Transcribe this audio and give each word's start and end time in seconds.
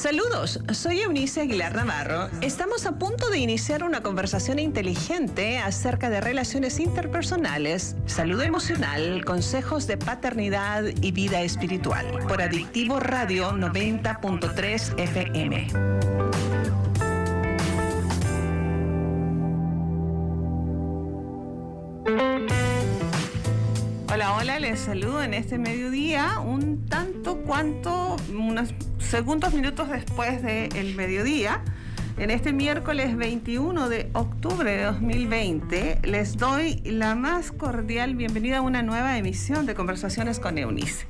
Saludos, 0.00 0.58
soy 0.72 1.00
Eunice 1.00 1.42
Aguilar 1.42 1.74
Navarro. 1.74 2.30
Estamos 2.40 2.86
a 2.86 2.92
punto 2.92 3.28
de 3.28 3.36
iniciar 3.36 3.84
una 3.84 4.02
conversación 4.02 4.58
inteligente 4.58 5.58
acerca 5.58 6.08
de 6.08 6.22
relaciones 6.22 6.80
interpersonales, 6.80 7.96
salud 8.06 8.40
emocional, 8.40 9.22
consejos 9.26 9.86
de 9.86 9.98
paternidad 9.98 10.84
y 11.02 11.12
vida 11.12 11.42
espiritual 11.42 12.06
por 12.26 12.40
Adictivo 12.40 12.98
Radio 12.98 13.52
90.3 13.52 14.98
FM. 14.98 16.49
Hola, 24.20 24.34
hola, 24.34 24.60
les 24.60 24.80
saludo 24.80 25.22
en 25.22 25.32
este 25.32 25.56
mediodía, 25.56 26.40
un 26.40 26.84
tanto 26.84 27.38
cuanto, 27.38 28.16
unos 28.30 28.74
segundos 28.98 29.54
minutos 29.54 29.88
después 29.88 30.42
del 30.42 30.94
mediodía. 30.94 31.62
En 32.18 32.30
este 32.30 32.52
miércoles 32.52 33.16
21 33.16 33.88
de 33.88 34.10
octubre 34.12 34.70
de 34.70 34.82
2020 34.82 36.00
les 36.02 36.36
doy 36.36 36.82
la 36.84 37.14
más 37.14 37.50
cordial 37.50 38.14
bienvenida 38.14 38.58
a 38.58 38.60
una 38.60 38.82
nueva 38.82 39.16
emisión 39.16 39.64
de 39.64 39.74
Conversaciones 39.74 40.38
con 40.38 40.58
Eunice. 40.58 41.06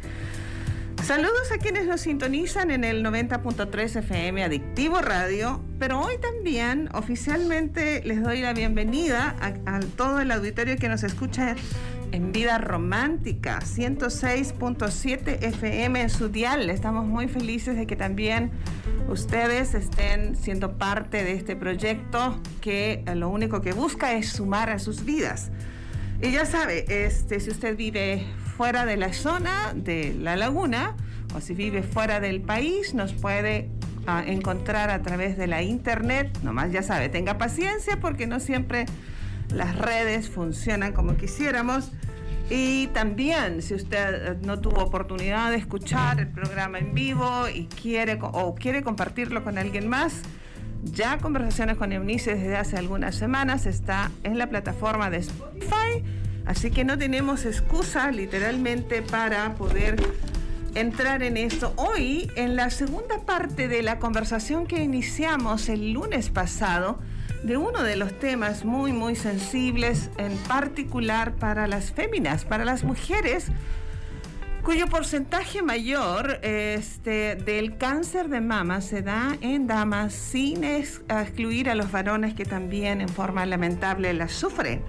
Saludos 1.02 1.50
a 1.52 1.58
quienes 1.58 1.88
nos 1.88 2.02
sintonizan 2.02 2.70
en 2.70 2.84
el 2.84 3.04
90.3 3.04 3.96
FM 3.96 4.44
Adictivo 4.44 5.00
Radio, 5.00 5.60
pero 5.80 6.00
hoy 6.00 6.14
también 6.18 6.88
oficialmente 6.94 8.02
les 8.04 8.22
doy 8.22 8.40
la 8.40 8.52
bienvenida 8.52 9.34
a, 9.40 9.78
a 9.78 9.80
todo 9.80 10.20
el 10.20 10.30
auditorio 10.30 10.76
que 10.76 10.88
nos 10.88 11.02
escucha 11.02 11.56
en 12.12 12.32
Vida 12.32 12.58
Romántica, 12.58 13.60
106.7 13.60 15.42
FM 15.42 16.00
en 16.00 16.10
su 16.10 16.28
dial. 16.28 16.70
Estamos 16.70 17.06
muy 17.06 17.28
felices 17.28 17.76
de 17.76 17.86
que 17.86 17.96
también 17.96 18.50
ustedes 19.08 19.74
estén 19.74 20.36
siendo 20.36 20.76
parte 20.76 21.24
de 21.24 21.32
este 21.32 21.56
proyecto 21.56 22.40
que 22.60 23.04
lo 23.14 23.28
único 23.28 23.60
que 23.60 23.72
busca 23.72 24.14
es 24.14 24.30
sumar 24.30 24.70
a 24.70 24.78
sus 24.78 25.04
vidas. 25.04 25.50
Y 26.22 26.32
ya 26.32 26.44
sabe, 26.44 26.84
este, 27.06 27.40
si 27.40 27.50
usted 27.50 27.76
vive 27.76 28.26
fuera 28.56 28.84
de 28.84 28.96
la 28.96 29.12
zona 29.12 29.72
de 29.74 30.14
la 30.18 30.36
laguna 30.36 30.96
o 31.34 31.40
si 31.40 31.54
vive 31.54 31.82
fuera 31.82 32.20
del 32.20 32.40
país, 32.40 32.94
nos 32.94 33.12
puede 33.12 33.70
ah, 34.06 34.22
encontrar 34.26 34.90
a 34.90 35.02
través 35.02 35.38
de 35.38 35.46
la 35.46 35.62
internet. 35.62 36.36
Nomás 36.42 36.72
ya 36.72 36.82
sabe, 36.82 37.08
tenga 37.08 37.38
paciencia 37.38 38.00
porque 38.00 38.26
no 38.26 38.40
siempre 38.40 38.86
las 39.54 39.76
redes 39.76 40.28
funcionan 40.28 40.92
como 40.92 41.16
quisiéramos. 41.16 41.92
Y 42.50 42.88
también, 42.88 43.62
si 43.62 43.74
usted 43.74 44.32
eh, 44.32 44.38
no 44.42 44.58
tuvo 44.58 44.82
oportunidad 44.82 45.50
de 45.50 45.56
escuchar 45.56 46.18
el 46.18 46.28
programa 46.28 46.80
en 46.80 46.92
vivo 46.94 47.48
y 47.48 47.66
quiere 47.66 48.18
o 48.20 48.56
quiere 48.56 48.82
compartirlo 48.82 49.44
con 49.44 49.56
alguien 49.56 49.88
más, 49.88 50.22
ya 50.82 51.18
Conversaciones 51.18 51.76
con 51.76 51.92
Eunice 51.92 52.34
desde 52.34 52.56
hace 52.56 52.76
algunas 52.76 53.14
semanas 53.14 53.66
está 53.66 54.10
en 54.24 54.36
la 54.36 54.48
plataforma 54.48 55.10
de 55.10 55.18
Spotify, 55.18 56.02
así 56.44 56.70
que 56.70 56.84
no 56.84 56.98
tenemos 56.98 57.44
excusa 57.44 58.10
literalmente 58.10 59.02
para 59.02 59.54
poder 59.54 60.02
entrar 60.74 61.22
en 61.22 61.36
esto. 61.36 61.72
Hoy, 61.76 62.30
en 62.34 62.56
la 62.56 62.70
segunda 62.70 63.20
parte 63.26 63.68
de 63.68 63.82
la 63.82 63.98
conversación 64.00 64.66
que 64.66 64.82
iniciamos 64.82 65.68
el 65.68 65.92
lunes 65.92 66.30
pasado, 66.30 66.98
de 67.42 67.56
uno 67.56 67.82
de 67.82 67.96
los 67.96 68.18
temas 68.18 68.64
muy, 68.64 68.92
muy 68.92 69.16
sensibles, 69.16 70.10
en 70.18 70.36
particular 70.48 71.32
para 71.32 71.66
las 71.66 71.92
féminas, 71.92 72.44
para 72.44 72.64
las 72.64 72.84
mujeres, 72.84 73.46
cuyo 74.62 74.86
porcentaje 74.88 75.62
mayor 75.62 76.38
este, 76.42 77.34
del 77.36 77.78
cáncer 77.78 78.28
de 78.28 78.40
mama 78.40 78.82
se 78.82 79.02
da 79.02 79.36
en 79.40 79.66
damas 79.66 80.12
sin 80.12 80.64
excluir 80.64 81.70
a 81.70 81.74
los 81.74 81.90
varones 81.90 82.34
que 82.34 82.44
también 82.44 83.00
en 83.00 83.08
forma 83.08 83.46
lamentable 83.46 84.12
la 84.12 84.28
sufren. 84.28 84.82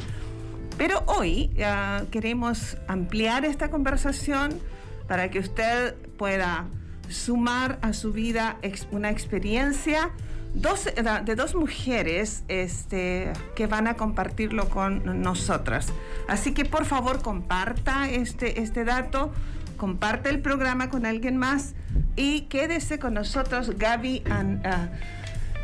Pero 0.78 1.04
hoy 1.06 1.52
uh, 1.58 2.06
queremos 2.10 2.78
ampliar 2.88 3.46
esta 3.46 3.70
conversación 3.70 4.60
para 5.08 5.30
que 5.30 5.40
usted 5.40 5.96
pueda 6.18 6.68
sumar 7.08 7.80
a 7.82 7.94
su 7.94 8.12
vida 8.12 8.58
una 8.92 9.10
experiencia 9.10 10.12
dos, 10.54 10.90
de 11.26 11.36
dos 11.36 11.56
mujeres 11.56 12.44
este, 12.48 13.32
que 13.56 13.68
van 13.68 13.88
a 13.88 13.96
compartirlo 13.96 14.70
con 14.70 15.22
nosotras. 15.22 15.88
Así 16.28 16.54
que 16.54 16.66
por 16.66 16.86
favor 16.86 17.22
comparta 17.22 18.10
este, 18.10 18.62
este 18.62 18.84
dato, 18.84 19.32
comparte 19.78 20.30
el 20.30 20.42
programa 20.42 20.90
con 20.90 21.06
alguien 21.06 21.38
más 21.38 21.74
y 22.16 22.42
quédese 22.42 23.00
con 23.00 23.14
nosotros, 23.14 23.78
Gaby. 23.78 24.24
And, 24.30 24.66
uh, 24.66 24.90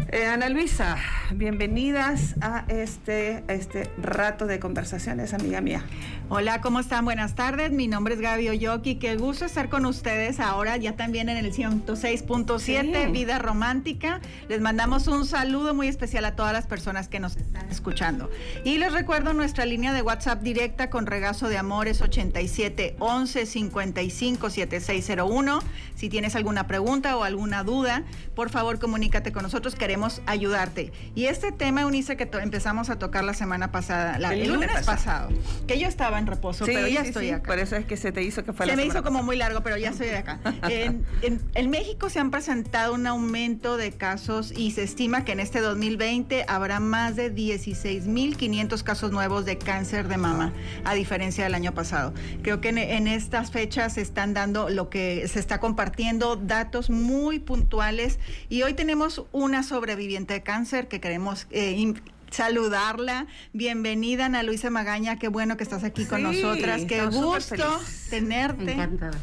eh, 0.09 0.25
Ana 0.25 0.47
Luisa, 0.47 0.95
bienvenidas 1.31 2.35
a 2.39 2.63
este, 2.69 3.43
este 3.47 3.89
rato 3.97 4.45
de 4.45 4.59
conversaciones, 4.59 5.33
amiga 5.33 5.59
mía. 5.59 5.83
Hola, 6.29 6.59
¿cómo 6.59 6.81
están? 6.81 7.05
Buenas 7.05 7.35
tardes. 7.35 7.71
Mi 7.71 7.87
nombre 7.87 8.13
es 8.13 8.19
Gaby 8.19 8.49
Oyoki. 8.49 8.95
Qué 8.95 9.15
gusto 9.15 9.45
estar 9.45 9.69
con 9.69 9.85
ustedes 9.85 10.41
ahora, 10.41 10.75
ya 10.75 10.97
también 10.97 11.29
en 11.29 11.37
el 11.37 11.53
106.7 11.53 13.13
Vida 13.13 13.39
Romántica. 13.39 14.19
Les 14.49 14.59
mandamos 14.59 15.07
un 15.07 15.25
saludo 15.25 15.73
muy 15.73 15.87
especial 15.87 16.25
a 16.25 16.35
todas 16.35 16.51
las 16.51 16.67
personas 16.67 17.07
que 17.07 17.21
nos 17.21 17.37
están 17.37 17.69
escuchando. 17.69 18.29
Y 18.65 18.77
les 18.77 18.91
recuerdo 18.91 19.31
nuestra 19.31 19.65
línea 19.65 19.93
de 19.93 20.01
WhatsApp 20.01 20.41
directa 20.41 20.89
con 20.89 21.05
regazo 21.05 21.47
de 21.47 21.57
amores 21.57 22.01
87 22.01 22.97
11 22.99 23.45
55 23.45 24.49
7601. 24.49 25.59
Si 25.95 26.09
tienes 26.09 26.35
alguna 26.35 26.67
pregunta 26.67 27.15
o 27.15 27.23
alguna 27.23 27.63
duda, 27.63 28.03
por 28.35 28.49
favor 28.49 28.79
comunícate 28.79 29.31
con 29.31 29.43
nosotros. 29.43 29.75
Queremos 29.75 30.21
ayudarte. 30.25 30.91
Y 31.15 31.27
este 31.27 31.53
tema, 31.53 31.85
Unice, 31.85 32.17
que 32.17 32.29
empezamos 32.41 32.89
a 32.89 32.99
tocar 32.99 33.23
la 33.23 33.33
semana 33.33 33.71
pasada, 33.71 34.17
el, 34.33 34.49
lunes, 34.49 34.69
pasado. 34.85 35.29
que 35.67 35.79
yo 35.79 35.87
estaba 35.87 36.16
en 36.19 36.27
reposo, 36.27 36.65
pero 36.65 36.87
ya 36.87 37.01
estoy 37.01 37.31
acá. 37.31 37.47
Por 37.47 37.59
eso 37.59 37.75
es 37.75 37.85
que 37.85 37.97
se 37.97 38.11
te 38.11 38.21
hizo 38.23 38.43
que 38.43 38.53
fue 38.53 38.67
Se 38.67 38.75
me 38.75 38.85
hizo 38.85 39.03
como 39.03 39.23
muy 39.23 39.35
largo, 39.35 39.61
pero 39.63 39.77
ya 39.77 39.89
estoy 39.89 40.09
acá. 40.09 40.39
en, 40.69 41.05
en, 41.21 41.69
México 41.69 42.09
se 42.09 42.19
han 42.19 42.31
presentado 42.31 42.93
un 42.93 43.07
aumento 43.07 43.77
de 43.77 43.91
casos 43.91 44.53
y 44.55 44.71
se 44.71 44.83
estima 44.83 45.25
que 45.25 45.31
en 45.31 45.39
este 45.39 45.59
2020 45.59 46.45
habrá 46.47 46.79
más 46.79 47.15
de 47.15 47.33
16.500 47.33 48.83
casos 48.83 49.11
nuevos 49.11 49.45
de 49.45 49.57
cáncer 49.57 50.07
de 50.07 50.17
mama, 50.17 50.53
a 50.85 50.93
diferencia 50.93 51.43
del 51.43 51.55
año 51.55 51.73
pasado. 51.73 52.13
Creo 52.43 52.61
que 52.61 52.69
en, 52.69 52.77
en 52.77 53.07
estas 53.07 53.51
fechas 53.51 53.93
se 53.93 54.01
están 54.01 54.33
dando 54.33 54.69
lo 54.69 54.89
que 54.89 55.27
se 55.27 55.39
está 55.39 55.59
compartiendo, 55.59 56.35
datos 56.35 56.89
muy 56.89 57.39
puntuales 57.39 58.19
y 58.49 58.63
hoy 58.63 58.73
tenemos 58.73 59.25
una 59.31 59.63
sobre 59.63 59.87
sobreviviente 59.87 60.33
de 60.33 60.43
cáncer 60.43 60.89
que 60.89 60.99
queremos 60.99 61.47
eh, 61.49 61.93
saludarla. 62.31 63.27
Bienvenida, 63.53 64.25
Ana 64.25 64.43
Luisa 64.43 64.69
Magaña. 64.69 65.17
Qué 65.17 65.27
bueno 65.27 65.57
que 65.57 65.63
estás 65.63 65.83
aquí 65.83 66.05
con 66.05 66.23
nosotras. 66.23 66.85
Qué 66.85 67.05
gusto 67.05 67.79
tenerte. 68.09 68.73
Encantada. 68.73 69.17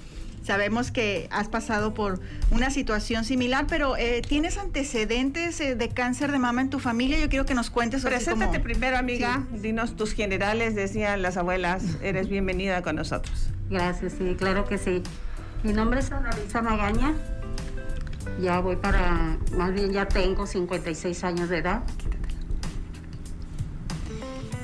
Sabemos 0.44 0.90
que 0.90 1.26
has 1.30 1.48
pasado 1.48 1.94
por 1.94 2.20
una 2.50 2.68
situación 2.70 3.24
similar, 3.24 3.66
pero 3.66 3.96
eh, 3.96 4.20
¿tienes 4.20 4.58
antecedentes 4.58 5.58
eh, 5.60 5.74
de 5.74 5.88
cáncer 5.88 6.30
de 6.32 6.38
mama 6.38 6.60
en 6.60 6.68
tu 6.68 6.80
familia? 6.80 7.18
Yo 7.18 7.30
quiero 7.30 7.46
que 7.46 7.54
nos 7.54 7.70
cuentes. 7.70 8.04
Preséntate 8.04 8.60
primero, 8.60 8.98
amiga. 8.98 9.46
Dinos 9.50 9.96
tus 9.96 10.12
generales, 10.12 10.74
decían 10.74 11.22
las 11.22 11.38
abuelas. 11.38 11.82
Eres 12.02 12.28
bienvenida 12.28 12.82
con 12.82 12.96
nosotros. 12.96 13.48
Gracias, 13.70 14.16
sí, 14.18 14.34
claro 14.38 14.66
que 14.66 14.76
sí. 14.76 15.02
Mi 15.62 15.72
nombre 15.72 16.00
es 16.00 16.12
Ana 16.12 16.30
Luisa 16.36 16.60
Magaña. 16.60 17.14
Ya 18.38 18.60
voy 18.60 18.76
para, 18.76 19.38
más 19.56 19.72
bien 19.72 19.92
ya 19.92 20.06
tengo 20.06 20.46
56 20.46 21.24
años 21.24 21.48
de 21.48 21.58
edad. 21.58 21.82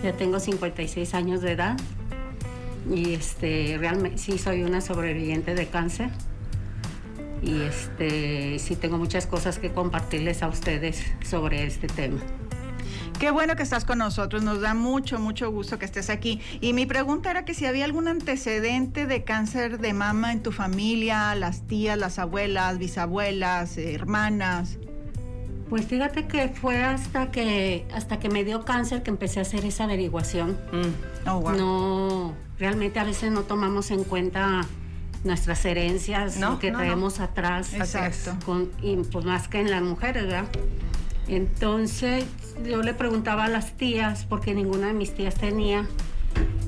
Ya 0.03 0.13
tengo 0.13 0.41
56 0.41 1.15
años 1.15 1.43
de 1.43 1.53
edad 1.53 1.77
y 2.91 3.13
este 3.13 3.77
realmente 3.79 4.19
sí 4.19 4.39
soy 4.39 4.63
una 4.63 4.81
sobreviviente 4.81 5.55
de 5.55 5.67
cáncer 5.67 6.11
y 7.43 7.63
este 7.63 8.59
sí 8.59 8.77
tengo 8.77 8.99
muchas 8.99 9.27
cosas 9.27 9.59
que 9.59 9.73
compartirles 9.73 10.43
a 10.43 10.49
ustedes 10.49 11.03
sobre 11.25 11.65
este 11.65 11.87
tema. 11.87 12.21
Qué 13.19 13.31
bueno 13.31 13.55
que 13.55 13.63
estás 13.63 13.85
con 13.85 13.99
nosotros, 13.99 14.43
nos 14.43 14.63
da 14.63 14.73
mucho, 14.73 15.19
mucho 15.19 15.51
gusto 15.51 15.79
que 15.79 15.85
estés 15.85 16.09
aquí. 16.09 16.41
Y 16.63 16.73
mi 16.73 16.87
pregunta 16.87 17.31
era 17.31 17.45
que 17.45 17.53
si 17.53 17.67
había 17.67 17.85
algún 17.85 18.09
antecedente 18.09 19.07
de 19.07 19.25
cáncer 19.25 19.79
de 19.79 19.93
mama 19.93 20.33
en 20.33 20.43
tu 20.43 20.53
familia, 20.53 21.35
las 21.35 21.67
tías, 21.67 21.99
las 21.99 22.19
abuelas, 22.19 22.79
bisabuelas, 22.79 23.77
hermanas. 23.77 24.79
Pues 25.71 25.87
fíjate 25.87 26.27
que 26.27 26.49
fue 26.49 26.83
hasta 26.83 27.31
que 27.31 27.87
hasta 27.95 28.19
que 28.19 28.29
me 28.29 28.43
dio 28.45 28.65
cáncer 28.65 29.05
que 29.05 29.11
empecé 29.11 29.39
a 29.39 29.43
hacer 29.43 29.65
esa 29.65 29.85
averiguación. 29.85 30.59
Mm. 30.73 31.29
Oh, 31.29 31.41
wow. 31.41 31.53
No, 31.53 32.35
realmente 32.59 32.99
a 32.99 33.05
veces 33.05 33.31
no 33.31 33.43
tomamos 33.43 33.93
en 33.93 34.03
cuenta 34.03 34.63
nuestras 35.23 35.65
herencias, 35.65 36.41
lo 36.41 36.59
que 36.59 36.73
traemos 36.73 37.21
atrás. 37.21 37.73
Exacto. 37.73 38.37
Con, 38.45 38.71
y 38.83 38.97
pues 38.97 39.25
más 39.25 39.47
que 39.47 39.61
en 39.61 39.71
las 39.71 39.83
mujeres, 39.83 40.25
¿verdad? 40.25 40.47
Entonces 41.29 42.25
yo 42.69 42.83
le 42.83 42.93
preguntaba 42.93 43.45
a 43.45 43.49
las 43.49 43.77
tías, 43.77 44.27
porque 44.29 44.55
ninguna 44.55 44.89
de 44.89 44.95
mis 44.95 45.15
tías 45.15 45.37
tenía. 45.37 45.87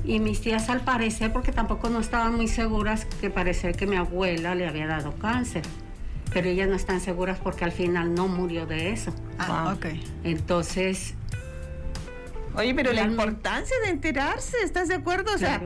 Y 0.05 0.19
mis 0.19 0.41
tías 0.41 0.69
al 0.69 0.81
parecer, 0.81 1.33
porque 1.33 1.51
tampoco 1.51 1.89
no 1.89 1.99
estaban 1.99 2.35
muy 2.35 2.47
seguras, 2.47 3.05
que 3.19 3.29
parecer 3.29 3.75
que 3.75 3.85
mi 3.85 3.97
abuela 3.97 4.55
le 4.55 4.67
había 4.67 4.87
dado 4.87 5.13
cáncer. 5.13 5.63
Pero 6.33 6.49
ellas 6.49 6.67
no 6.67 6.75
están 6.75 6.99
seguras 6.99 7.39
porque 7.41 7.63
al 7.65 7.71
final 7.71 8.13
no 8.13 8.27
murió 8.27 8.65
de 8.65 8.91
eso. 8.91 9.13
Ah, 9.37 9.73
ok. 9.75 9.85
Entonces, 10.23 11.15
Oye, 12.55 12.75
pero 12.75 12.93
la 12.93 13.01
importancia 13.03 13.75
de 13.83 13.89
enterarse, 13.89 14.57
¿estás 14.63 14.87
de 14.87 14.95
acuerdo? 14.95 15.33
O 15.33 15.37
sea, 15.37 15.61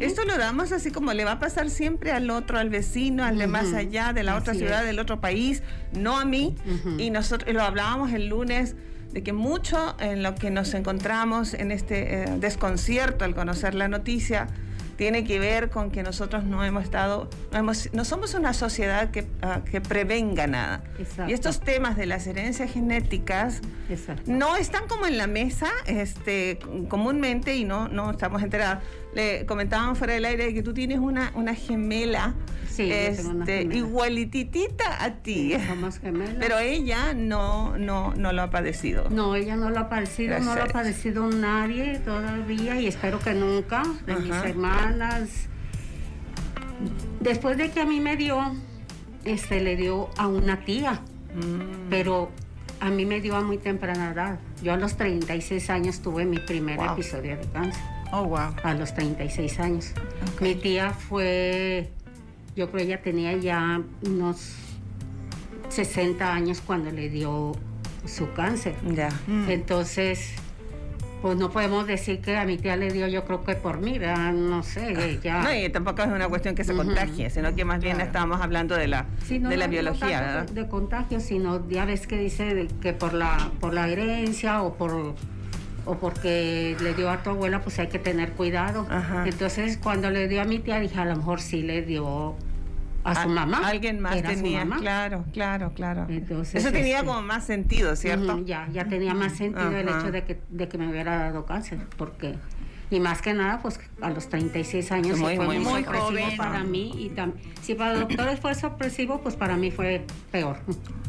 esto 0.00 0.24
lo 0.24 0.36
damos 0.38 0.72
así 0.72 0.90
como 0.90 1.12
le 1.12 1.24
va 1.24 1.32
a 1.32 1.38
pasar 1.38 1.70
siempre 1.70 2.10
al 2.10 2.30
otro, 2.30 2.58
al 2.58 2.68
vecino, 2.68 3.24
al 3.24 3.38
de 3.38 3.46
más 3.46 3.72
allá, 3.74 4.12
de 4.12 4.24
la 4.24 4.36
otra 4.36 4.54
ciudad, 4.54 4.84
del 4.84 4.98
otro 4.98 5.20
país, 5.20 5.62
no 5.92 6.18
a 6.18 6.24
mí. 6.24 6.56
Y 6.98 7.10
nosotros 7.10 7.52
lo 7.54 7.62
hablábamos 7.62 8.12
el 8.12 8.28
lunes 8.28 8.74
de 9.12 9.22
que 9.22 9.32
mucho 9.32 9.94
en 10.00 10.22
lo 10.22 10.34
que 10.34 10.50
nos 10.50 10.74
encontramos 10.74 11.54
en 11.54 11.70
este 11.70 12.22
eh, 12.22 12.26
desconcierto 12.38 13.26
al 13.26 13.34
conocer 13.34 13.74
la 13.74 13.86
noticia 13.86 14.48
tiene 15.02 15.24
que 15.24 15.40
ver 15.40 15.68
con 15.68 15.90
que 15.90 16.04
nosotros 16.04 16.44
no 16.44 16.62
hemos 16.62 16.84
estado, 16.84 17.28
no, 17.50 17.58
hemos, 17.58 17.92
no 17.92 18.04
somos 18.04 18.34
una 18.34 18.52
sociedad 18.52 19.10
que, 19.10 19.26
ah, 19.42 19.62
que 19.68 19.80
prevenga 19.80 20.46
nada. 20.46 20.84
Y 21.26 21.32
estos 21.32 21.58
temas 21.58 21.96
de 21.96 22.06
las 22.06 22.24
herencias 22.28 22.70
genéticas 22.70 23.62
no 24.26 24.54
están 24.54 24.86
como 24.86 25.06
en 25.06 25.18
la 25.18 25.26
mesa 25.26 25.72
este, 25.86 26.60
comúnmente 26.88 27.56
y 27.56 27.64
no, 27.64 27.88
no 27.88 28.12
estamos 28.12 28.44
enterados. 28.44 28.84
Le 29.14 29.44
comentaban 29.46 29.94
fuera 29.96 30.14
del 30.14 30.24
aire 30.24 30.54
que 30.54 30.62
tú 30.62 30.72
tienes 30.72 30.98
una, 30.98 31.32
una 31.34 31.54
gemela 31.54 32.34
Sí, 32.72 32.90
este, 32.90 33.62
igualititita 33.64 35.04
a 35.04 35.16
ti. 35.16 35.54
Somos 35.68 35.98
gemelas. 35.98 36.36
Pero 36.38 36.58
ella 36.58 37.12
no, 37.12 37.76
no, 37.76 38.14
no 38.14 38.32
lo 38.32 38.42
ha 38.42 38.50
padecido. 38.50 39.10
No, 39.10 39.34
ella 39.34 39.56
no 39.56 39.68
lo 39.68 39.78
ha 39.80 39.88
padecido, 39.90 40.38
no 40.40 40.54
lo 40.54 40.62
ha 40.62 40.68
padecido 40.68 41.28
nadie 41.28 41.98
todavía 41.98 42.80
y 42.80 42.86
espero 42.86 43.18
que 43.18 43.34
nunca, 43.34 43.82
de 44.06 44.16
mis 44.16 44.32
hermanas. 44.32 45.48
Después 47.20 47.58
de 47.58 47.70
que 47.70 47.80
a 47.80 47.84
mí 47.84 48.00
me 48.00 48.16
dio, 48.16 48.40
este 49.24 49.60
le 49.60 49.76
dio 49.76 50.08
a 50.16 50.26
una 50.26 50.64
tía, 50.64 51.02
mm. 51.34 51.90
pero 51.90 52.30
a 52.80 52.88
mí 52.88 53.04
me 53.04 53.20
dio 53.20 53.36
a 53.36 53.42
muy 53.42 53.58
temprana 53.58 54.12
edad. 54.12 54.38
Yo 54.62 54.72
a 54.72 54.78
los 54.78 54.96
36 54.96 55.68
años 55.68 56.00
tuve 56.00 56.24
mi 56.24 56.38
primer 56.38 56.80
episodio 56.80 57.36
de 57.36 57.46
cáncer. 57.52 57.91
Oh, 58.12 58.24
wow. 58.24 58.54
A 58.62 58.74
los 58.74 58.94
36 58.94 59.58
años. 59.58 59.92
Mi 60.40 60.54
tía 60.54 60.90
fue 60.90 61.90
yo 62.54 62.70
creo 62.70 62.78
que 62.78 62.82
ella 62.84 63.02
tenía 63.02 63.36
ya 63.36 63.80
unos 64.06 64.54
60 65.70 66.32
años 66.32 66.60
cuando 66.60 66.90
le 66.90 67.08
dio 67.08 67.52
su 68.04 68.30
cáncer. 68.32 68.74
Ya. 68.94 69.08
Mm. 69.26 69.48
Entonces, 69.48 70.34
pues 71.22 71.38
no 71.38 71.50
podemos 71.50 71.86
decir 71.86 72.20
que 72.20 72.36
a 72.36 72.44
mi 72.44 72.58
tía 72.58 72.76
le 72.76 72.90
dio, 72.90 73.06
yo 73.06 73.24
creo 73.24 73.42
que 73.42 73.54
por 73.54 73.80
mí, 73.80 73.98
no 73.98 74.62
sé, 74.62 75.18
ya. 75.22 75.42
No, 75.42 75.54
y 75.54 75.68
tampoco 75.70 76.02
es 76.02 76.08
una 76.08 76.28
cuestión 76.28 76.54
que 76.54 76.64
se 76.64 76.74
contagie, 76.74 77.30
sino 77.30 77.54
que 77.54 77.64
más 77.64 77.80
bien 77.80 78.00
estábamos 78.00 78.42
hablando 78.42 78.76
de 78.76 78.88
la, 78.88 79.06
de 79.28 79.56
la 79.56 79.66
biología, 79.66 80.20
¿verdad? 80.20 80.48
De, 80.50 80.68
contagio, 80.68 81.20
sino 81.20 81.66
ya 81.70 81.86
ves 81.86 82.06
que 82.06 82.18
dice 82.18 82.68
que 82.82 82.92
por 82.92 83.14
la, 83.14 83.50
por 83.60 83.72
la 83.72 83.88
herencia 83.88 84.62
o 84.62 84.74
por 84.74 85.14
o 85.84 85.96
porque 85.96 86.76
le 86.80 86.94
dio 86.94 87.10
a 87.10 87.22
tu 87.22 87.30
abuela, 87.30 87.60
pues 87.60 87.78
hay 87.78 87.88
que 87.88 87.98
tener 87.98 88.32
cuidado. 88.32 88.86
Entonces, 89.24 89.78
cuando 89.78 90.10
le 90.10 90.28
dio 90.28 90.42
a 90.42 90.44
mi 90.44 90.58
tía, 90.58 90.78
dije, 90.80 90.98
a 90.98 91.04
lo 91.04 91.16
mejor 91.16 91.40
sí 91.40 91.62
le 91.62 91.82
dio 91.82 92.36
a 93.04 93.22
su 93.22 93.28
mamá. 93.28 93.62
Alguien 93.64 94.00
más 94.00 94.22
tenía, 94.22 94.66
claro, 94.78 95.24
claro, 95.32 95.72
claro. 95.74 96.06
Eso 96.08 96.72
tenía 96.72 96.98
este, 96.98 97.06
como 97.06 97.22
más 97.22 97.44
sentido, 97.44 97.96
¿cierto? 97.96 98.44
ya, 98.44 98.68
ya 98.72 98.84
tenía 98.86 99.14
más 99.14 99.32
sentido 99.32 99.76
el 99.76 99.88
hecho 99.88 100.12
de 100.12 100.24
que, 100.24 100.40
de 100.50 100.68
que 100.68 100.78
me 100.78 100.88
hubiera 100.88 101.18
dado 101.18 101.44
cáncer, 101.44 101.78
porque 101.96 102.36
y 102.92 103.00
más 103.00 103.22
que 103.22 103.32
nada, 103.32 103.60
pues 103.60 103.80
a 104.02 104.10
los 104.10 104.28
36 104.28 104.92
años 104.92 105.18
fue 105.18 105.36
muy, 105.38 105.58
muy, 105.58 105.82
sorpresivo 105.82 106.36
para 106.36 106.62
mí. 106.62 106.92
Y 106.96 107.12
si 107.62 107.74
para 107.74 107.94
los 107.94 108.08
doctores 108.08 108.38
fue 108.38 108.54
sorpresivo, 108.54 109.20
pues 109.22 109.34
para 109.34 109.56
mí 109.56 109.70
fue 109.70 110.04
peor. 110.30 110.58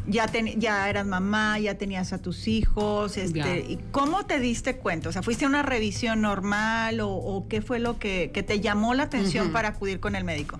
Ya, 0.06 0.26
ya 0.56 0.88
eras 0.88 1.06
mamá, 1.06 1.58
ya 1.58 1.76
tenías 1.76 2.14
a 2.14 2.22
tus 2.22 2.48
hijos. 2.48 3.18
Este, 3.18 3.60
¿Y 3.68 3.78
cómo 3.90 4.24
te 4.24 4.40
diste 4.40 4.76
cuenta? 4.76 5.10
O 5.10 5.12
sea, 5.12 5.22
¿fuiste 5.22 5.44
a 5.44 5.48
una 5.48 5.62
revisión 5.62 6.22
normal 6.22 7.00
o, 7.02 7.46
qué 7.50 7.60
fue 7.60 7.78
lo 7.78 7.98
que, 7.98 8.28
te 8.28 8.60
llamó 8.60 8.94
la 8.94 9.04
atención 9.04 9.52
para 9.52 9.68
acudir 9.68 10.00
con 10.00 10.16
el 10.16 10.24
médico? 10.24 10.58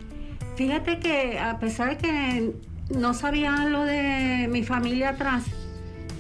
Fíjate 0.56 1.00
que 1.00 1.38
a 1.38 1.58
pesar 1.58 1.90
de 1.90 1.96
que 1.96 2.52
no 2.90 3.14
sabía 3.14 3.64
lo 3.64 3.84
de 3.84 4.46
mi 4.50 4.62
familia 4.62 5.10
atrás, 5.10 5.44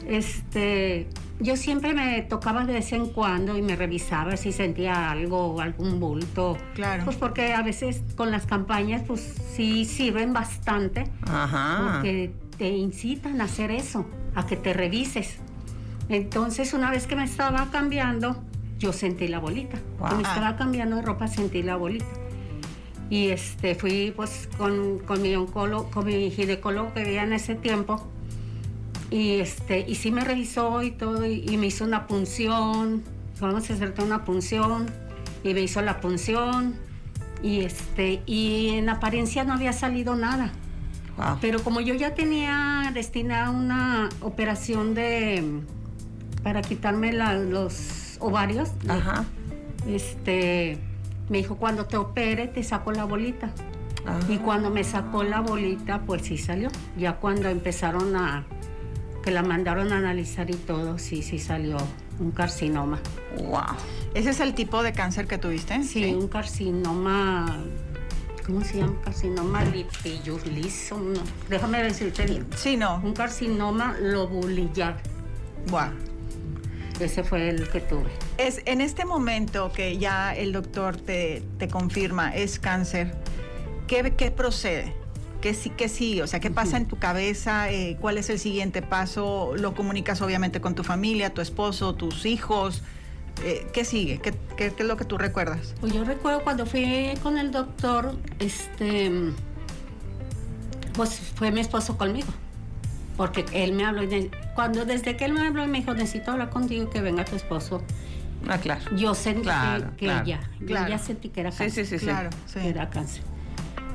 este, 0.08 1.08
yo 1.40 1.56
siempre 1.56 1.94
me 1.94 2.22
tocaba 2.22 2.64
de 2.64 2.74
vez 2.74 2.92
en 2.92 3.08
cuando 3.08 3.56
y 3.58 3.62
me 3.62 3.76
revisaba 3.76 4.36
si 4.36 4.52
sentía 4.52 5.10
algo, 5.10 5.60
algún 5.60 5.98
bulto. 5.98 6.56
Claro. 6.74 7.04
Pues 7.04 7.16
porque 7.16 7.52
a 7.52 7.62
veces 7.62 8.02
con 8.16 8.30
las 8.30 8.46
campañas, 8.46 9.02
pues 9.06 9.34
sí 9.54 9.84
sirven 9.84 10.32
bastante. 10.32 11.10
Ajá. 11.22 11.94
Porque 11.94 12.32
te 12.56 12.68
incitan 12.68 13.40
a 13.40 13.44
hacer 13.44 13.70
eso, 13.70 14.06
a 14.34 14.46
que 14.46 14.56
te 14.56 14.72
revises. 14.72 15.38
Entonces, 16.08 16.72
una 16.72 16.90
vez 16.90 17.06
que 17.06 17.16
me 17.16 17.24
estaba 17.24 17.68
cambiando, 17.70 18.42
yo 18.78 18.92
sentí 18.92 19.26
la 19.26 19.38
bolita. 19.38 19.78
Cuando 19.98 20.18
me 20.18 20.22
estaba 20.22 20.56
cambiando 20.56 20.96
de 20.96 21.02
ropa, 21.02 21.26
sentí 21.28 21.62
la 21.62 21.76
bolita. 21.76 22.06
Y 23.10 23.28
este, 23.28 23.74
fui 23.74 24.12
pues 24.14 24.48
con, 24.56 24.98
con 25.00 25.20
mi 25.20 25.34
oncólogo, 25.34 25.90
con 25.90 26.06
mi 26.06 26.30
ginecólogo 26.30 26.94
que 26.94 27.04
vivía 27.04 27.24
en 27.24 27.32
ese 27.32 27.54
tiempo 27.54 28.08
y, 29.10 29.40
este, 29.40 29.84
y 29.86 29.94
sí 29.94 30.10
me 30.10 30.24
revisó 30.24 30.82
y 30.82 30.90
todo, 30.90 31.26
y, 31.26 31.56
me 31.56 31.66
hizo 31.66 31.84
una 31.84 32.06
punción, 32.06 33.02
vamos 33.40 33.70
a 33.70 33.74
hacerte 33.74 34.02
una 34.02 34.24
punción, 34.24 34.86
y 35.42 35.54
me 35.54 35.60
hizo 35.60 35.82
la 35.82 36.00
punción, 36.00 36.74
y, 37.42 37.60
este, 37.60 38.22
y 38.26 38.70
en 38.70 38.88
apariencia 38.88 39.44
no 39.44 39.54
había 39.54 39.72
salido 39.72 40.14
nada. 40.16 40.52
Pero 41.40 41.62
como 41.62 41.80
yo 41.80 41.94
ya 41.94 42.14
tenía 42.14 42.90
destinada 42.92 43.50
una 43.50 44.08
operación 44.20 44.94
de 44.94 45.60
para 46.42 46.60
quitarme 46.60 47.12
los 47.12 48.16
ovarios, 48.18 48.70
este 49.86 50.78
me 51.28 51.38
dijo 51.38 51.56
cuando 51.56 51.86
te 51.86 51.96
opere 51.96 52.48
te 52.48 52.64
saco 52.64 52.90
la 52.90 53.04
bolita. 53.04 53.50
Y 54.28 54.36
cuando 54.38 54.70
me 54.70 54.84
sacó 54.84 55.22
la 55.22 55.40
bolita, 55.40 56.02
pues 56.02 56.22
sí 56.22 56.36
salió. 56.36 56.68
Ya 56.98 57.16
cuando 57.16 57.48
empezaron 57.48 58.14
a, 58.16 58.44
que 59.24 59.30
la 59.30 59.42
mandaron 59.42 59.90
a 59.94 59.96
analizar 59.96 60.50
y 60.50 60.54
todo, 60.54 60.98
sí, 60.98 61.22
sí 61.22 61.38
salió 61.38 61.78
un 62.20 62.30
carcinoma. 62.30 63.00
¡Wow! 63.38 63.62
¿Ese 64.12 64.30
es 64.30 64.40
el 64.40 64.52
tipo 64.54 64.82
de 64.82 64.92
cáncer 64.92 65.26
que 65.26 65.38
tuviste? 65.38 65.82
Sí, 65.82 66.12
un 66.12 66.28
carcinoma. 66.28 67.64
¿Cómo 68.44 68.62
se 68.62 68.78
llama? 68.80 69.00
Carcinoma 69.02 69.64
liso. 69.64 71.00
déjame 71.48 71.82
decirte 71.82 72.26
bien. 72.26 72.46
Sí, 72.54 72.76
no. 72.76 73.00
Un 73.02 73.14
carcinoma 73.14 73.96
lobulillar. 73.98 74.98
¡Wow! 75.70 75.88
Ese 77.00 77.24
fue 77.24 77.48
el 77.48 77.66
que 77.70 77.80
tuve. 77.80 78.10
Es 78.36 78.60
en 78.66 78.82
este 78.82 79.06
momento 79.06 79.72
que 79.72 79.96
ya 79.96 80.34
el 80.34 80.52
doctor 80.52 80.98
te, 80.98 81.42
te 81.58 81.68
confirma 81.68 82.36
es 82.36 82.58
cáncer, 82.58 83.14
¿qué, 83.86 84.12
qué 84.14 84.30
procede? 84.30 85.03
¿Qué 85.44 85.52
sí, 85.52 85.68
qué 85.68 85.90
sí? 85.90 86.22
O 86.22 86.26
sea, 86.26 86.40
¿qué 86.40 86.50
pasa 86.50 86.78
en 86.78 86.86
tu 86.86 86.96
cabeza? 86.96 87.70
Eh, 87.70 87.98
¿Cuál 88.00 88.16
es 88.16 88.30
el 88.30 88.38
siguiente 88.38 88.80
paso? 88.80 89.52
¿Lo 89.58 89.74
comunicas 89.74 90.22
obviamente 90.22 90.62
con 90.62 90.74
tu 90.74 90.84
familia, 90.84 91.34
tu 91.34 91.42
esposo, 91.42 91.94
tus 91.94 92.24
hijos? 92.24 92.82
Eh, 93.42 93.66
¿Qué 93.74 93.84
sigue? 93.84 94.22
¿Qué, 94.22 94.32
es 94.56 94.80
lo 94.80 94.96
que 94.96 95.04
tú 95.04 95.18
recuerdas? 95.18 95.74
Pues 95.82 95.92
yo 95.92 96.02
recuerdo 96.02 96.42
cuando 96.42 96.64
fui 96.64 97.12
con 97.22 97.36
el 97.36 97.50
doctor, 97.50 98.16
este, 98.38 99.12
pues 100.94 101.20
fue 101.34 101.50
mi 101.50 101.60
esposo 101.60 101.98
conmigo. 101.98 102.28
Porque 103.18 103.44
él 103.52 103.74
me 103.74 103.84
habló, 103.84 104.08
cuando 104.54 104.86
desde 104.86 105.14
que 105.18 105.26
él 105.26 105.34
me 105.34 105.46
habló, 105.46 105.66
me 105.66 105.80
dijo, 105.80 105.92
necesito 105.92 106.30
hablar 106.30 106.48
contigo, 106.48 106.88
que 106.88 107.02
venga 107.02 107.26
tu 107.26 107.36
esposo. 107.36 107.82
Ah, 108.48 108.56
claro. 108.56 108.96
Yo 108.96 109.14
sentí 109.14 109.50
que, 109.98 110.06
ella, 110.06 110.40
yo 110.58 110.88
ya 110.88 110.96
sentí 110.96 111.28
que 111.28 111.40
era 111.40 111.50
cáncer. 111.50 111.84
Sí, 111.84 111.84
sí, 111.84 111.98
sí. 111.98 112.06
Claro, 112.06 112.30
Que 112.50 112.66
era 112.70 112.88
cáncer. 112.88 113.33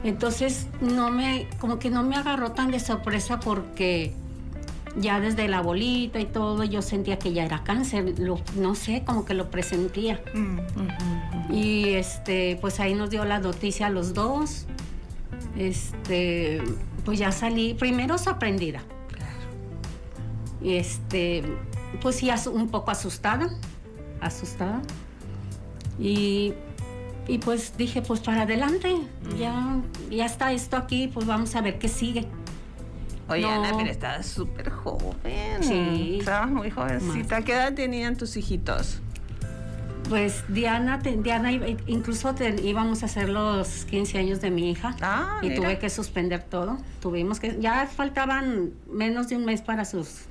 Entonces, 0.04 0.68
no 0.82 1.12
me, 1.12 1.48
como 1.60 1.80
que 1.80 1.90
no 1.90 2.04
me 2.04 2.16
agarró 2.16 2.52
tan 2.52 2.72
de 2.72 2.80
sorpresa 2.80 3.40
porque 3.40 4.14
ya 4.98 5.20
desde 5.20 5.48
la 5.48 5.62
bolita 5.62 6.20
y 6.20 6.26
todo, 6.26 6.64
yo 6.64 6.82
sentía 6.82 7.20
que 7.20 7.34
ya 7.34 7.46
era 7.46 7.64
cáncer, 7.64 8.16
no 8.56 8.76
sé, 8.76 9.04
como 9.06 9.26
que 9.26 9.34
lo 9.34 9.50
presentía. 9.50 10.22
Mm. 10.34 11.54
Y 11.54 11.90
este, 11.90 12.58
pues 12.62 12.80
ahí 12.80 12.94
nos 12.94 13.10
dio 13.10 13.26
la 13.26 13.40
noticia 13.40 13.88
a 13.88 13.90
los 13.90 14.14
dos. 14.14 14.66
Este, 15.58 16.62
pues 17.06 17.20
ya 17.20 17.32
salí, 17.32 17.74
primero 17.74 18.18
sorprendida. 18.18 18.82
Y 20.62 20.76
este, 20.76 21.44
pues 22.02 22.18
sí, 22.18 22.30
un 22.52 22.70
poco 22.70 22.92
asustada, 22.92 23.50
asustada. 24.22 24.82
Y 26.00 26.54
y 27.30 27.38
pues 27.38 27.78
dije, 27.78 28.02
pues 28.02 28.22
para 28.22 28.42
adelante, 28.42 28.96
ya, 29.38 29.78
ya 30.10 30.26
está 30.26 30.52
esto 30.52 30.78
aquí, 30.78 31.08
pues 31.14 31.28
vamos 31.28 31.56
a 31.56 31.62
ver 31.62 31.78
qué 31.78 31.88
sigue. 31.88 32.26
Oye, 33.28 33.46
Ana, 33.46 33.72
pero 33.78 33.92
estabas 33.92 34.26
súper 34.26 34.72
joven. 34.72 35.62
Sí. 35.62 36.18
Estabas 36.20 36.50
muy 36.50 36.72
jovencita. 36.72 37.44
¿Qué 37.44 37.54
edad 37.54 37.76
tenían 37.76 38.18
tus 38.18 38.36
hijitos? 38.36 39.02
Pues 40.10 40.44
Diana, 40.48 40.98
Diana 40.98 41.52
incluso 41.86 42.34
íbamos 42.64 43.04
a 43.04 43.06
hacer 43.06 43.30
los 43.30 43.86
15 43.86 44.18
años 44.18 44.42
de 44.42 44.50
mi 44.50 44.72
hija 44.72 44.96
ah, 45.02 45.40
y 45.44 45.54
tuve 45.54 45.78
que 45.78 45.92
suspender 45.92 46.42
todo. 46.42 46.80
Tuvimos 47.00 47.40
que, 47.40 47.58
ya 47.60 47.86
faltaban 47.86 48.72
menos 48.92 49.30
de 49.30 49.36
un 49.36 49.46
mes 49.46 49.62
para 49.62 49.86
sus, 49.86 50.22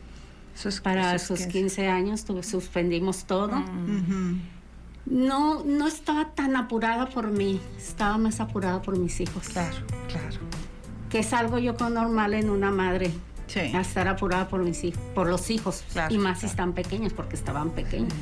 para 0.83 1.17
sus, 1.21 1.47
15. 1.47 1.87
años, 1.87 2.27
suspendimos 2.43 3.25
todo. 3.25 3.55
Mm. 3.55 4.58
No, 5.11 5.65
no 5.65 5.87
estaba 5.87 6.35
tan 6.35 6.57
apurada 6.57 7.09
por 7.09 7.31
mí, 7.31 7.61
estaba 7.79 8.19
más 8.19 8.41
apurada 8.41 8.83
por 8.83 8.99
mis 8.99 9.21
hijos. 9.21 9.49
Claro, 9.49 9.77
claro. 10.09 10.37
Que 11.09 11.21
es 11.21 11.33
algo 11.33 11.59
yo 11.59 11.77
con 11.77 11.95
normal 11.95 12.35
en 12.35 12.51
una 12.51 12.71
madre. 12.71 13.11
Sí. 13.47 13.61
estar 13.61 14.07
apurada 14.09 14.47
por 14.49 14.63
mis 14.63 14.85
hijos, 14.85 15.01
por 15.15 15.27
los 15.27 15.49
hijos. 15.49 15.83
y 16.11 16.19
más 16.19 16.41
si 16.41 16.47
están 16.47 16.75
pequeños, 16.75 17.15
porque 17.15 17.35
estaban 17.35 17.71
pequeños. 17.71 18.13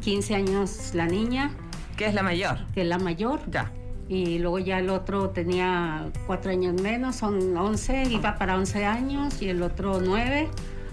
15 0.00 0.34
años 0.34 0.90
la 0.94 1.06
niña. 1.06 1.52
Que 1.96 2.06
es 2.06 2.14
la 2.14 2.24
mayor. 2.24 2.66
Que 2.74 2.82
es 2.82 2.88
la 2.88 2.98
mayor. 2.98 3.40
Ya. 3.48 3.70
Y 4.08 4.38
luego 4.38 4.58
ya 4.58 4.78
el 4.78 4.90
otro 4.90 5.30
tenía 5.30 6.10
4 6.26 6.50
años 6.50 6.80
menos, 6.80 7.14
son 7.14 7.56
11, 7.56 8.04
iba 8.10 8.36
para 8.36 8.56
11 8.56 8.84
años 8.84 9.40
y 9.42 9.48
el 9.48 9.62
otro 9.62 10.00
9. 10.00 10.48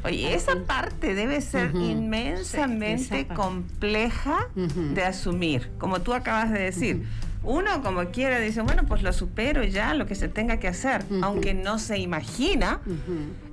Oye, 0.05 0.35
esa 0.35 0.55
parte 0.67 1.15
debe 1.15 1.41
ser 1.41 1.71
inmensamente 1.75 3.27
compleja 3.27 4.47
de 4.55 5.03
asumir, 5.03 5.71
como 5.79 6.01
tú 6.01 6.13
acabas 6.13 6.51
de 6.51 6.59
decir. 6.59 7.05
Uno 7.43 7.83
como 7.83 8.05
quiera 8.05 8.39
dice, 8.39 8.61
bueno, 8.61 8.85
pues 8.87 9.03
lo 9.03 9.13
supero 9.13 9.63
ya, 9.63 9.93
lo 9.93 10.07
que 10.07 10.15
se 10.15 10.27
tenga 10.27 10.57
que 10.57 10.67
hacer, 10.67 11.05
aunque 11.21 11.53
no 11.53 11.77
se 11.77 11.99
imagina, 11.99 12.79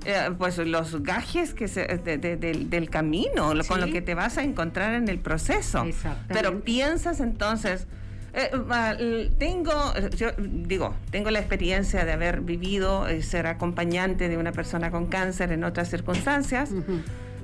eh, 0.05 0.31
pues 0.37 0.57
los 0.57 1.03
gajes 1.03 1.53
que 1.53 1.67
se, 1.67 1.85
del 1.85 2.89
camino, 2.89 3.53
con 3.67 3.81
lo 3.81 3.87
que 3.87 4.01
te 4.01 4.15
vas 4.15 4.37
a 4.37 4.43
encontrar 4.43 4.95
en 4.95 5.09
el 5.09 5.19
proceso. 5.19 5.85
Pero 6.27 6.61
piensas 6.61 7.19
entonces, 7.19 7.87
eh, 8.33 9.31
tengo, 9.37 9.93
yo 10.15 10.29
digo, 10.37 10.95
tengo 11.11 11.31
la 11.31 11.39
experiencia 11.39 12.05
de 12.05 12.11
haber 12.11 12.41
vivido, 12.41 13.07
eh, 13.07 13.21
ser 13.21 13.47
acompañante 13.47 14.29
de 14.29 14.37
una 14.37 14.51
persona 14.51 14.91
con 14.91 15.05
cáncer 15.05 15.51
en 15.51 15.63
otras 15.63 15.89
circunstancias, 15.89 16.71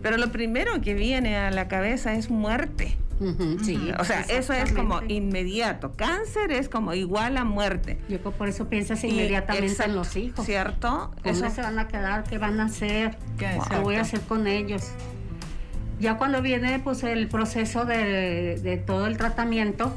pero 0.01 0.17
lo 0.17 0.31
primero 0.31 0.81
que 0.81 0.93
viene 0.93 1.37
a 1.37 1.51
la 1.51 1.67
cabeza 1.67 2.13
es 2.13 2.29
muerte 2.29 2.97
sí, 3.63 3.91
o 3.99 4.03
sea, 4.03 4.21
eso 4.21 4.53
es 4.53 4.71
como 4.71 5.01
inmediato. 5.07 5.93
Cáncer 5.95 6.51
es 6.51 6.69
como 6.69 6.93
igual 6.93 7.37
a 7.37 7.43
muerte. 7.43 7.99
Yo 8.07 8.19
por 8.19 8.47
eso 8.47 8.67
piensas 8.67 9.03
inmediatamente 9.03 9.83
en 9.83 9.95
los 9.95 10.15
hijos. 10.15 10.45
¿Cierto? 10.45 11.11
¿Cómo 11.23 11.49
se 11.49 11.61
van 11.61 11.79
a 11.79 11.87
quedar? 11.87 12.23
¿Qué 12.23 12.37
van 12.37 12.59
a 12.59 12.65
hacer? 12.65 13.17
¿Qué, 13.37 13.59
voy 13.81 13.95
a 13.95 14.01
hacer 14.01 14.21
con 14.21 14.47
ellos? 14.47 14.91
Ya 15.99 16.17
cuando 16.17 16.41
viene 16.41 16.79
pues 16.79 17.03
el 17.03 17.27
proceso 17.27 17.85
de, 17.85 18.83
todo 18.85 19.07
el 19.07 19.17
tratamiento, 19.17 19.93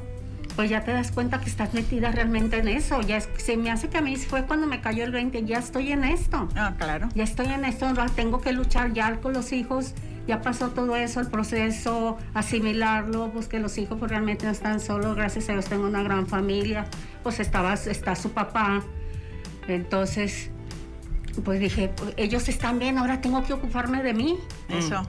pues 0.57 0.71
ya 0.71 0.85
te 0.85 0.93
das 0.93 1.13
cuenta 1.13 1.41
que 1.41 1.49
estás 1.49 1.75
metida 1.75 2.11
realmente 2.11 2.59
en 2.59 2.69
eso. 2.69 3.01
Ya 3.03 3.21
se 3.21 3.57
me 3.57 3.71
hace 3.71 3.89
que 3.89 3.99
a 3.99 4.03
mí 4.03 4.17
fue 4.17 4.45
cuando 4.45 4.67
me 4.67 4.81
cayó 4.81 5.05
el 5.05 5.13
20, 5.13 5.45
ya 5.45 5.59
estoy 5.59 5.93
en 5.93 6.05
esto. 6.05 6.49
Ah, 6.57 6.75
claro. 6.79 7.09
Ya 7.15 7.25
estoy 7.25 7.47
en 7.47 7.65
esto, 7.65 7.87
tengo 8.15 8.41
que 8.41 8.53
luchar 8.53 8.93
ya 8.93 9.21
con 9.21 9.33
los 9.33 9.53
hijos 9.53 9.95
ya 10.27 10.41
pasó 10.41 10.71
todo 10.71 10.97
eso, 10.97 11.21
el 11.21 11.27
proceso, 11.27 12.17
asimilarlo, 12.35 13.31
pues 13.33 13.49
que 13.49 13.59
los 13.59 13.77
hijos 13.79 13.99
pues, 13.99 14.11
realmente 14.11 14.47
no 14.47 14.53
están 14.53 14.81
solos, 14.81 15.17
gracias 15.17 15.49
a 15.49 15.53
Dios 15.53 15.65
tengo 15.65 15.87
una 15.87 16.03
gran 16.03 16.27
familia, 16.27 16.87
pues 17.23 17.41
estaba, 17.41 17.75
está 17.75 18.15
su 18.15 18.31
papá, 18.31 18.83
entonces 19.67 20.51
pues 21.45 21.61
dije, 21.61 21.91
ellos 22.17 22.49
están 22.49 22.79
bien, 22.79 22.99
ahora 22.99 23.21
tengo 23.21 23.43
que 23.43 23.55
ocuparme 23.55 24.03
de 24.03 24.13
mí. 24.13 24.39
Eso. 24.69 25.03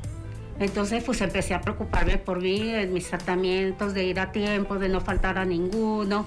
Entonces 0.60 1.04
pues 1.04 1.22
empecé 1.22 1.54
a 1.54 1.62
preocuparme 1.62 2.18
por 2.18 2.42
mí, 2.42 2.70
en 2.70 2.94
mis 2.94 3.08
tratamientos, 3.08 3.94
de 3.94 4.06
ir 4.06 4.20
a 4.20 4.32
tiempo, 4.32 4.78
de 4.78 4.90
no 4.90 5.02
faltar 5.02 5.38
a 5.38 5.46
ninguno, 5.46 6.26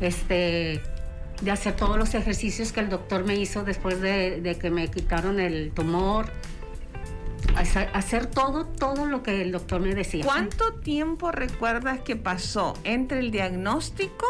este 0.00 0.82
de 1.42 1.50
hacer 1.50 1.76
todos 1.76 1.98
los 1.98 2.14
ejercicios 2.14 2.72
que 2.72 2.80
el 2.80 2.88
doctor 2.88 3.24
me 3.24 3.36
hizo 3.36 3.62
después 3.62 4.00
de, 4.00 4.40
de 4.40 4.54
que 4.56 4.70
me 4.70 4.88
quitaron 4.88 5.38
el 5.38 5.70
tumor 5.72 6.30
hacer 7.92 8.26
todo, 8.26 8.66
todo 8.66 9.06
lo 9.06 9.22
que 9.22 9.42
el 9.42 9.52
doctor 9.52 9.80
me 9.80 9.94
decía. 9.94 10.24
¿Cuánto 10.24 10.74
tiempo 10.74 11.32
recuerdas 11.32 12.00
que 12.00 12.16
pasó 12.16 12.74
entre 12.84 13.20
el 13.20 13.30
diagnóstico 13.30 14.26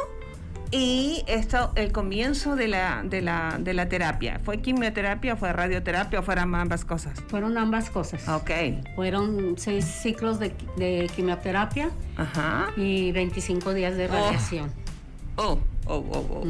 y 0.70 1.24
esto, 1.26 1.72
el 1.76 1.92
comienzo 1.92 2.56
de 2.56 2.68
la, 2.68 3.02
de 3.04 3.22
la, 3.22 3.56
de 3.58 3.74
la 3.74 3.88
terapia? 3.88 4.40
¿Fue 4.44 4.60
quimioterapia, 4.60 5.36
fue 5.36 5.52
radioterapia 5.52 6.20
o 6.20 6.22
fueron 6.22 6.54
ambas 6.54 6.84
cosas? 6.84 7.20
Fueron 7.28 7.56
ambas 7.58 7.90
cosas. 7.90 8.28
Ok. 8.28 8.50
Fueron 8.94 9.54
seis 9.56 9.84
ciclos 9.84 10.38
de, 10.38 10.52
de 10.76 11.10
quimioterapia 11.14 11.90
y 12.76 13.12
25 13.12 13.74
días 13.74 13.96
de 13.96 14.06
oh. 14.06 14.08
radiación. 14.08 14.72
Oh, 15.36 15.58
oh, 15.86 15.94
oh, 15.96 16.26
oh. 16.30 16.44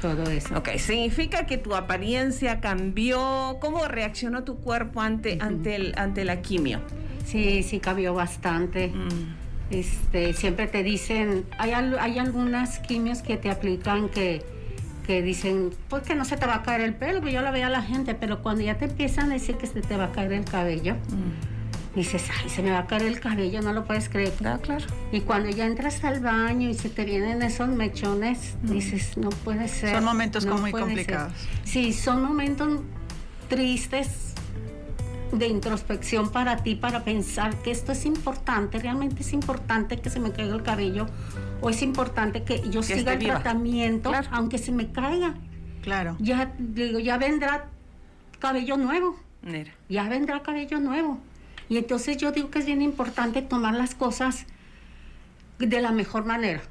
Todo 0.00 0.30
eso. 0.30 0.56
Ok, 0.56 0.70
significa 0.78 1.46
que 1.46 1.58
tu 1.58 1.74
apariencia 1.74 2.60
cambió. 2.60 3.58
¿Cómo 3.60 3.86
reaccionó 3.86 4.44
tu 4.44 4.56
cuerpo 4.56 5.00
ante, 5.00 5.38
ante, 5.40 5.76
el, 5.76 5.94
ante 5.96 6.24
la 6.24 6.40
quimio? 6.42 6.80
Sí, 7.24 7.62
sí 7.62 7.80
cambió 7.80 8.14
bastante. 8.14 8.88
Mm. 8.88 9.41
Este, 9.72 10.32
siempre 10.34 10.66
te 10.66 10.82
dicen, 10.82 11.44
hay, 11.58 11.72
hay 11.72 12.18
algunas 12.18 12.78
quimios 12.78 13.22
que 13.22 13.36
te 13.36 13.50
aplican 13.50 14.08
que, 14.08 14.42
que 15.06 15.22
dicen, 15.22 15.70
pues 15.88 16.02
que 16.02 16.14
no 16.14 16.24
se 16.24 16.36
te 16.36 16.46
va 16.46 16.56
a 16.56 16.62
caer 16.62 16.82
el 16.82 16.94
pelo, 16.94 17.26
yo 17.28 17.40
la 17.42 17.50
veo 17.50 17.66
a 17.66 17.70
la 17.70 17.82
gente, 17.82 18.14
pero 18.14 18.42
cuando 18.42 18.62
ya 18.62 18.76
te 18.76 18.84
empiezan 18.84 19.30
a 19.30 19.34
decir 19.34 19.56
que 19.56 19.66
se 19.66 19.80
te 19.80 19.96
va 19.96 20.04
a 20.04 20.12
caer 20.12 20.32
el 20.32 20.44
cabello, 20.44 20.94
mm 20.94 21.52
dices, 21.94 22.24
ay, 22.42 22.48
se 22.48 22.62
me 22.62 22.70
va 22.70 22.80
a 22.80 22.86
caer 22.86 23.02
el 23.02 23.20
cabello, 23.20 23.60
no 23.60 23.72
lo 23.72 23.84
puedes 23.84 24.08
creer. 24.08 24.32
Ah, 24.44 24.58
claro. 24.60 24.84
Y 25.10 25.20
cuando 25.20 25.50
ya 25.50 25.66
entras 25.66 26.02
al 26.04 26.20
baño 26.20 26.68
y 26.68 26.74
se 26.74 26.88
te 26.88 27.04
vienen 27.04 27.42
esos 27.42 27.68
mechones, 27.68 28.56
dices, 28.62 29.16
no 29.16 29.30
puede 29.30 29.68
ser. 29.68 29.94
Son 29.96 30.04
momentos 30.04 30.46
como 30.46 30.62
muy 30.62 30.72
complicados. 30.72 31.32
Sí, 31.64 31.92
son 31.92 32.22
momentos 32.22 32.80
tristes 33.48 34.31
de 35.32 35.46
introspección 35.46 36.30
para 36.30 36.58
ti, 36.58 36.74
para 36.74 37.04
pensar 37.04 37.56
que 37.62 37.70
esto 37.70 37.92
es 37.92 38.04
importante, 38.04 38.78
realmente 38.78 39.22
es 39.22 39.32
importante 39.32 39.96
que 39.98 40.10
se 40.10 40.20
me 40.20 40.30
caiga 40.30 40.54
el 40.54 40.62
cabello 40.62 41.06
o 41.60 41.70
es 41.70 41.82
importante 41.82 42.42
que 42.42 42.68
yo 42.68 42.82
siga 42.82 43.14
el 43.14 43.18
tratamiento, 43.20 44.12
aunque 44.30 44.58
se 44.58 44.72
me 44.72 44.92
caiga. 44.92 45.34
Claro. 45.82 46.16
Ya 46.20 46.52
digo, 46.58 46.98
ya 46.98 47.16
vendrá 47.18 47.66
cabello 48.38 48.76
nuevo. 48.76 49.16
Ya 49.88 50.08
vendrá 50.08 50.42
cabello 50.42 50.78
nuevo. 50.78 51.18
Y 51.68 51.78
entonces 51.78 52.16
yo 52.18 52.32
digo 52.32 52.50
que 52.50 52.60
es 52.60 52.66
bien 52.66 52.82
importante 52.82 53.42
tomar 53.42 53.74
las 53.74 53.94
cosas 53.94 54.46
de 55.58 55.80
la 55.80 55.92
mejor 55.92 56.24
manera. 56.24 56.62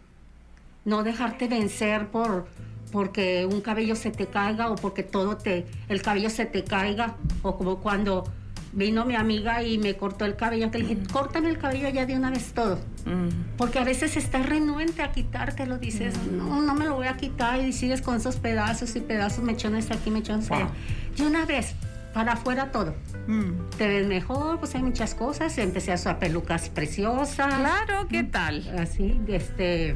No 0.85 1.03
dejarte 1.03 1.47
vencer 1.47 2.07
por 2.07 2.47
porque 2.91 3.45
un 3.45 3.61
cabello 3.61 3.95
se 3.95 4.11
te 4.11 4.27
caiga 4.27 4.69
o 4.69 4.75
porque 4.75 5.03
todo 5.03 5.37
te 5.37 5.65
el 5.87 6.01
cabello 6.01 6.29
se 6.29 6.45
te 6.45 6.63
caiga 6.63 7.15
o 7.41 7.57
como 7.57 7.77
cuando 7.77 8.25
vino 8.73 9.05
mi 9.05 9.15
amiga 9.15 9.63
y 9.63 9.77
me 9.77 9.95
cortó 9.95 10.25
el 10.25 10.35
cabello, 10.35 10.71
que 10.71 10.79
le 10.79 10.87
dije, 10.87 11.01
mm. 11.01 11.11
córtame 11.11 11.49
el 11.49 11.57
cabello 11.57 11.89
ya 11.89 12.05
de 12.05 12.15
una 12.15 12.29
vez 12.29 12.53
todo. 12.53 12.77
Mm. 13.05 13.57
Porque 13.57 13.79
a 13.79 13.83
veces 13.83 14.17
estás 14.17 14.45
renuente 14.45 15.01
a 15.01 15.11
quitártelo, 15.11 15.77
dices, 15.77 16.15
mm. 16.17 16.37
no, 16.37 16.61
no 16.61 16.75
me 16.75 16.85
lo 16.85 16.95
voy 16.95 17.07
a 17.07 17.17
quitar 17.17 17.59
y 17.59 17.73
sigues 17.73 18.01
con 18.01 18.15
esos 18.15 18.37
pedazos 18.37 18.95
y 18.95 19.01
pedazos, 19.01 19.43
mechones 19.43 19.91
aquí, 19.91 20.09
mechones 20.09 20.49
allá. 20.51 20.69
De 21.17 21.25
una 21.25 21.45
vez, 21.45 21.75
para 22.13 22.33
afuera 22.33 22.71
todo. 22.71 22.95
Mm. 23.27 23.69
Te 23.77 23.87
ves 23.87 24.07
mejor, 24.07 24.59
pues 24.59 24.75
hay 24.75 24.83
muchas 24.83 25.15
cosas. 25.15 25.57
Empecé 25.57 25.91
a 25.91 25.95
usar 25.95 26.19
pelucas 26.19 26.69
preciosas. 26.69 27.35
Claro, 27.35 28.07
¿qué 28.09 28.23
tal? 28.23 28.67
Así, 28.79 29.19
este. 29.27 29.95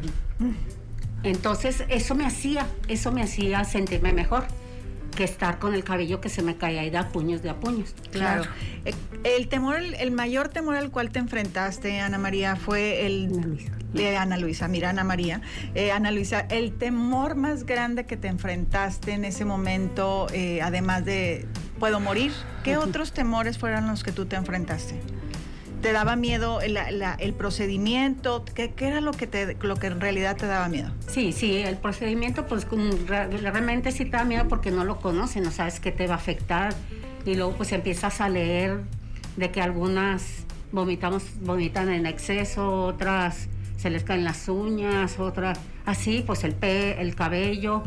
Entonces, 1.23 1.83
eso 1.89 2.13
me 2.13 2.25
hacía, 2.25 2.67
eso 2.87 3.11
me 3.11 3.23
hacía 3.23 3.63
sentirme 3.63 4.13
mejor 4.13 4.45
que 5.15 5.23
estar 5.23 5.59
con 5.59 5.73
el 5.73 5.83
cabello 5.83 6.21
que 6.21 6.29
se 6.29 6.41
me 6.41 6.57
caía 6.57 6.83
y 6.83 6.89
da 6.89 7.09
puños 7.09 7.41
de 7.41 7.49
a 7.49 7.55
puños. 7.55 7.95
Claro. 8.11 8.43
Eh, 8.83 8.93
el, 9.23 9.47
temor, 9.47 9.77
el, 9.77 10.11
mayor 10.11 10.49
temor 10.49 10.75
al 10.75 10.91
cual 10.91 11.09
te 11.09 11.19
enfrentaste, 11.19 11.99
Ana 11.99 12.17
María, 12.17 12.55
fue 12.55 13.05
el 13.05 13.31
Ana 13.33 13.47
Luisa. 13.47 13.71
de 13.93 14.17
Ana 14.17 14.37
Luisa. 14.37 14.67
Mira, 14.67 14.89
Ana 14.89 15.03
María. 15.03 15.41
Eh, 15.73 15.91
Ana 15.91 16.11
Luisa, 16.11 16.41
el 16.49 16.73
temor 16.73 17.35
más 17.35 17.65
grande 17.65 18.05
que 18.05 18.17
te 18.17 18.27
enfrentaste 18.27 19.13
en 19.13 19.25
ese 19.25 19.45
momento, 19.45 20.27
eh, 20.33 20.61
además 20.61 21.05
de 21.05 21.47
puedo 21.79 21.99
morir, 21.99 22.31
¿qué 22.63 22.77
otros 22.77 23.11
temores 23.11 23.57
fueron 23.57 23.87
los 23.87 24.03
que 24.03 24.11
tú 24.11 24.25
te 24.25 24.35
enfrentaste? 24.35 25.01
¿Te 25.85 25.93
daba 25.93 26.15
miedo 26.15 26.61
el, 26.61 27.33
procedimiento? 27.35 28.43
¿Qué, 28.55 28.73
era 28.79 29.01
lo 29.01 29.11
que, 29.11 29.27
te, 29.27 29.55
lo 29.61 29.75
que 29.75 29.85
en 29.85 30.01
realidad 30.01 30.35
te 30.35 30.47
daba 30.47 30.67
miedo? 30.67 30.89
Sí, 31.07 31.31
sí, 31.31 31.57
el 31.57 31.77
procedimiento 31.77 32.47
pues 32.47 32.65
realmente 33.05 33.91
sí 33.91 34.05
te 34.05 34.17
da 34.17 34.23
miedo 34.23 34.47
porque 34.47 34.71
no 34.71 34.83
lo 34.83 34.99
conoces, 34.99 35.43
no 35.43 35.51
sabes 35.51 35.79
qué 35.79 35.91
te 35.91 36.07
va 36.07 36.15
a 36.15 36.17
afectar 36.17 36.73
y 37.23 37.35
luego 37.35 37.51
pues 37.51 37.71
empiezas 37.71 38.19
a 38.19 38.29
leer 38.29 38.81
de 39.37 39.51
que 39.51 39.61
algunas 39.61 40.47
vomitamos, 40.71 41.21
vomitan 41.41 41.89
en 41.89 42.07
exceso, 42.07 42.85
otras 42.85 43.47
se 43.77 43.91
les 43.91 44.03
caen 44.03 44.23
las 44.23 44.49
uñas, 44.49 45.19
otras 45.19 45.59
así, 45.85 46.23
pues 46.25 46.43
el, 46.45 46.55
pe, 46.55 46.99
el 46.99 47.13
cabello. 47.13 47.83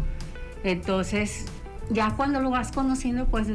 Entonces, 0.62 1.47
ya 1.90 2.14
cuando 2.14 2.38
lo 2.38 2.50
vas 2.50 2.71
conociendo, 2.71 3.26
pues 3.26 3.49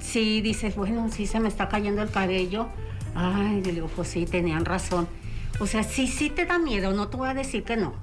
sí 0.00 0.40
dices, 0.40 0.74
bueno, 0.74 1.10
sí 1.10 1.26
se 1.26 1.38
me 1.38 1.48
está 1.48 1.68
cayendo 1.68 2.00
el 2.00 2.08
cabello 2.08 2.70
Ay, 3.14 3.62
le 3.62 3.72
digo, 3.72 3.88
pues 3.88 4.08
sí, 4.08 4.26
tenían 4.26 4.64
razón. 4.64 5.08
O 5.60 5.66
sea, 5.66 5.82
sí, 5.84 6.06
sí 6.06 6.30
te 6.30 6.46
da 6.46 6.58
miedo, 6.58 6.92
no 6.92 7.08
te 7.08 7.16
voy 7.16 7.28
a 7.28 7.34
decir 7.34 7.62
que 7.64 7.76
no. 7.76 7.94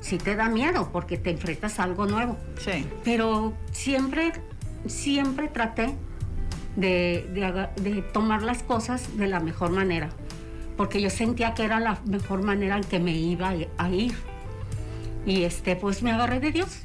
Sí 0.00 0.18
te 0.18 0.36
da 0.36 0.48
miedo 0.48 0.90
porque 0.92 1.16
te 1.16 1.30
enfrentas 1.30 1.78
a 1.78 1.84
algo 1.84 2.06
nuevo. 2.06 2.36
Sí. 2.58 2.86
Pero 3.04 3.54
siempre, 3.72 4.32
siempre 4.86 5.48
traté 5.48 5.94
de, 6.76 7.26
de, 7.76 8.02
tomar 8.02 8.42
las 8.42 8.62
cosas 8.62 9.16
de 9.16 9.28
la 9.28 9.40
mejor 9.40 9.70
manera. 9.70 10.10
Porque 10.76 11.00
yo 11.00 11.10
sentía 11.10 11.54
que 11.54 11.64
era 11.64 11.80
la 11.80 12.00
mejor 12.04 12.42
manera 12.42 12.76
en 12.76 12.84
que 12.84 12.98
me 12.98 13.12
iba 13.12 13.54
a 13.78 13.90
ir. 13.90 14.14
Y 15.24 15.44
este, 15.44 15.76
pues 15.76 16.02
me 16.02 16.12
agarré 16.12 16.40
de 16.40 16.52
Dios. 16.52 16.82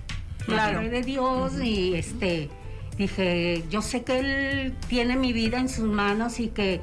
Me 0.47 0.55
agarré 0.55 0.89
de 0.89 1.01
Dios 1.01 1.53
y 1.61 1.95
este 1.95 2.49
dije, 2.97 3.63
yo 3.69 3.81
sé 3.81 4.03
que 4.03 4.19
Él 4.19 4.75
tiene 4.87 5.15
mi 5.15 5.33
vida 5.33 5.57
en 5.57 5.69
sus 5.69 5.85
manos 5.85 6.39
y 6.39 6.49
que, 6.49 6.81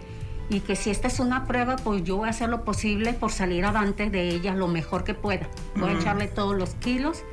y 0.48 0.60
que 0.60 0.76
si 0.76 0.90
esta 0.90 1.08
es 1.08 1.18
una 1.18 1.46
prueba, 1.46 1.76
pues 1.76 2.04
yo 2.04 2.16
voy 2.16 2.28
a 2.28 2.30
hacer 2.30 2.48
lo 2.48 2.64
posible 2.64 3.12
por 3.12 3.32
salir 3.32 3.64
adelante 3.64 4.10
de 4.10 4.28
ella 4.28 4.54
lo 4.54 4.68
mejor 4.68 5.04
que 5.04 5.14
pueda. 5.14 5.48
Voy 5.76 5.90
a 5.90 5.92
echarle 5.94 6.28
todos 6.28 6.56
los 6.56 6.74
kilos 6.74 7.24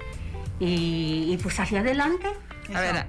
y, 0.60 1.38
pues 1.42 1.56
salí 1.56 1.76
adelante. 1.76 2.28
A 2.74 2.80
ver, 2.80 3.06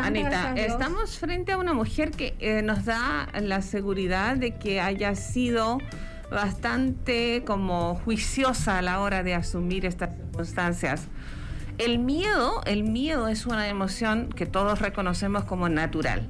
Anita, 0.00 0.54
estamos 0.54 1.18
frente 1.18 1.52
a 1.52 1.58
una 1.58 1.74
mujer 1.74 2.12
que 2.12 2.36
eh, 2.38 2.62
nos 2.62 2.84
da 2.84 3.28
la 3.40 3.60
seguridad 3.60 4.36
de 4.36 4.56
que 4.56 4.80
haya 4.80 5.14
sido 5.16 5.78
bastante 6.30 7.42
como 7.44 7.96
juiciosa 7.96 8.78
a 8.78 8.82
la 8.82 9.00
hora 9.00 9.22
de 9.22 9.34
asumir 9.34 9.84
estas 9.84 10.10
circunstancias. 10.16 11.08
El 11.78 11.98
miedo, 11.98 12.62
el 12.66 12.84
miedo 12.84 13.28
es 13.28 13.46
una 13.46 13.68
emoción 13.68 14.28
que 14.28 14.46
todos 14.46 14.80
reconocemos 14.80 15.44
como 15.44 15.68
natural. 15.68 16.28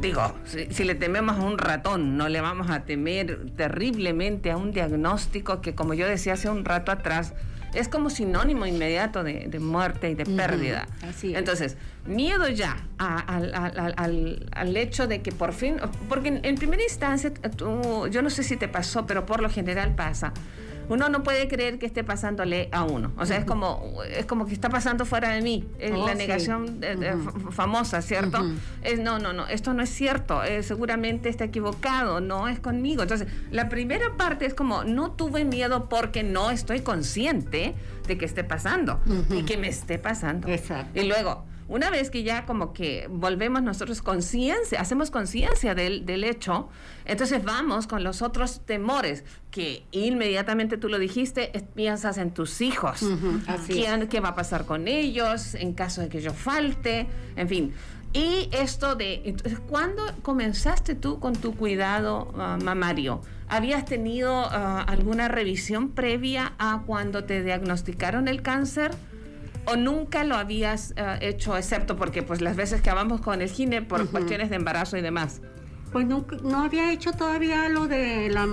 Digo, 0.00 0.34
si, 0.44 0.84
le 0.84 0.94
tememos 0.94 1.38
a 1.38 1.42
un 1.42 1.58
ratón, 1.58 2.16
no 2.16 2.28
le 2.28 2.40
vamos 2.40 2.70
a 2.70 2.84
temer 2.84 3.50
terriblemente 3.56 4.50
a 4.50 4.56
un 4.56 4.72
diagnóstico 4.72 5.60
que, 5.60 5.74
como 5.74 5.94
yo 5.94 6.06
decía 6.06 6.34
hace 6.34 6.50
un 6.50 6.64
rato 6.64 6.92
atrás, 6.92 7.32
es 7.72 7.88
como 7.88 8.10
sinónimo 8.10 8.66
inmediato 8.66 9.22
de, 9.22 9.58
muerte 9.60 10.10
y 10.10 10.14
de 10.14 10.26
pérdida. 10.26 10.86
Entonces, 11.22 11.76
miedo 12.06 12.48
ya 12.48 12.76
al, 12.98 14.76
hecho 14.76 15.06
de 15.06 15.22
que 15.22 15.32
por 15.32 15.52
fin, 15.52 15.76
porque 16.08 16.40
en, 16.42 16.54
primera 16.56 16.82
instancia, 16.82 17.32
yo 18.10 18.22
no 18.22 18.30
sé 18.30 18.42
si 18.42 18.56
te 18.56 18.68
pasó, 18.68 19.06
pero 19.06 19.24
por 19.24 19.40
lo 19.40 19.48
general 19.48 19.94
pasa 19.94 20.32
uno 20.90 21.08
no 21.08 21.22
puede 21.22 21.46
creer 21.46 21.78
que 21.78 21.86
esté 21.86 22.02
pasándole 22.02 22.68
a 22.72 22.82
uno. 22.82 23.12
O 23.16 23.24
sea, 23.24 23.38
es 23.38 23.44
como, 23.44 24.02
es 24.10 24.26
como 24.26 24.44
que 24.44 24.52
está 24.52 24.68
pasando 24.68 25.06
fuera 25.06 25.28
de 25.30 25.40
mí. 25.40 25.64
Es 25.78 25.92
oh, 25.92 26.04
la 26.04 26.16
negación 26.16 26.80
eh, 26.82 26.96
eh, 27.00 27.14
famosa, 27.52 28.02
¿cierto? 28.02 28.44
es, 28.82 28.98
no, 28.98 29.20
no, 29.20 29.32
no, 29.32 29.46
esto 29.46 29.72
no 29.72 29.84
es 29.84 29.88
cierto. 29.90 30.42
Eh, 30.42 30.64
seguramente 30.64 31.28
está 31.28 31.44
equivocado, 31.44 32.20
no 32.20 32.48
es 32.48 32.58
conmigo. 32.58 33.02
Entonces, 33.02 33.28
la 33.52 33.68
primera 33.68 34.16
parte 34.16 34.46
es 34.46 34.54
como, 34.54 34.82
no 34.82 35.12
tuve 35.12 35.44
miedo 35.44 35.88
porque 35.88 36.24
no 36.24 36.50
estoy 36.50 36.80
consciente 36.80 37.76
de 38.08 38.18
que 38.18 38.24
esté 38.24 38.42
pasando 38.42 39.00
y 39.30 39.44
que 39.44 39.56
me 39.58 39.68
esté 39.68 40.00
pasando. 40.00 40.48
Exacto. 40.48 41.00
Y 41.00 41.06
luego, 41.06 41.44
una 41.70 41.88
vez 41.88 42.10
que 42.10 42.24
ya 42.24 42.46
como 42.46 42.72
que 42.72 43.06
volvemos 43.08 43.62
nosotros 43.62 44.02
conciencia, 44.02 44.80
hacemos 44.80 45.12
conciencia 45.12 45.74
del, 45.76 46.04
del, 46.04 46.24
hecho, 46.24 46.68
entonces 47.04 47.44
vamos 47.44 47.86
con 47.86 48.02
los 48.02 48.22
otros 48.22 48.60
temores 48.66 49.24
que 49.52 49.84
inmediatamente 49.92 50.76
tú 50.78 50.88
lo 50.88 50.98
dijiste, 50.98 51.52
piensas 51.76 52.18
en 52.18 52.32
tus 52.32 52.60
hijos, 52.60 53.06
¿Qué, 53.68 54.20
va 54.20 54.30
a 54.30 54.34
pasar 54.34 54.66
con 54.66 54.88
ellos 54.88 55.54
en 55.54 55.72
caso 55.72 56.00
de 56.00 56.08
que 56.08 56.20
yo 56.20 56.34
falte? 56.34 57.06
En 57.36 57.48
fin. 57.48 57.72
Y 58.12 58.48
esto 58.50 58.96
de, 58.96 59.22
entonces, 59.24 59.60
¿cuándo 59.60 60.02
comenzaste 60.22 60.96
tú 60.96 61.20
con 61.20 61.34
tu 61.34 61.54
cuidado 61.54 62.32
uh, 62.34 62.62
mamario? 62.64 63.20
¿Habías 63.46 63.84
tenido 63.84 64.46
uh, 64.46 64.50
alguna 64.50 65.28
revisión 65.28 65.90
previa 65.90 66.54
a 66.58 66.82
cuando 66.84 67.22
te 67.22 67.44
diagnosticaron 67.44 68.26
el 68.26 68.42
cáncer? 68.42 68.90
O 69.66 69.76
nunca 69.76 70.24
lo 70.24 70.36
habías 70.36 70.92
eh, 70.96 71.18
hecho, 71.20 71.56
excepto 71.56 71.96
porque 71.96 72.22
pues 72.22 72.40
las 72.40 72.56
veces 72.56 72.80
que 72.82 72.90
vamos 72.92 73.20
con 73.20 73.42
el 73.42 73.50
gine 73.50 73.82
por 73.82 74.08
cuestiones 74.10 74.50
de 74.50 74.56
embarazo 74.56 74.96
y 74.96 75.02
demás? 75.02 75.40
Pues 75.92 76.06
no, 76.06 76.26
no 76.42 76.62
había 76.62 76.92
hecho 76.92 77.12
todavía 77.12 77.68
lo 77.68 77.88
de 77.88 78.30
la, 78.30 78.46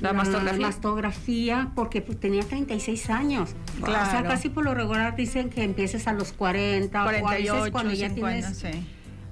la, 0.00 0.12
mastografía. 0.12 1.70
porque 1.74 2.02
pues, 2.02 2.20
tenía 2.20 2.42
36 2.42 3.10
años. 3.10 3.50
Claro. 3.82 4.06
O 4.06 4.10
sea, 4.10 4.22
casi 4.24 4.50
por 4.50 4.64
lo 4.64 4.74
regular 4.74 5.16
dicen 5.16 5.48
que 5.48 5.62
empieces 5.62 6.06
a 6.06 6.12
los 6.12 6.32
40 6.32 7.02
48, 7.02 7.54
o 7.54 7.64
a 7.64 7.70
cuando 7.70 7.94
ya 7.94 8.10
tienes 8.10 8.62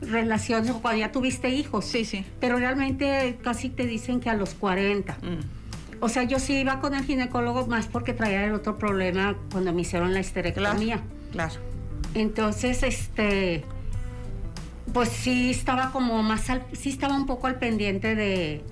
relaciones 0.01 0.71
o 0.71 0.81
cuando 0.81 1.01
ya 1.01 1.13
tuviste 1.13 1.51
hijos. 1.51 1.85
Sí, 1.85 2.05
sí. 2.05 2.25
Pero 2.41 2.59
realmente 2.59 3.39
casi 3.43 3.69
te 3.69 3.87
dicen 3.87 4.21
que 4.21 4.31
a 4.31 4.35
los 4.35 4.55
40. 4.55 5.17
O 6.01 6.09
sea, 6.09 6.25
yo 6.25 6.39
sí 6.39 6.55
iba 6.59 6.81
con 6.81 6.95
el 6.95 7.05
ginecólogo 7.05 7.67
más 7.67 7.87
porque 7.87 8.13
traía 8.13 8.45
el 8.45 8.55
otro 8.55 8.79
problema 8.79 9.37
cuando 9.51 9.73
me 9.73 9.83
hicieron 9.83 10.13
la 10.13 10.21
histerectomía. 10.21 11.03
Claro. 11.33 11.55
Entonces, 12.15 12.83
este, 12.83 13.65
pues 14.93 15.09
sí 15.09 15.51
estaba 15.51 15.91
como 15.91 16.23
más, 16.23 16.51
al, 16.51 16.65
sí 16.73 16.91
estaba 16.91 17.17
un 17.17 17.27
poco 17.27 17.47
al 17.47 17.59
pendiente 17.59 18.15
de, 18.15 18.63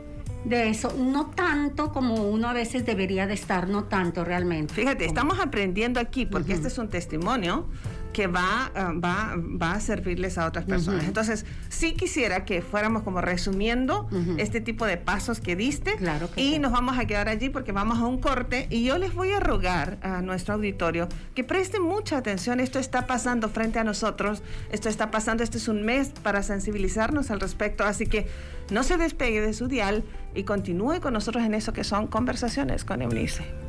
de 0.44 0.68
eso, 0.68 0.94
no 0.96 1.26
tanto 1.26 1.92
como 1.92 2.14
uno 2.14 2.48
a 2.48 2.52
veces 2.52 2.84
debería 2.84 3.26
de 3.26 3.34
estar, 3.34 3.68
no 3.68 3.84
tanto 3.84 4.24
realmente. 4.24 4.74
Fíjate, 4.74 5.04
estamos 5.04 5.40
aprendiendo 5.40 6.00
aquí 6.00 6.26
porque 6.26 6.52
este 6.52 6.68
es 6.68 6.78
un 6.78 6.88
testimonio 6.88 7.68
que 8.12 8.26
va, 8.26 8.70
ah, 8.74 8.92
va, 8.92 9.34
va 9.36 9.72
a 9.72 9.80
servirles 9.80 10.38
a 10.38 10.46
otras 10.46 10.64
personas. 10.64 11.04
Entonces, 11.04 11.44
sí 11.68 11.94
quisiera 11.94 12.44
que 12.44 12.62
fuéramos 12.62 13.02
como 13.02 13.20
resumiendo 13.20 14.08
este 14.38 14.60
tipo 14.60 14.86
de 14.86 14.96
pasos 14.96 15.40
que 15.40 15.56
diste 15.56 15.96
claro 15.96 16.28
y 16.36 16.58
nos 16.58 16.72
vamos 16.72 16.98
a 16.98 17.06
quedar 17.06 17.28
allí 17.28 17.48
porque 17.48 17.72
vamos 17.72 17.98
a 17.98 18.06
un 18.06 18.18
corte 18.18 18.66
y 18.70 18.84
yo 18.84 18.98
les 18.98 19.14
voy 19.14 19.32
a 19.32 19.40
rogar 19.40 19.98
a 20.02 20.22
nuestro 20.22 20.54
auditorio 20.54 21.08
que 21.34 21.44
presten 21.44 21.82
mucha 21.82 22.18
atención. 22.18 22.60
Esto 22.60 22.78
está 22.78 23.06
pasando 23.06 23.48
frente 23.48 23.78
a 23.78 23.84
nosotros, 23.84 24.42
esto 24.70 24.88
está 24.88 25.10
pasando, 25.10 25.42
este 25.42 25.58
es 25.58 25.68
un 25.68 25.82
mes 25.82 26.10
para 26.22 26.42
sensibilizarnos 26.42 27.30
al 27.30 27.40
respecto, 27.40 27.84
así 27.84 28.06
que 28.06 28.26
no 28.70 28.82
se 28.82 28.96
despegue 28.96 29.40
de 29.40 29.52
su 29.52 29.68
dial 29.68 30.04
y 30.34 30.44
continúe 30.44 31.00
con 31.00 31.12
nosotros 31.12 31.44
en 31.44 31.54
eso 31.54 31.72
que 31.72 31.84
son 31.84 32.06
conversaciones 32.06 32.84
con 32.84 33.02
Eunice. 33.02 33.61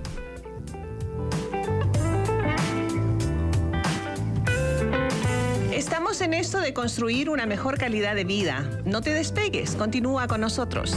Estamos 5.93 6.21
en 6.21 6.33
esto 6.33 6.59
de 6.59 6.73
construir 6.73 7.29
una 7.29 7.45
mejor 7.45 7.77
calidad 7.77 8.15
de 8.15 8.23
vida. 8.23 8.67
No 8.83 9.01
te 9.01 9.13
despegues, 9.13 9.75
continúa 9.75 10.27
con 10.27 10.41
nosotros. 10.41 10.95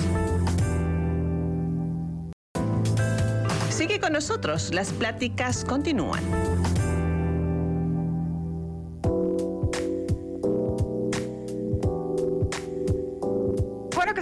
Sigue 3.68 4.00
con 4.00 4.14
nosotros, 4.14 4.72
las 4.72 4.94
pláticas 4.94 5.66
continúan. 5.66 6.22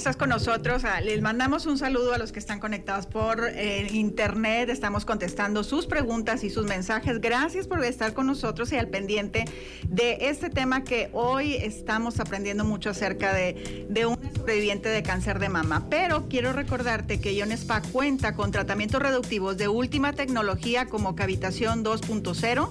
Estás 0.04 0.16
con 0.16 0.28
nosotros. 0.28 0.84
Ah, 0.84 1.00
les 1.00 1.22
mandamos 1.22 1.64
un 1.64 1.78
saludo 1.78 2.12
a 2.12 2.18
los 2.18 2.30
que 2.30 2.38
están 2.38 2.60
conectados 2.60 3.06
por 3.06 3.48
eh, 3.48 3.88
internet. 3.90 4.68
Estamos 4.68 5.06
contestando 5.06 5.64
sus 5.64 5.86
preguntas 5.86 6.44
y 6.44 6.50
sus 6.50 6.66
mensajes. 6.66 7.22
Gracias 7.22 7.66
por 7.66 7.82
estar 7.82 8.12
con 8.12 8.26
nosotros 8.26 8.70
y 8.72 8.76
al 8.76 8.88
pendiente 8.88 9.46
de 9.88 10.18
este 10.28 10.50
tema 10.50 10.84
que 10.84 11.08
hoy 11.14 11.54
estamos 11.54 12.20
aprendiendo 12.20 12.66
mucho 12.66 12.90
acerca 12.90 13.32
de, 13.32 13.86
de 13.88 14.04
un 14.04 14.18
sobreviviente 14.36 14.90
de 14.90 15.02
cáncer 15.02 15.38
de 15.38 15.48
mama. 15.48 15.86
Pero 15.88 16.28
quiero 16.28 16.52
recordarte 16.52 17.18
que 17.18 17.34
Ion 17.34 17.52
Spa 17.52 17.80
cuenta 17.80 18.34
con 18.34 18.50
tratamientos 18.50 19.00
reductivos 19.00 19.56
de 19.56 19.68
última 19.68 20.12
tecnología 20.12 20.84
como 20.84 21.16
cavitación 21.16 21.82
2.0 21.82 22.68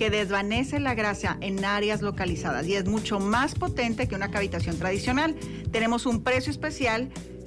que 0.00 0.08
desvanece 0.08 0.80
la 0.80 0.94
grasa 0.94 1.36
en 1.42 1.62
áreas 1.62 2.00
localizadas 2.00 2.66
y 2.66 2.74
es 2.74 2.86
mucho 2.86 3.20
más 3.20 3.54
potente 3.54 4.08
que 4.08 4.14
una 4.14 4.30
cavitación 4.30 4.78
tradicional. 4.78 5.36
Tenemos 5.72 6.06
un 6.06 6.22
precio 6.22 6.50
especial. 6.50 6.69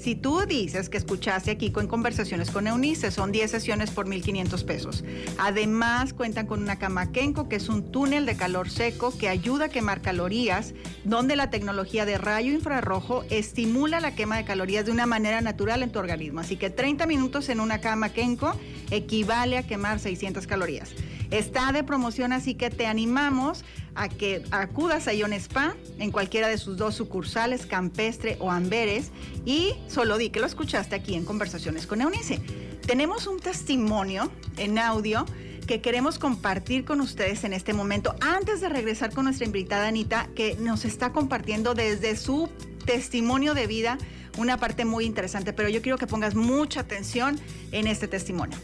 Si 0.03 0.15
tú 0.15 0.41
dices 0.45 0.89
que 0.89 0.97
escuchaste 0.97 1.49
aquí 1.49 1.71
con 1.71 1.87
conversaciones 1.87 2.51
con 2.51 2.67
Eunice, 2.67 3.09
son 3.09 3.31
10 3.31 3.49
sesiones 3.49 3.89
por 3.89 4.05
1.500 4.05 4.65
pesos. 4.65 5.05
Además, 5.37 6.13
cuentan 6.13 6.45
con 6.45 6.61
una 6.61 6.77
cama 6.77 7.13
Kenko, 7.13 7.47
que 7.47 7.55
es 7.55 7.69
un 7.69 7.89
túnel 7.89 8.25
de 8.25 8.35
calor 8.35 8.69
seco 8.69 9.17
que 9.17 9.29
ayuda 9.29 9.65
a 9.65 9.69
quemar 9.69 10.01
calorías, 10.01 10.73
donde 11.05 11.37
la 11.37 11.49
tecnología 11.49 12.05
de 12.05 12.17
rayo 12.17 12.51
infrarrojo 12.51 13.23
estimula 13.29 14.01
la 14.01 14.13
quema 14.13 14.35
de 14.35 14.43
calorías 14.43 14.85
de 14.85 14.91
una 14.91 15.05
manera 15.05 15.39
natural 15.39 15.81
en 15.83 15.91
tu 15.93 15.99
organismo. 15.99 16.41
Así 16.41 16.57
que 16.57 16.69
30 16.69 17.05
minutos 17.05 17.47
en 17.47 17.61
una 17.61 17.79
cama 17.79 18.09
Kenko 18.09 18.53
equivale 18.91 19.57
a 19.57 19.63
quemar 19.63 20.01
600 20.01 20.47
calorías. 20.47 20.91
Está 21.33 21.71
de 21.71 21.83
promoción, 21.83 22.31
así 22.31 22.53
que 22.53 22.69
te 22.69 22.85
animamos 22.85 23.65
a 23.95 24.07
que 24.07 24.43
acudas 24.51 25.07
a 25.07 25.15
Ion 25.15 25.33
Spa 25.33 25.75
en 25.97 26.11
cualquiera 26.11 26.47
de 26.47 26.59
sus 26.59 26.77
dos 26.77 26.93
sucursales, 26.93 27.65
Campestre 27.65 28.37
o 28.39 28.51
Amberes, 28.51 29.09
y 29.43 29.73
solo 29.87 30.19
di 30.19 30.29
que 30.29 30.39
lo 30.39 30.45
escuchaste 30.45 30.95
aquí 30.95 31.15
en 31.15 31.25
Conversaciones 31.25 31.87
con 31.87 32.01
Eunice. 32.01 32.39
Tenemos 32.85 33.25
un 33.25 33.39
testimonio 33.39 34.31
en 34.57 34.77
audio 34.77 35.25
que 35.65 35.81
queremos 35.81 36.19
compartir 36.19 36.85
con 36.85 37.01
ustedes 37.01 37.43
en 37.45 37.53
este 37.53 37.73
momento, 37.73 38.15
antes 38.21 38.61
de 38.61 38.69
regresar 38.69 39.11
con 39.11 39.25
nuestra 39.25 39.47
invitada 39.47 39.87
Anita, 39.87 40.29
que 40.35 40.55
nos 40.57 40.85
está 40.85 41.13
compartiendo 41.13 41.73
desde 41.73 42.15
su 42.15 42.47
testimonio 42.85 43.55
de 43.55 43.65
vida 43.65 43.97
una 44.37 44.57
parte 44.57 44.85
muy 44.85 45.05
interesante, 45.05 45.51
pero 45.51 45.67
yo 45.69 45.81
quiero 45.81 45.97
que 45.97 46.05
pongas 46.05 46.35
mucha 46.35 46.81
atención 46.81 47.39
en 47.71 47.87
este 47.87 48.07
testimonio. 48.07 48.59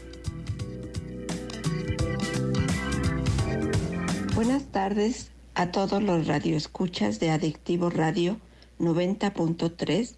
Buenas 4.42 4.64
tardes 4.72 5.28
a 5.54 5.70
todos 5.70 6.02
los 6.02 6.26
radioescuchas 6.26 7.20
de 7.20 7.28
Adictivo 7.28 7.90
Radio 7.90 8.38
90.3 8.78 10.14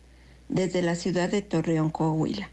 desde 0.48 0.80
la 0.80 0.94
ciudad 0.94 1.28
de 1.28 1.42
Torreón, 1.42 1.90
Coahuila. 1.90 2.48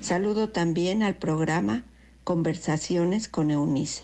Saludo 0.00 0.48
también 0.48 1.04
al 1.04 1.14
programa 1.14 1.84
Conversaciones 2.24 3.28
con 3.28 3.52
Eunice. 3.52 4.02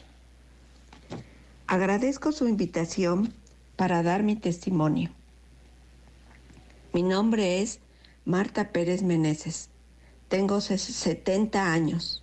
Agradezco 1.66 2.30
su 2.30 2.46
invitación 2.46 3.34
para 3.74 4.04
dar 4.04 4.22
mi 4.22 4.36
testimonio. 4.36 5.10
Mi 6.92 7.02
nombre 7.02 7.62
es 7.62 7.80
Marta 8.24 8.68
Pérez 8.68 9.02
Meneses. 9.02 9.70
Tengo 10.28 10.60
70 10.60 11.72
años 11.72 12.22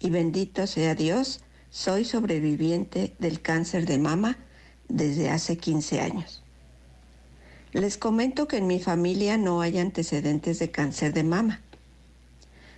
y 0.00 0.08
bendito 0.08 0.66
sea 0.66 0.94
Dios, 0.94 1.42
soy 1.74 2.04
sobreviviente 2.04 3.16
del 3.18 3.40
cáncer 3.40 3.84
de 3.84 3.98
mama 3.98 4.38
desde 4.88 5.28
hace 5.28 5.58
15 5.58 6.00
años. 6.00 6.40
Les 7.72 7.98
comento 7.98 8.46
que 8.46 8.58
en 8.58 8.68
mi 8.68 8.78
familia 8.78 9.38
no 9.38 9.60
hay 9.60 9.78
antecedentes 9.78 10.60
de 10.60 10.70
cáncer 10.70 11.12
de 11.12 11.24
mama. 11.24 11.62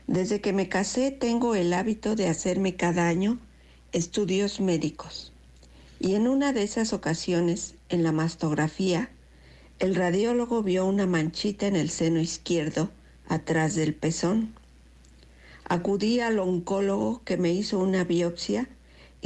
Desde 0.06 0.40
que 0.40 0.54
me 0.54 0.70
casé 0.70 1.10
tengo 1.10 1.54
el 1.54 1.74
hábito 1.74 2.16
de 2.16 2.28
hacerme 2.28 2.76
cada 2.76 3.06
año 3.06 3.38
estudios 3.92 4.60
médicos. 4.60 5.30
Y 6.00 6.14
en 6.14 6.26
una 6.26 6.54
de 6.54 6.62
esas 6.62 6.94
ocasiones, 6.94 7.74
en 7.90 8.02
la 8.02 8.12
mastografía, 8.12 9.10
el 9.78 9.94
radiólogo 9.94 10.62
vio 10.62 10.86
una 10.86 11.04
manchita 11.06 11.66
en 11.66 11.76
el 11.76 11.90
seno 11.90 12.18
izquierdo, 12.18 12.90
atrás 13.28 13.74
del 13.74 13.94
pezón. 13.94 14.54
Acudí 15.68 16.20
al 16.20 16.38
oncólogo 16.38 17.20
que 17.24 17.36
me 17.36 17.52
hizo 17.52 17.78
una 17.78 18.04
biopsia 18.04 18.70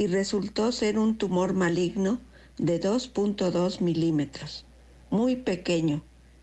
y 0.01 0.07
resultó 0.07 0.71
ser 0.71 0.97
un 0.97 1.15
tumor 1.15 1.53
maligno 1.53 2.19
de 2.57 2.81
2.2 2.81 3.81
milímetros, 3.81 4.65
muy 5.11 5.35
pequeño, 5.35 6.01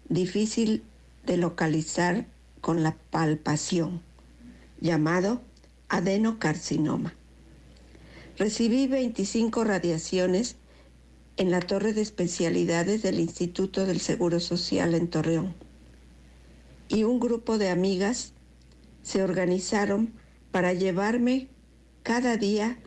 difícil 0.08 0.84
de 1.26 1.38
localizar 1.38 2.28
con 2.60 2.84
la 2.84 2.96
palpación, 3.10 4.00
llamado 4.80 5.42
adenocarcinoma. 5.88 7.16
Recibí 8.36 8.86
25 8.86 9.64
radiaciones 9.64 10.54
en 11.36 11.50
la 11.50 11.58
torre 11.58 11.92
de 11.94 12.02
especialidades 12.02 13.02
del 13.02 13.18
Instituto 13.18 13.86
del 13.86 13.98
Seguro 13.98 14.38
Social 14.38 14.94
en 14.94 15.08
Torreón. 15.08 15.56
Y 16.86 17.02
un 17.02 17.18
grupo 17.18 17.58
de 17.58 17.70
amigas 17.70 18.34
se 19.02 19.20
organizaron 19.24 20.12
para 20.52 20.74
llevarme 20.74 21.48
cada 22.04 22.36
día 22.36 22.78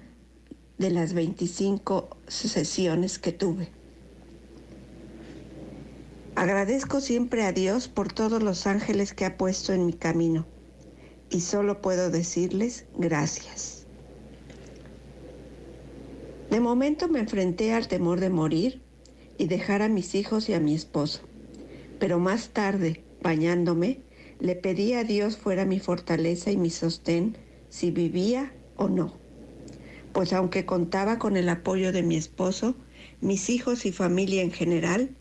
de 0.82 0.90
las 0.90 1.14
25 1.14 2.18
sesiones 2.28 3.20
que 3.20 3.32
tuve. 3.32 3.70
Agradezco 6.34 7.02
siempre 7.02 7.44
a 7.44 7.52
Dios 7.52 7.88
por 7.88 8.12
todos 8.12 8.42
los 8.42 8.66
ángeles 8.66 9.14
que 9.14 9.26
ha 9.26 9.38
puesto 9.38 9.74
en 9.74 9.86
mi 9.86 9.94
camino 9.94 10.48
y 11.30 11.42
solo 11.42 11.82
puedo 11.82 12.10
decirles 12.10 12.86
gracias. 12.98 13.86
De 16.50 16.60
momento 16.60 17.08
me 17.08 17.20
enfrenté 17.20 17.74
al 17.74 17.88
temor 17.88 18.20
de 18.20 18.32
morir 18.32 18.82
y 19.38 19.46
dejar 19.46 19.84
a 19.84 19.88
mis 19.88 20.16
hijos 20.16 20.50
y 20.50 20.56
a 20.56 20.60
mi 20.60 20.74
esposo. 20.74 21.22
Pero 22.00 22.18
más 22.18 22.50
tarde, 22.50 23.04
bañándome, 23.22 24.02
le 24.40 24.56
pedí 24.56 24.94
a 24.94 25.04
Dios 25.04 25.38
fuera 25.38 25.64
mi 25.64 25.80
fortaleza 25.80 26.50
y 26.50 26.58
mi 26.58 26.72
sostén 26.72 27.38
si 27.70 27.92
vivía 27.92 28.52
o 28.78 28.90
no. 28.90 29.21
Pues 30.14 30.34
aunque 30.34 30.66
contaba 30.66 31.20
con 31.20 31.38
el 31.38 31.48
apoyo 31.50 31.92
de 31.92 32.04
mi 32.04 32.16
esposo, 32.16 32.76
mis 33.22 33.50
hijos 33.50 33.86
y 33.86 33.92
familia 33.92 34.42
en 34.42 34.52
general, 34.52 35.12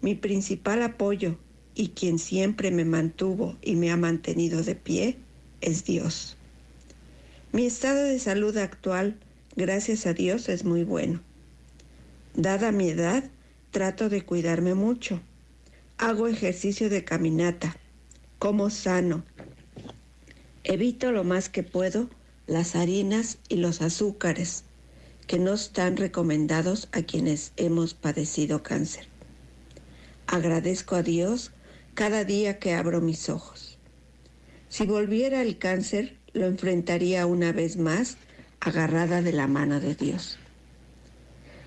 mi 0.00 0.14
principal 0.14 0.82
apoyo 0.82 1.38
y 1.74 1.88
quien 1.88 2.18
siempre 2.18 2.70
me 2.70 2.84
mantuvo 2.84 3.56
y 3.62 3.76
me 3.76 3.90
ha 3.90 3.96
mantenido 3.96 4.62
de 4.62 4.74
pie 4.74 5.16
es 5.60 5.84
Dios. 5.84 6.36
Mi 7.52 7.66
estado 7.66 8.04
de 8.04 8.18
salud 8.18 8.56
actual 8.56 9.16
gracias 9.56 10.06
a 10.06 10.12
Dios, 10.12 10.48
es 10.48 10.64
muy 10.64 10.84
bueno. 10.84 11.20
Dada 12.34 12.70
mi 12.70 12.88
edad, 12.88 13.24
trato 13.70 14.08
de 14.08 14.22
cuidarme 14.22 14.74
mucho. 14.74 15.20
Hago 15.96 16.28
ejercicio 16.28 16.88
de 16.88 17.04
caminata, 17.04 17.76
como 18.38 18.70
sano. 18.70 19.24
Evito 20.62 21.10
lo 21.10 21.24
más 21.24 21.48
que 21.48 21.64
puedo 21.64 22.08
las 22.48 22.74
harinas 22.74 23.38
y 23.48 23.56
los 23.56 23.82
azúcares 23.82 24.64
que 25.26 25.38
no 25.38 25.52
están 25.52 25.98
recomendados 25.98 26.88
a 26.92 27.02
quienes 27.02 27.52
hemos 27.58 27.92
padecido 27.92 28.62
cáncer. 28.62 29.06
Agradezco 30.26 30.96
a 30.96 31.02
Dios 31.02 31.52
cada 31.92 32.24
día 32.24 32.58
que 32.58 32.72
abro 32.72 33.02
mis 33.02 33.28
ojos. 33.28 33.78
Si 34.70 34.86
volviera 34.86 35.42
el 35.42 35.58
cáncer, 35.58 36.16
lo 36.32 36.46
enfrentaría 36.46 37.26
una 37.26 37.52
vez 37.52 37.76
más 37.76 38.16
agarrada 38.60 39.20
de 39.20 39.32
la 39.32 39.46
mano 39.46 39.78
de 39.78 39.94
Dios. 39.94 40.38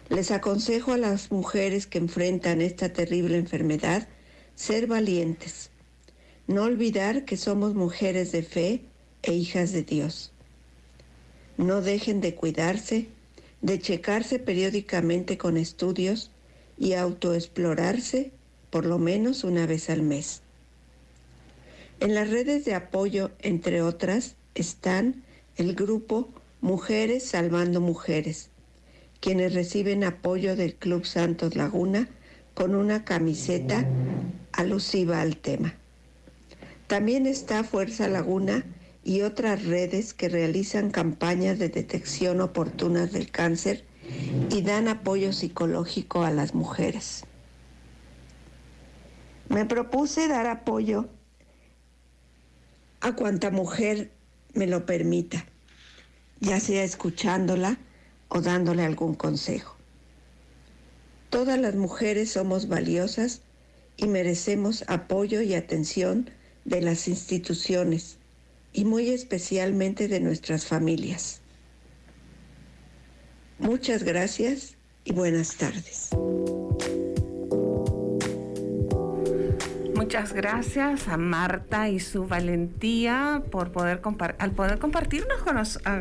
Les 0.10 0.32
aconsejo 0.32 0.94
a 0.94 0.98
las 0.98 1.32
mujeres 1.32 1.86
que 1.86 2.00
enfrentan 2.00 2.60
esta 2.60 2.92
terrible 2.92 3.38
enfermedad 3.38 4.08
ser 4.56 4.88
valientes, 4.88 5.70
no 6.48 6.64
olvidar 6.64 7.24
que 7.24 7.38
somos 7.38 7.76
mujeres 7.76 8.32
de 8.32 8.42
fe 8.42 8.82
e 9.22 9.34
hijas 9.34 9.72
de 9.72 9.84
Dios. 9.84 10.31
No 11.62 11.82
dejen 11.82 12.22
de 12.22 12.34
cuidarse, 12.34 13.06
de 13.62 13.78
checarse 13.78 14.40
periódicamente 14.40 15.38
con 15.38 15.58
estudios 15.58 16.32
y 16.80 16.94
autoexplorarse 16.94 18.32
por 18.72 18.88
lo 18.88 18.98
menos 18.98 19.44
una 19.44 19.68
vez 19.68 19.92
al 19.92 20.02
mes. 20.02 20.42
En 22.00 22.16
las 22.16 22.32
redes 22.32 22.66
de 22.66 22.74
apoyo, 22.74 23.30
entre 23.42 23.84
otras, 23.84 24.34
están 24.56 25.22
el 25.56 25.76
grupo 25.76 26.30
Mujeres 26.62 27.26
Salvando 27.26 27.80
Mujeres, 27.80 28.50
quienes 29.20 29.54
reciben 29.54 30.04
apoyo 30.04 30.56
del 30.56 30.74
Club 30.74 31.06
Santos 31.06 31.56
Laguna 31.56 32.10
con 32.56 32.74
una 32.74 33.06
camiseta 33.06 33.86
alusiva 34.52 35.22
al 35.22 35.38
tema. 35.38 35.76
También 36.88 37.28
está 37.28 37.64
Fuerza 37.64 38.08
Laguna 38.08 38.66
y 39.04 39.22
otras 39.22 39.66
redes 39.66 40.14
que 40.14 40.30
realizan 40.30 40.92
campañas 40.92 41.60
de 41.60 41.70
detección 41.70 42.42
oportunas 42.42 43.12
del 43.12 43.32
cáncer 43.32 43.84
y 44.50 44.62
dan 44.62 44.88
apoyo 44.88 45.34
psicológico 45.34 46.24
a 46.24 46.32
las 46.32 46.54
mujeres. 46.54 47.24
Me 49.50 49.66
propuse 49.66 50.28
dar 50.28 50.48
apoyo 50.48 51.08
a 53.02 53.16
cuanta 53.16 53.50
mujer 53.50 54.12
me 54.54 54.68
lo 54.68 54.86
permita 54.86 55.46
ya 56.42 56.60
sea 56.60 56.84
escuchándola 56.84 57.78
o 58.28 58.42
dándole 58.42 58.84
algún 58.84 59.14
consejo. 59.14 59.78
Todas 61.30 61.60
las 61.60 61.76
mujeres 61.76 62.32
somos 62.32 62.68
valiosas 62.68 63.42
y 63.96 64.08
merecemos 64.08 64.84
apoyo 64.88 65.42
y 65.42 65.54
atención 65.54 66.30
de 66.66 66.82
las 66.82 67.08
instituciones 67.08 68.18
y 68.74 68.86
muy 68.86 69.10
especialmente 69.10 70.08
de 70.08 70.20
nuestras 70.20 70.66
familias. 70.66 71.42
Muchas 73.60 74.04
gracias 74.04 74.76
y 75.04 75.14
buenas 75.14 75.56
tardes. 75.56 76.10
Muchas 80.12 80.34
gracias 80.34 81.08
a 81.08 81.16
Marta 81.16 81.88
y 81.88 82.00
su 82.00 82.28
valentía 82.28 83.44
por 83.50 83.72
poder 83.72 84.02
al 84.40 84.52
poder 84.52 84.80
compartirnos 84.80 85.38
con 85.44 85.56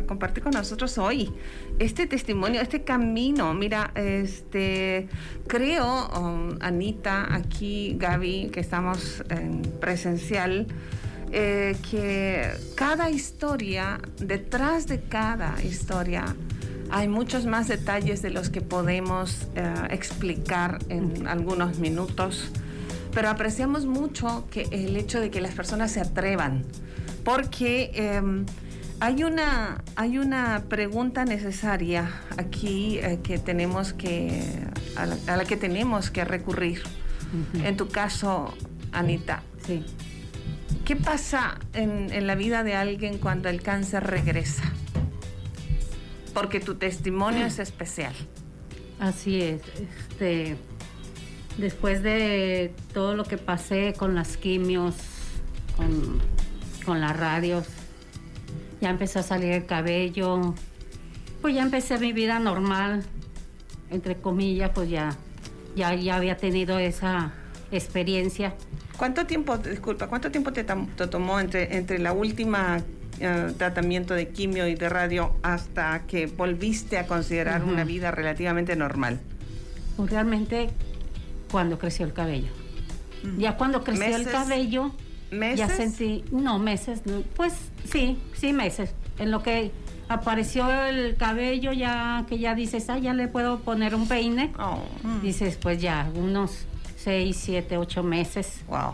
compartir 0.07 0.43
con 0.43 0.53
nosotros 0.53 0.99
hoy 0.99 1.31
este 1.79 2.07
testimonio, 2.07 2.61
este 2.61 2.83
camino. 2.83 3.55
Mira, 3.55 3.93
este 3.95 5.07
creo, 5.47 6.09
um, 6.19 6.57
Anita, 6.61 7.33
aquí, 7.33 7.95
Gaby, 7.99 8.49
que 8.51 8.61
estamos 8.61 9.23
en 9.29 9.63
presencial. 9.81 10.67
Eh, 11.33 11.77
que 11.90 12.51
cada 12.75 13.11
historia, 13.11 14.01
detrás 14.19 14.87
de 14.87 15.01
cada 15.01 15.62
historia, 15.62 16.35
hay 16.90 17.07
muchos 17.07 17.47
más 17.47 17.69
detalles 17.69 18.21
de 18.21 18.31
los 18.31 18.51
que 18.51 18.61
podemos 18.61 19.47
eh, 19.55 19.75
explicar 19.90 20.79
en 20.88 21.29
algunos 21.29 21.79
minutos 21.79 22.51
pero 23.12 23.29
apreciamos 23.29 23.87
mucho 23.87 24.47
que 24.51 24.62
el 24.71 24.97
hecho 24.97 25.21
de 25.21 25.31
que 25.31 25.40
las 25.40 25.55
personas 25.55 25.90
se 25.93 26.01
atrevan, 26.01 26.64
porque 27.25 27.90
em, 27.95 28.47
hay, 29.01 29.25
una, 29.25 29.83
hay 29.97 30.19
una 30.19 30.64
pregunta 30.69 31.25
necesaria 31.25 32.11
aquí 32.37 32.99
eh, 32.99 33.19
que 33.23 33.38
tenemos 33.38 33.93
que, 33.93 34.43
a 34.97 35.07
la, 35.37 35.45
que 35.45 35.57
tenemos 35.57 36.11
que 36.11 36.25
recurrir. 36.25 36.83
En 37.62 37.77
tu 37.77 37.88
caso, 37.88 38.55
Anita. 38.90 39.43
Sí. 39.64 39.85
¿Qué 40.85 40.97
pasa 40.97 41.59
en, 41.73 42.12
en 42.12 42.27
la 42.27 42.35
vida 42.35 42.64
de 42.64 42.75
alguien 42.75 43.19
cuando 43.19 43.49
el 43.49 43.62
cáncer 43.62 44.05
regresa? 44.05 44.64
Porque 46.35 46.61
tu 46.61 46.77
testimonio 46.77 47.47
es 47.47 47.59
especial. 47.59 48.14
Así 48.99 49.40
es. 49.40 49.62
Este, 49.79 50.57
después 51.59 52.03
de 52.03 52.75
todo 52.93 53.14
lo 53.14 53.25
que 53.25 53.38
pasé 53.38 53.95
con 53.97 54.14
las 54.14 54.37
quimios, 54.37 54.95
con, 55.77 56.21
con 56.85 57.01
las 57.01 57.16
radios, 57.16 57.66
ya 58.81 58.90
empezó 58.90 59.21
a 59.21 59.23
salir 59.23 59.53
el 59.53 59.66
cabello, 59.66 60.55
pues 61.40 61.55
ya 61.55 61.62
empecé 61.62 61.99
mi 61.99 62.12
vida 62.12 62.38
normal, 62.38 63.05
entre 63.90 64.16
comillas, 64.16 64.71
pues 64.75 64.88
ya, 64.88 65.16
ya, 65.77 65.95
ya 65.95 66.16
había 66.16 66.37
tenido 66.37 66.79
esa 66.79 67.33
experiencia. 67.73 68.55
¿Cuánto 69.01 69.25
tiempo, 69.25 69.57
disculpa, 69.57 70.09
cuánto 70.09 70.31
tiempo 70.31 70.53
te, 70.53 70.63
tomó 70.63 71.41
entre, 71.41 71.75
entre 71.79 71.99
la 71.99 72.13
última 72.13 72.83
eh, 73.19 73.55
tratamiento 73.57 74.13
de 74.13 74.29
quimio 74.29 74.69
y 74.69 74.75
de 74.75 74.91
radio 74.91 75.37
hasta 75.43 76.03
que 76.07 76.27
volviste 76.27 76.99
a 76.99 77.07
considerar 77.07 77.65
una 77.65 77.85
vida 77.85 78.11
relativamente 78.11 78.77
normal? 78.77 79.19
Pues 79.97 80.11
realmente 80.11 80.69
cuando 81.51 81.79
creció 81.79 82.05
el 82.05 82.13
cabello. 82.13 82.51
Ya 83.39 83.57
cuando 83.57 83.83
creció 83.85 84.15
el 84.15 84.29
cabello, 84.29 84.95
¿Meses? 85.31 85.59
ya 85.59 85.69
sentí, 85.71 86.23
no, 86.31 86.59
meses, 86.59 87.01
pues 87.35 87.55
sí, 87.91 88.19
sí, 88.35 88.53
meses. 88.53 88.91
En 89.19 89.31
lo 89.31 89.43
que 89.43 89.71
apareció 90.11 90.71
el 90.75 91.17
cabello, 91.17 91.73
ya 91.73 92.27
que 92.29 92.39
ya 92.39 92.55
dices, 92.55 92.91
ah, 92.91 92.99
ya 92.99 93.15
le 93.15 93.29
puedo 93.29 93.61
poner 93.61 93.95
un 93.95 94.07
peine. 94.07 94.53
Oh. 94.59 94.83
Dices, 95.23 95.57
pues 95.57 95.81
ya, 95.81 96.11
unos 96.15 96.67
seis, 97.03 97.37
siete, 97.41 97.77
ocho 97.77 98.03
meses. 98.03 98.61
Wow. 98.69 98.93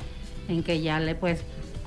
En 0.48 0.62
que 0.62 0.80
ya 0.80 1.00
le 1.00 1.14
puedes 1.14 1.42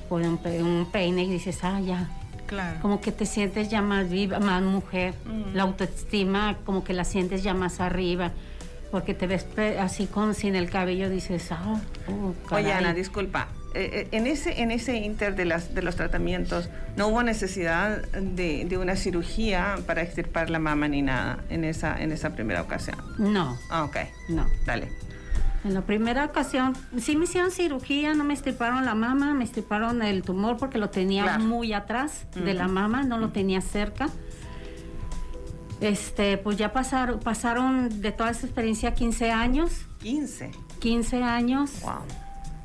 poner 0.08 0.28
un, 0.62 0.88
peine 0.90 1.24
y 1.24 1.30
dices, 1.30 1.60
ah, 1.62 1.80
ya. 1.80 2.08
Claro. 2.46 2.80
Como 2.82 3.00
que 3.00 3.12
te 3.12 3.26
sientes 3.26 3.68
ya 3.68 3.80
más 3.80 4.10
viva, 4.10 4.40
más 4.40 4.62
mujer. 4.62 5.14
Mm. 5.24 5.54
La 5.54 5.62
autoestima, 5.62 6.58
como 6.64 6.82
que 6.84 6.92
la 6.92 7.04
sientes 7.04 7.42
ya 7.42 7.54
más 7.54 7.80
arriba 7.80 8.32
porque 8.90 9.14
te 9.14 9.26
ves 9.26 9.46
así 9.78 10.06
con 10.06 10.34
sin 10.34 10.56
el 10.56 10.68
cabello, 10.68 11.08
dices, 11.08 11.52
ah, 11.52 11.80
oh, 12.08 12.34
Oye, 12.54 12.72
Ana, 12.72 12.92
disculpa. 12.92 13.48
Eh, 13.72 13.90
eh, 13.92 14.08
en 14.10 14.26
ese 14.26 14.62
en 14.62 14.72
ese 14.72 14.96
inter 14.96 15.36
de 15.36 15.44
las 15.44 15.76
de 15.76 15.82
los 15.82 15.94
tratamientos 15.94 16.68
no 16.96 17.06
hubo 17.06 17.22
necesidad 17.22 18.02
de, 18.08 18.64
de, 18.64 18.78
una 18.78 18.96
cirugía 18.96 19.76
para 19.86 20.02
extirpar 20.02 20.50
la 20.50 20.58
mama 20.58 20.88
ni 20.88 21.02
nada 21.02 21.44
en 21.50 21.62
esa 21.62 22.02
en 22.02 22.10
esa 22.10 22.34
primera 22.34 22.62
ocasión. 22.62 22.96
No. 23.18 23.56
Ah, 23.70 23.84
ok. 23.84 23.96
No. 24.28 24.44
Dale. 24.66 24.88
En 25.62 25.74
la 25.74 25.82
primera 25.82 26.24
ocasión 26.24 26.74
sí 26.98 27.16
me 27.16 27.24
hicieron 27.24 27.50
cirugía, 27.50 28.14
no 28.14 28.24
me 28.24 28.32
extirparon 28.32 28.86
la 28.86 28.94
mama, 28.94 29.34
me 29.34 29.44
extirparon 29.44 30.02
el 30.02 30.22
tumor 30.22 30.56
porque 30.56 30.78
lo 30.78 30.88
tenía 30.88 31.38
muy 31.38 31.74
atrás 31.74 32.26
de 32.34 32.54
la 32.54 32.66
mama, 32.66 33.02
no 33.02 33.18
lo 33.18 33.28
tenía 33.28 33.60
cerca. 33.60 34.08
Este, 35.80 36.38
pues 36.38 36.56
ya 36.56 36.72
pasaron, 36.72 37.20
pasaron 37.20 38.00
de 38.00 38.12
toda 38.12 38.30
esa 38.30 38.46
experiencia 38.46 38.94
15 38.94 39.30
años. 39.30 39.72
15. 40.00 40.50
15 40.78 41.22
años. 41.22 41.80
Wow. 41.82 41.92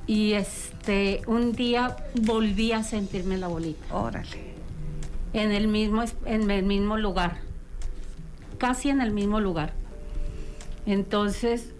Y 0.08 0.34
este, 0.34 1.22
un 1.28 1.54
día 1.54 1.96
volví 2.22 2.72
a 2.72 2.84
sentirme 2.84 3.38
la 3.38 3.48
bolita. 3.48 3.94
Órale. 3.94 4.56
En 5.34 5.52
el 5.52 5.68
mismo, 5.68 6.04
en 6.26 6.50
el 6.50 6.64
mismo 6.64 6.98
lugar. 6.98 7.40
Casi 8.58 8.90
en 8.90 9.02
el 9.02 9.12
mismo 9.12 9.42
lugar. 9.42 9.74
Entonces, 10.86 11.74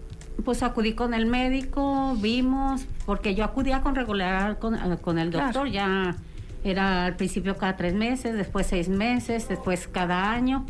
pues 0.44 0.62
acudí 0.62 0.92
con 0.92 1.14
el 1.14 1.26
médico, 1.26 2.14
vimos, 2.16 2.86
porque 3.04 3.34
yo 3.34 3.44
acudía 3.44 3.80
con 3.80 3.94
regular 3.94 4.58
con, 4.58 4.96
con 4.98 5.18
el 5.18 5.30
doctor, 5.30 5.68
ya 5.68 6.16
era 6.64 7.06
al 7.06 7.16
principio 7.16 7.56
cada 7.56 7.76
tres 7.76 7.94
meses, 7.94 8.34
después 8.34 8.66
seis 8.66 8.88
meses, 8.88 9.48
después 9.48 9.88
cada 9.88 10.30
año. 10.30 10.66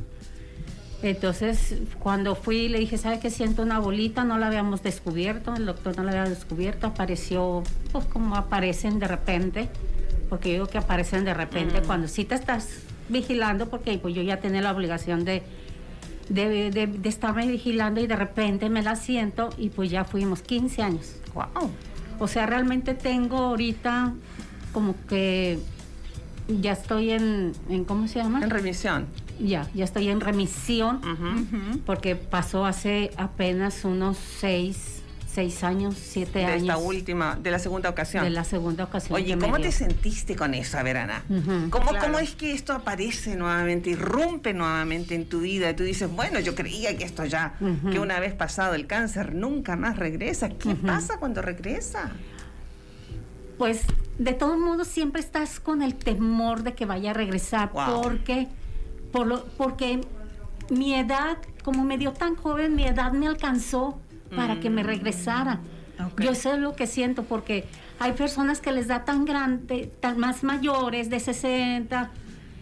Entonces, 1.02 1.76
cuando 1.98 2.34
fui, 2.34 2.68
le 2.68 2.78
dije, 2.78 2.96
¿sabe 2.96 3.20
qué? 3.20 3.30
Siento 3.30 3.62
una 3.62 3.78
bolita, 3.78 4.24
no 4.24 4.38
la 4.38 4.46
habíamos 4.46 4.82
descubierto, 4.82 5.54
el 5.54 5.66
doctor 5.66 5.96
no 5.96 6.04
la 6.04 6.10
había 6.10 6.24
descubierto, 6.24 6.86
apareció, 6.86 7.62
pues 7.92 8.06
como 8.06 8.36
aparecen 8.36 8.98
de 8.98 9.06
repente, 9.06 9.68
porque 10.28 10.48
yo 10.48 10.54
digo 10.54 10.66
que 10.66 10.78
aparecen 10.78 11.24
de 11.24 11.34
repente, 11.34 11.80
mm. 11.80 11.84
cuando 11.84 12.08
sí 12.08 12.24
te 12.24 12.34
estás 12.34 12.82
vigilando, 13.08 13.68
porque 13.68 13.98
pues 13.98 14.14
yo 14.14 14.22
ya 14.22 14.38
tenía 14.38 14.62
la 14.62 14.72
obligación 14.72 15.24
de, 15.24 15.42
de, 16.28 16.70
de, 16.70 17.08
estarme 17.08 17.46
vigilando 17.46 18.00
y 18.00 18.06
de 18.06 18.16
repente 18.16 18.68
me 18.68 18.82
la 18.82 18.96
siento 18.96 19.50
y 19.58 19.70
pues 19.70 19.90
ya 19.90 20.04
fuimos 20.04 20.42
15 20.42 20.82
años. 20.82 21.16
¡Wow! 21.34 21.70
O 22.18 22.28
sea, 22.28 22.46
realmente 22.46 22.94
tengo 22.94 23.36
ahorita 23.38 24.14
como 24.72 24.94
que 25.08 25.58
ya 26.48 26.72
estoy 26.72 27.10
en, 27.10 27.52
en 27.68 27.84
¿cómo 27.84 28.08
se 28.08 28.20
llama? 28.20 28.40
En 28.42 28.50
remisión 28.50 29.06
ya, 29.38 29.68
ya 29.74 29.84
estoy 29.84 30.08
en 30.08 30.20
remisión 30.20 31.00
porque 31.84 32.16
pasó 32.16 32.64
hace 32.64 33.10
apenas 33.16 33.84
unos 33.84 34.16
seis, 34.16 35.02
seis 35.36 35.62
años, 35.64 35.96
siete 36.00 36.46
años. 36.46 36.62
De 36.62 36.68
esta 36.68 36.78
última, 36.78 37.36
de 37.36 37.50
la 37.50 37.58
segunda 37.58 37.90
ocasión. 37.90 38.24
De 38.24 38.30
la 38.30 38.42
segunda 38.42 38.84
ocasión. 38.84 39.16
Oye, 39.16 39.36
¿cómo 39.36 39.58
te 39.58 39.70
sentiste 39.70 40.34
con 40.34 40.54
eso, 40.54 40.82
Verana? 40.82 41.24
¿Cómo, 41.68 41.90
¿Cómo 42.00 42.18
es 42.18 42.34
que 42.36 42.54
esto 42.54 42.72
aparece 42.72 43.36
nuevamente, 43.36 43.90
irrumpe 43.90 44.54
nuevamente 44.54 45.14
en 45.14 45.28
tu 45.28 45.40
vida? 45.40 45.68
Y 45.68 45.74
tú 45.74 45.84
dices, 45.84 46.10
bueno, 46.10 46.40
yo 46.40 46.54
creía 46.54 46.96
que 46.96 47.04
esto 47.04 47.26
ya, 47.26 47.54
que 47.92 47.98
una 47.98 48.18
vez 48.18 48.32
pasado 48.32 48.72
el 48.74 48.86
cáncer, 48.86 49.34
nunca 49.34 49.76
más 49.76 49.98
regresa. 49.98 50.48
¿Qué 50.48 50.74
pasa 50.74 51.18
cuando 51.18 51.42
regresa? 51.42 52.12
Pues 53.58 53.82
de 54.18 54.32
todos 54.32 54.56
modos 54.56 54.88
siempre 54.88 55.20
estás 55.20 55.60
con 55.60 55.82
el 55.82 55.96
temor 55.96 56.62
de 56.62 56.72
que 56.72 56.86
vaya 56.86 57.10
a 57.10 57.14
regresar 57.14 57.72
porque 57.72 58.48
porque 59.58 60.00
mi 60.70 60.94
edad, 60.94 61.36
como 61.62 61.84
me 61.84 61.98
dio 61.98 62.12
tan 62.12 62.36
joven, 62.36 62.74
mi 62.74 62.84
edad 62.86 63.12
me 63.12 63.26
alcanzó 63.26 64.00
para 64.34 64.60
que 64.60 64.70
me 64.70 64.82
mm. 64.82 64.86
regresara. 64.86 65.60
Yo 66.18 66.34
sé 66.34 66.58
lo 66.58 66.74
que 66.74 66.86
siento 66.86 67.24
porque 67.24 67.66
hay 67.98 68.12
personas 68.12 68.60
que 68.60 68.72
les 68.72 68.88
da 68.88 69.04
tan 69.04 69.24
grande, 69.24 69.90
tan 70.00 70.18
más 70.18 70.44
mayores, 70.44 71.08
de 71.08 71.20
60. 71.20 72.10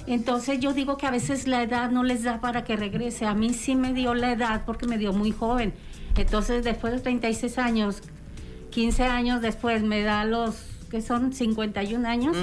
Entonces 0.06 0.60
yo 0.60 0.72
digo 0.72 0.96
que 0.96 1.06
a 1.06 1.10
veces 1.10 1.48
la 1.48 1.62
edad 1.62 1.90
no 1.90 2.04
les 2.04 2.22
da 2.22 2.40
para 2.40 2.64
que 2.64 2.76
regrese. 2.76 3.26
A 3.26 3.34
mí 3.34 3.52
sí 3.52 3.74
me 3.74 3.92
dio 3.92 4.14
la 4.14 4.32
edad 4.32 4.62
porque 4.64 4.86
me 4.86 4.98
dio 4.98 5.12
muy 5.12 5.32
joven. 5.32 5.74
Entonces 6.16 6.62
después 6.62 6.92
de 6.92 7.00
36 7.00 7.58
años, 7.58 8.02
15 8.70 9.04
años 9.04 9.42
después 9.42 9.82
me 9.82 10.02
da 10.02 10.24
los 10.24 10.56
que 10.90 11.00
son 11.02 11.32
51 11.32 12.06
años. 12.08 12.36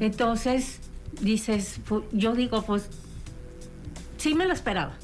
Entonces 0.00 0.80
dices, 1.20 1.80
yo 2.12 2.34
digo, 2.34 2.62
pues 2.62 2.88
sí 4.16 4.34
me 4.34 4.46
lo 4.46 4.52
esperaba. 4.52 4.94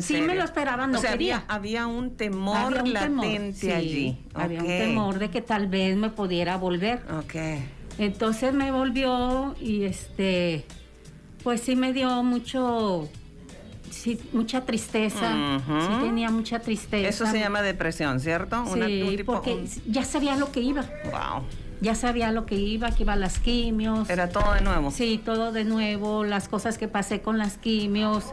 Sí 0.00 0.20
me 0.20 0.34
lo 0.34 0.44
esperaba, 0.44 0.86
no 0.86 1.00
quería. 1.00 1.44
Había, 1.48 1.86
un 1.86 2.16
temor 2.16 2.86
latente 2.86 3.74
allí. 3.74 4.18
Había 4.34 4.60
un 4.60 4.66
temor 4.66 5.18
de 5.18 5.30
que 5.30 5.42
tal 5.42 5.66
vez 5.68 5.96
me 5.96 6.10
pudiera 6.10 6.56
volver. 6.56 7.02
Ok. 7.18 7.34
Entonces 7.98 8.52
me 8.52 8.72
volvió 8.72 9.54
y 9.60 9.84
este, 9.84 10.64
pues 11.42 11.60
sí 11.60 11.76
me 11.76 11.92
dio 11.92 12.22
mucho, 12.24 13.08
sí, 13.90 14.20
mucha 14.32 14.62
tristeza. 14.62 15.60
Sí 15.66 16.04
tenía 16.04 16.30
mucha 16.30 16.58
tristeza. 16.58 17.08
Eso 17.08 17.26
se 17.26 17.38
llama 17.38 17.62
depresión, 17.62 18.18
¿cierto? 18.20 18.64
Sí, 18.74 19.22
porque 19.24 19.64
ya 19.86 20.04
sabía 20.04 20.36
lo 20.36 20.50
que 20.50 20.60
iba. 20.60 20.82
Wow 21.04 21.44
ya 21.84 21.94
sabía 21.94 22.32
lo 22.32 22.46
que 22.46 22.56
iba, 22.56 22.90
que 22.90 23.02
iba 23.02 23.12
a 23.12 23.16
las 23.16 23.38
quimios. 23.38 24.08
Era 24.10 24.30
todo 24.30 24.54
de 24.54 24.62
nuevo. 24.62 24.90
Sí, 24.90 25.20
todo 25.22 25.52
de 25.52 25.64
nuevo, 25.64 26.24
las 26.24 26.48
cosas 26.48 26.78
que 26.78 26.88
pasé 26.88 27.20
con 27.20 27.38
las 27.38 27.58
quimios, 27.58 28.32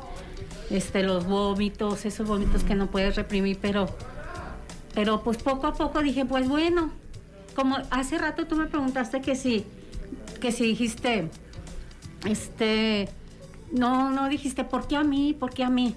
este, 0.72 1.04
los 1.04 1.26
vómitos, 1.26 2.06
esos 2.06 2.28
vómitos 2.28 2.64
que 2.64 2.76
no 2.76 2.88
puedes 2.88 3.16
reprimir, 3.16 3.58
pero, 3.62 3.88
pero 4.94 5.22
pues 5.24 5.38
poco 5.38 5.68
a 5.68 5.74
poco 5.74 6.02
dije, 6.02 6.26
pues 6.26 6.48
bueno, 6.48 6.92
como 7.56 7.78
hace 7.90 8.18
rato 8.18 8.48
tú 8.48 8.56
me 8.56 8.68
preguntaste 8.68 9.22
que 9.22 9.36
sí, 9.36 9.66
que 10.40 10.52
si 10.52 10.66
dijiste, 10.66 11.30
este, 12.26 13.10
no, 13.72 14.12
no 14.12 14.30
dijiste, 14.30 14.64
¿por 14.64 14.88
qué 14.88 14.96
a 14.96 15.04
mí? 15.04 15.36
¿Por 15.38 15.54
qué 15.54 15.64
a 15.64 15.70
mí? 15.70 15.96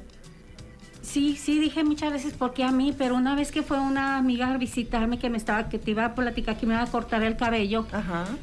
Sí, 1.05 1.37
sí, 1.37 1.61
dije 1.61 1.85
muchas 1.85 2.13
veces 2.13 2.33
por 2.33 2.55
qué 2.55 2.65
a 2.65 2.71
mí, 2.71 2.95
pero 2.97 3.15
una 3.15 3.35
vez 3.35 3.53
que 3.53 3.63
fue 3.63 3.79
una 3.79 4.17
amiga 4.17 4.55
a 4.55 4.57
visitarme 4.57 5.19
que 5.19 5.29
me 5.29 5.37
estaba, 5.37 5.69
que 5.69 5.79
te 5.79 5.91
iba 5.91 6.07
a 6.07 6.15
platicar 6.15 6.57
que 6.57 6.67
me 6.67 6.75
iba 6.75 6.83
a 6.83 6.87
cortar 6.87 7.23
el 7.23 7.37
cabello, 7.37 7.87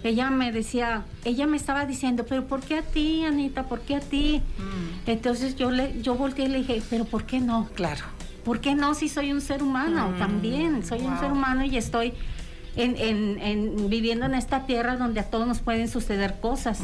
ella 0.03 0.29
me 0.29 0.51
decía, 0.51 1.03
ella 1.25 1.47
me 1.47 1.57
estaba 1.57 1.85
diciendo, 1.85 2.25
pero 2.29 2.45
¿por 2.45 2.61
qué 2.61 2.77
a 2.77 2.81
ti, 2.83 3.25
Anita? 3.25 3.63
¿Por 3.63 3.81
qué 3.81 3.95
a 3.95 3.99
ti? 3.99 4.43
Mm. 4.57 5.09
Entonces 5.09 5.55
yo 5.55 5.71
le, 5.71 6.01
yo 6.01 6.13
volteé 6.15 6.45
y 6.45 6.49
le 6.49 6.57
dije, 6.59 6.83
pero 6.89 7.05
¿por 7.05 7.25
qué 7.25 7.39
no? 7.39 7.67
Claro. 7.73 8.05
¿Por 8.45 8.59
qué 8.59 8.75
no 8.75 8.93
si 8.93 9.09
soy 9.09 9.31
un 9.31 9.41
ser 9.41 9.63
humano 9.63 10.09
mm. 10.09 10.19
también? 10.19 10.85
Soy 10.85 11.01
un 11.01 11.19
ser 11.19 11.31
humano 11.31 11.65
y 11.65 11.77
estoy 11.77 12.13
en, 12.75 12.95
en, 13.39 13.89
viviendo 13.89 14.27
en 14.27 14.35
esta 14.35 14.67
tierra 14.67 14.97
donde 14.97 15.19
a 15.19 15.23
todos 15.23 15.47
nos 15.47 15.59
pueden 15.59 15.87
suceder 15.87 16.39
cosas. 16.39 16.79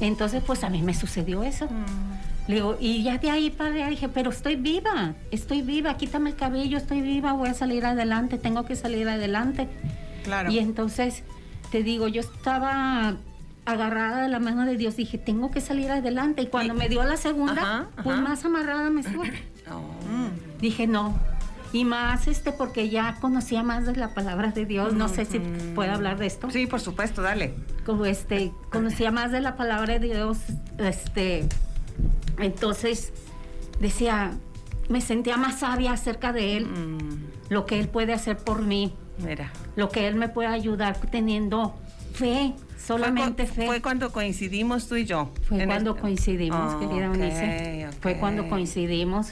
Entonces, 0.00 0.42
pues 0.46 0.64
a 0.64 0.70
mí 0.70 0.80
me 0.82 0.94
sucedió 0.94 1.42
eso. 1.42 1.66
Mm. 1.66 2.31
Le 2.48 2.56
digo, 2.56 2.76
y 2.80 3.02
ya 3.02 3.18
de 3.18 3.30
ahí 3.30 3.50
para 3.50 3.74
allá 3.74 3.88
dije, 3.88 4.08
pero 4.08 4.30
estoy 4.30 4.56
viva, 4.56 5.14
estoy 5.30 5.62
viva, 5.62 5.96
quítame 5.96 6.30
el 6.30 6.36
cabello, 6.36 6.76
estoy 6.76 7.00
viva, 7.00 7.32
voy 7.32 7.48
a 7.48 7.54
salir 7.54 7.86
adelante, 7.86 8.36
tengo 8.36 8.64
que 8.64 8.74
salir 8.74 9.08
adelante. 9.08 9.68
Claro. 10.24 10.50
Y 10.50 10.58
entonces 10.58 11.22
te 11.70 11.82
digo, 11.82 12.08
yo 12.08 12.20
estaba 12.20 13.16
agarrada 13.64 14.22
de 14.22 14.28
la 14.28 14.40
mano 14.40 14.64
de 14.66 14.76
Dios, 14.76 14.96
dije, 14.96 15.18
tengo 15.18 15.50
que 15.50 15.60
salir 15.60 15.90
adelante. 15.90 16.42
Y 16.42 16.46
cuando 16.46 16.74
me 16.74 16.88
dio 16.88 17.02
la 17.04 17.16
segunda, 17.16 17.88
pues 18.02 18.18
más 18.18 18.44
amarrada 18.44 18.90
me 18.90 19.00
estuve. 19.02 19.32
Oh. 19.70 19.80
Dije, 20.60 20.88
no. 20.88 21.16
Y 21.72 21.84
más 21.84 22.26
este 22.26 22.50
porque 22.50 22.90
ya 22.90 23.14
conocía 23.20 23.62
más 23.62 23.86
de 23.86 23.94
la 23.94 24.12
palabra 24.12 24.50
de 24.50 24.66
Dios. 24.66 24.92
No 24.92 25.08
sé 25.08 25.24
si 25.24 25.38
puedo 25.74 25.92
hablar 25.92 26.18
de 26.18 26.26
esto. 26.26 26.50
Sí, 26.50 26.66
por 26.66 26.80
supuesto, 26.80 27.22
dale. 27.22 27.54
Como 27.86 28.04
este, 28.04 28.52
conocía 28.72 29.12
más 29.12 29.30
de 29.30 29.40
la 29.40 29.56
palabra 29.56 30.00
de 30.00 30.14
Dios. 30.14 30.38
Este, 30.78 31.48
entonces 32.38 33.12
decía, 33.80 34.32
me 34.88 35.00
sentía 35.00 35.36
más 35.36 35.60
sabia 35.60 35.92
acerca 35.92 36.32
de 36.32 36.56
Él, 36.56 36.66
mm. 36.66 37.52
lo 37.52 37.66
que 37.66 37.78
Él 37.80 37.88
puede 37.88 38.12
hacer 38.12 38.36
por 38.36 38.62
mí. 38.62 38.92
Mira. 39.18 39.52
Lo 39.76 39.88
que 39.88 40.06
Él 40.08 40.14
me 40.14 40.28
puede 40.28 40.48
ayudar 40.48 40.96
teniendo 41.10 41.74
fe, 42.12 42.54
solamente 42.78 43.46
fe. 43.46 43.66
Fue 43.66 43.80
cuando 43.80 44.12
coincidimos 44.12 44.88
tú 44.88 44.96
y 44.96 45.04
yo. 45.04 45.30
Fue 45.48 45.64
cuando 45.66 45.96
coincidimos, 45.96 46.74
querida 46.76 47.10
Unice. 47.10 47.88
Fue 48.00 48.16
cuando 48.16 48.48
coincidimos. 48.48 49.28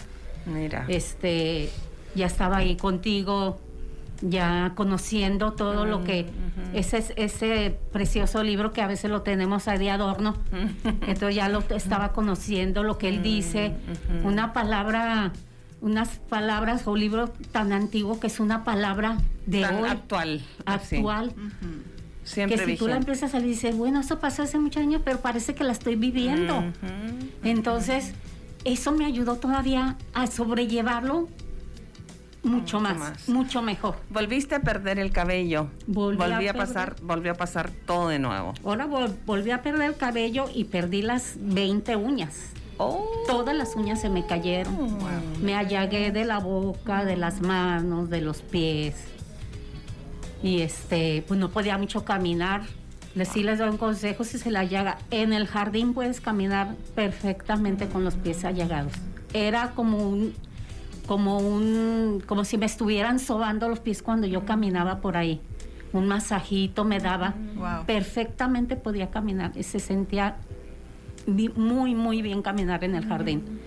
Mira. 0.47 0.85
Este, 0.89 1.71
ya 2.15 2.27
estaba 2.27 2.59
ahí 2.59 2.77
contigo, 2.77 3.61
ya 4.23 4.73
conociendo 4.75 5.53
todo 5.53 5.87
lo 5.87 6.05
que 6.05 6.27
ese 6.75 7.05
ese 7.17 7.79
precioso 7.93 8.43
libro 8.43 8.73
que 8.73 8.83
a 8.83 8.87
veces 8.87 9.11
lo 9.11 9.23
tenemos 9.23 9.69
ahí 9.69 9.79
de 9.79 9.91
adorno. 9.91 10.37
Entonces 11.07 11.35
ya 11.35 11.49
lo 11.49 11.63
estaba 11.71 12.13
conociendo 12.13 12.83
lo 12.83 12.99
que 12.99 13.09
él 13.09 13.23
dice, 13.23 13.75
una 14.25 14.53
palabra 14.53 15.33
unas 15.83 16.19
palabras 16.29 16.87
o 16.87 16.95
libro 16.95 17.29
tan 17.53 17.73
antiguo 17.73 18.21
que 18.21 18.27
es 18.27 18.39
una 18.39 18.65
palabra 18.65 19.17
de 19.47 19.65
hoy 19.65 19.89
actual 19.89 20.43
actual 20.67 21.33
que 22.35 22.59
si 22.59 22.77
tú 22.77 22.89
la 22.89 22.97
empiezas 22.97 23.35
a 23.35 23.39
leer 23.39 23.51
dices, 23.51 23.77
bueno, 23.77 24.01
eso 24.01 24.19
pasó 24.19 24.43
hace 24.43 24.59
muchos 24.59 24.83
años, 24.83 25.03
pero 25.05 25.21
parece 25.21 25.55
que 25.55 25.65
la 25.65 25.73
estoy 25.73 25.97
viviendo. 25.97 26.63
Entonces, 27.43 28.13
eso 28.65 28.93
me 28.93 29.05
ayudó 29.05 29.37
todavía 29.37 29.97
a 30.13 30.27
sobrellevarlo 30.27 31.29
mucho, 32.43 32.81
más, 32.81 33.29
mucho 33.29 33.63
mejor. 33.63 33.97
Volviste 34.11 34.55
a 34.55 34.61
perder 34.61 34.99
el 34.99 35.13
cabello. 35.13 35.69
Volví, 35.87 36.49
a, 36.49 36.55
pasar, 36.55 36.97
volvió 37.03 37.33
a 37.33 37.35
pasar 37.35 37.71
todo 37.71 38.09
de 38.09 38.19
nuevo. 38.19 38.55
Ahora 38.65 38.87
volví 38.87 39.51
a 39.51 39.63
perder 39.63 39.91
el 39.91 39.97
cabello 39.97 40.47
y 40.55 40.65
perdí 40.65 41.03
las 41.03 41.37
20 41.41 41.97
uñas. 41.97 42.51
Oh. 42.79 43.07
Todas 43.27 43.55
las 43.55 43.77
uñas 43.77 44.01
se 44.01 44.09
me 44.09 44.27
cayeron. 44.27 44.99
Me 45.43 45.55
allagué 45.55 46.11
de 46.13 46.25
la 46.25 46.39
boca, 46.39 47.05
de 47.05 47.17
las 47.17 47.43
manos, 47.43 48.09
de 48.09 48.23
los 48.23 48.41
pies 48.41 48.95
y 50.43 50.63
este, 50.63 51.25
pues 51.27 51.39
no 51.39 51.51
podía 51.51 51.79
mucho 51.79 52.05
caminar. 52.05 52.63
Les, 53.15 53.29
sí 53.29 53.43
les 53.43 53.59
doy 53.59 53.69
un 53.69 53.77
consejo 53.77 54.25
si 54.25 54.39
se 54.39 54.51
la 54.51 54.65
llaga. 54.65 54.99
En 55.11 55.33
el 55.33 55.47
jardín 55.47 55.95
puedes 55.95 56.21
caminar 56.21 56.75
perfectamente 56.95 57.89
con 57.89 58.05
los 58.05 58.15
pies 58.15 58.45
allagados. 58.45 58.93
Era 59.33 59.73
como 59.73 59.99
un, 59.99 60.35
como 61.11 61.39
un, 61.39 62.23
como 62.25 62.45
si 62.45 62.57
me 62.57 62.67
estuvieran 62.67 63.19
sobando 63.19 63.69
los 63.69 63.81
pies 63.81 64.01
cuando 64.01 64.29
yo 64.29 64.45
caminaba 64.45 65.01
por 65.01 65.17
ahí. 65.17 65.41
Un 65.93 66.07
masajito 66.07 66.85
me 66.85 67.01
daba. 67.01 67.35
Perfectamente 67.85 68.77
podía 68.77 69.11
caminar 69.11 69.51
y 69.57 69.65
se 69.65 69.81
sentía 69.81 70.37
muy, 71.27 71.97
muy 71.97 72.23
bien 72.23 72.43
caminar 72.43 72.85
en 72.85 72.95
el 72.95 73.09
jardín. 73.09 73.61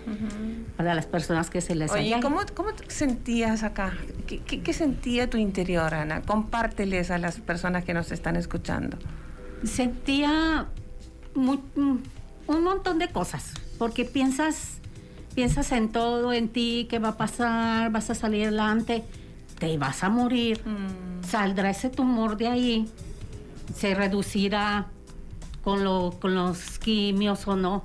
Para 0.78 0.96
las 0.96 1.06
personas 1.06 1.50
que 1.50 1.60
se 1.60 1.76
les 1.76 1.92
Oye, 1.92 2.18
¿cómo, 2.22 2.40
¿cómo 2.54 2.70
sentías 2.88 3.64
acá? 3.64 3.92
¿Qué, 4.26 4.74
sentía 4.74 5.30
tu 5.30 5.36
interior, 5.36 5.94
Ana? 5.94 6.22
Compárteles 6.22 7.12
a 7.12 7.18
las 7.18 7.42
personas 7.42 7.84
que 7.84 7.94
nos 7.94 8.14
están 8.14 8.38
escuchando. 8.38 8.98
Sentía 9.66 10.68
un 11.36 12.02
montón 12.48 13.00
de 13.00 13.10
cosas, 13.10 13.52
porque 13.78 14.06
piensas, 14.06 14.80
piensas 15.36 15.72
en 15.72 15.90
todo, 15.90 16.34
en 16.34 16.50
ti, 16.50 16.88
qué 16.90 17.00
va 17.00 17.10
a 17.10 17.18
pasar, 17.18 17.92
vas 17.92 18.10
a 18.10 18.16
salir 18.16 18.44
adelante, 18.48 19.04
te 19.60 19.78
vas 19.78 20.04
a 20.04 20.10
morir, 20.10 20.62
mm. 20.66 21.24
saldrá 21.24 21.70
ese 21.70 21.90
tumor 21.90 22.38
de 22.38 22.48
ahí, 22.48 22.90
se 23.76 23.96
reducirá 23.96 24.88
con, 25.64 25.84
lo, 25.84 26.18
con 26.20 26.36
los 26.36 26.80
quimios 26.80 27.48
o 27.48 27.56
no. 27.56 27.84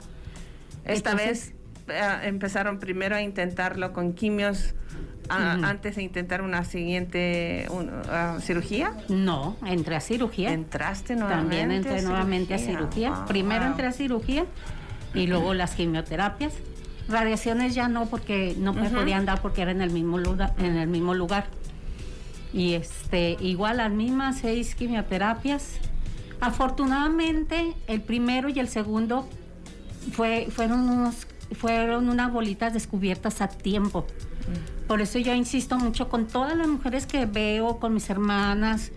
Esta 0.85 1.15
vez 1.15 1.53
eh, 1.89 2.21
empezaron 2.25 2.79
primero 2.79 3.17
a 3.17 3.23
intentarlo 3.23 3.93
con 3.93 4.15
quimios 4.15 4.75
antes 5.31 5.97
de 5.97 6.03
intentar 6.03 6.43
una 6.43 6.65
siguiente 6.65 7.67
cirugía? 8.41 8.95
No, 9.09 9.57
entré 9.67 9.97
a 9.97 10.01
cirugía. 10.01 10.53
¿Entraste 10.53 11.17
nuevamente? 11.17 11.57
También 11.57 11.71
entré 11.71 12.03
nuevamente 12.03 12.55
a 12.55 12.59
cirugía. 12.59 13.25
Primero 13.27 13.67
entré 13.67 13.87
a 13.87 13.93
cirugía 13.93 14.47
y 15.15 15.27
luego 15.27 15.55
las 15.55 15.75
quimioterapias. 15.75 16.55
Radiaciones 17.09 17.75
ya 17.75 17.89
no 17.89 18.07
porque 18.07 18.55
no 18.59 18.73
me 18.73 18.91
podían 18.91 19.25
dar 19.25 19.41
porque 19.41 19.63
era 19.63 19.71
en 19.71 19.81
el 19.81 19.91
mismo 19.91 20.19
lugar, 20.19 20.55
en 20.59 20.77
el 20.77 20.89
mismo 20.89 21.15
lugar. 21.15 21.47
Y 22.53 22.75
este, 22.75 23.37
igual 23.41 23.79
las 23.79 23.91
mismas 23.91 24.39
seis 24.41 24.75
quimioterapias. 24.75 25.79
Afortunadamente, 26.41 27.75
el 27.87 28.01
primero 28.01 28.49
y 28.49 28.59
el 28.59 28.69
segundo 28.69 29.29
fue, 30.13 30.49
fueron 30.51 30.89
unos 30.89 31.27
fueron 31.55 32.09
unas 32.09 32.33
bolitas 32.33 32.73
descubiertas 32.73 33.41
a 33.41 33.49
tiempo. 33.49 34.07
Por 34.87 35.01
eso 35.01 35.19
yo 35.19 35.35
insisto 35.35 35.79
mucho 35.79 36.09
con 36.09 36.27
todas 36.27 36.57
las 36.57 36.67
mujeres 36.67 37.07
que 37.07 37.27
veo, 37.27 37.79
con 37.79 37.95
mis 37.95 38.09
hermanas, 38.09 38.91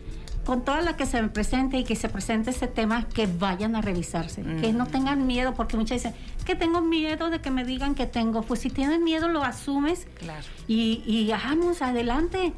con 0.51 0.65
toda 0.65 0.81
la 0.81 0.97
que 0.97 1.05
se 1.05 1.21
me 1.21 1.29
presente 1.29 1.77
y 1.77 1.85
que 1.85 1.95
se 1.95 2.09
presente 2.09 2.49
este 2.49 2.67
tema, 2.67 3.07
que 3.07 3.25
vayan 3.25 3.77
a 3.77 3.81
revisarse, 3.81 4.43
que 4.59 4.73
no 4.73 4.85
tengan 4.85 5.25
miedo, 5.25 5.53
porque 5.53 5.77
muchas 5.77 6.03
dicen, 6.03 6.13
que 6.45 6.57
tengo 6.57 6.81
miedo 6.81 7.29
de 7.29 7.39
que 7.39 7.49
me 7.49 7.63
digan 7.63 7.95
que 7.95 8.05
tengo. 8.05 8.41
Pues 8.41 8.59
si 8.59 8.69
tienes 8.69 8.99
miedo, 8.99 9.29
lo 9.29 9.45
asumes 9.45 10.07
claro. 10.19 10.43
y, 10.67 11.03
y 11.05 11.31
vamos 11.31 11.81
adelante. 11.81 12.51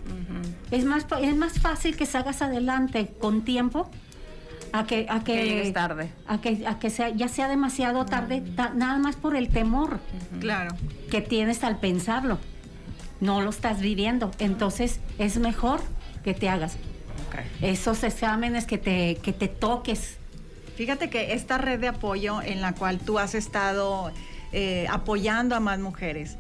es, 0.72 0.86
más, 0.86 1.06
es 1.22 1.36
más 1.36 1.60
fácil 1.60 1.96
que 1.96 2.08
salgas 2.08 2.42
adelante 2.42 3.14
con 3.22 3.44
tiempo 3.44 3.92
a 4.72 4.86
que 4.86 5.06
a 5.08 5.24
que, 5.24 5.70
tarde. 5.72 6.12
a 6.26 6.42
que 6.42 6.66
a 6.66 6.80
que 6.80 6.90
sea 6.90 7.10
ya 7.10 7.28
sea 7.28 7.48
demasiado 7.48 8.08
tarde 8.08 8.42
nada 8.74 8.98
más 8.98 9.18
por 9.18 9.36
el 9.36 9.50
temor 9.50 10.00
claro. 10.40 10.76
que 11.12 11.22
tienes 11.22 11.64
al 11.64 11.78
pensarlo. 11.78 12.40
No 13.22 13.42
lo 13.42 13.52
estás 13.52 13.82
viviendo. 13.82 14.32
Entonces 14.40 15.00
es 15.20 15.38
mejor 15.38 15.80
que 16.24 16.34
te 16.34 16.50
hagas 16.50 16.76
esos 17.62 18.04
exámenes 18.04 18.66
que 18.66 18.78
te 18.78 19.16
que 19.22 19.34
te 19.34 19.48
toques 19.48 20.18
fíjate 20.76 21.10
que 21.10 21.34
esta 21.34 21.58
red 21.58 21.80
de 21.80 21.88
apoyo 21.88 22.42
en 22.42 22.62
la 22.62 22.74
cual 22.74 23.00
tú 23.00 23.20
has 23.20 23.36
estado 23.36 24.12
eh, 24.52 24.88
apoyando 24.90 25.56
a 25.56 25.60
más 25.60 25.80
mujeres 25.80 26.38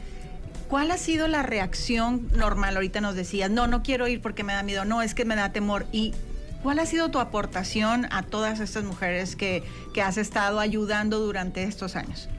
¿Cuál 0.69 0.89
ha 0.89 0.97
sido 0.97 1.27
la 1.27 1.43
reacción 1.43 2.29
normal? 2.35 2.75
Ahorita 2.77 2.99
nos 2.99 3.13
decías, 3.13 3.51
no, 3.51 3.67
no 3.67 3.83
quiero 3.83 4.07
ir 4.07 4.21
porque 4.21 4.43
me 4.43 4.53
da 4.53 4.63
miedo, 4.63 4.85
no, 4.85 5.03
es 5.03 5.13
que 5.13 5.23
me 5.23 5.35
da 5.35 5.51
temor. 5.51 5.85
¿Y 5.91 6.15
¿Cuál 6.63 6.79
ha 6.79 6.85
sido 6.85 7.11
tu 7.11 7.19
aportación 7.19 8.07
a 8.09 8.23
todas 8.23 8.61
estas 8.61 8.85
mujeres 8.85 9.35
que, 9.35 9.63
has 10.01 10.17
estado 10.17 10.61
ayudando 10.61 11.19
durante 11.19 11.63
estos 11.63 11.97
años? 11.97 12.29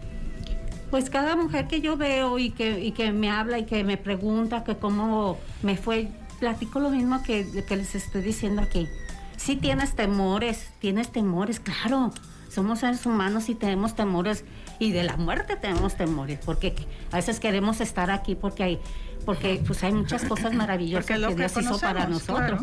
Pues 0.90 1.11
cada 1.11 1.37
mujer 1.37 1.67
que 1.69 1.83
yo 1.83 1.99
veo 1.99 2.38
y 2.38 2.51
que, 2.51 2.93
que 2.95 3.12
me 3.12 3.31
habla 3.31 3.59
y 3.59 3.64
que 3.67 3.85
me 3.85 3.99
pregunta 3.99 4.64
que 4.64 4.77
cómo 4.77 5.38
me 5.62 5.77
fue, 5.77 6.09
platico 6.35 6.81
lo 6.81 6.90
mismo 6.90 7.23
que, 7.23 7.64
que 7.66 7.77
les 7.77 7.94
estoy 7.94 8.23
diciendo 8.23 8.62
aquí. 8.62 8.88
Si 9.37 9.57
tienes 9.57 9.94
temores, 9.94 10.68
tienes 10.81 11.11
temores, 11.11 11.61
claro. 11.61 12.12
Somos 12.49 12.81
seres 12.81 13.05
humanos 13.05 13.49
y 13.49 13.55
tenemos 13.55 13.97
temores 13.97 14.44
y 14.79 14.92
de 14.92 15.03
la 15.03 15.16
muerte 15.16 15.57
tenemos 15.57 15.97
temores, 15.97 16.38
porque 16.44 16.75
a 17.11 17.16
veces 17.16 17.40
queremos 17.40 17.81
estar 17.81 18.11
aquí 18.11 18.37
porque 18.37 18.62
hay, 18.62 18.81
porque 19.25 19.61
pues 19.66 19.83
hay 19.83 19.92
muchas 19.92 20.25
cosas 20.25 20.55
maravillosas 20.55 21.07
que, 21.07 21.35
Dios 21.35 21.57
hizo 21.57 21.81
para 21.81 22.07
nosotros. 22.07 22.62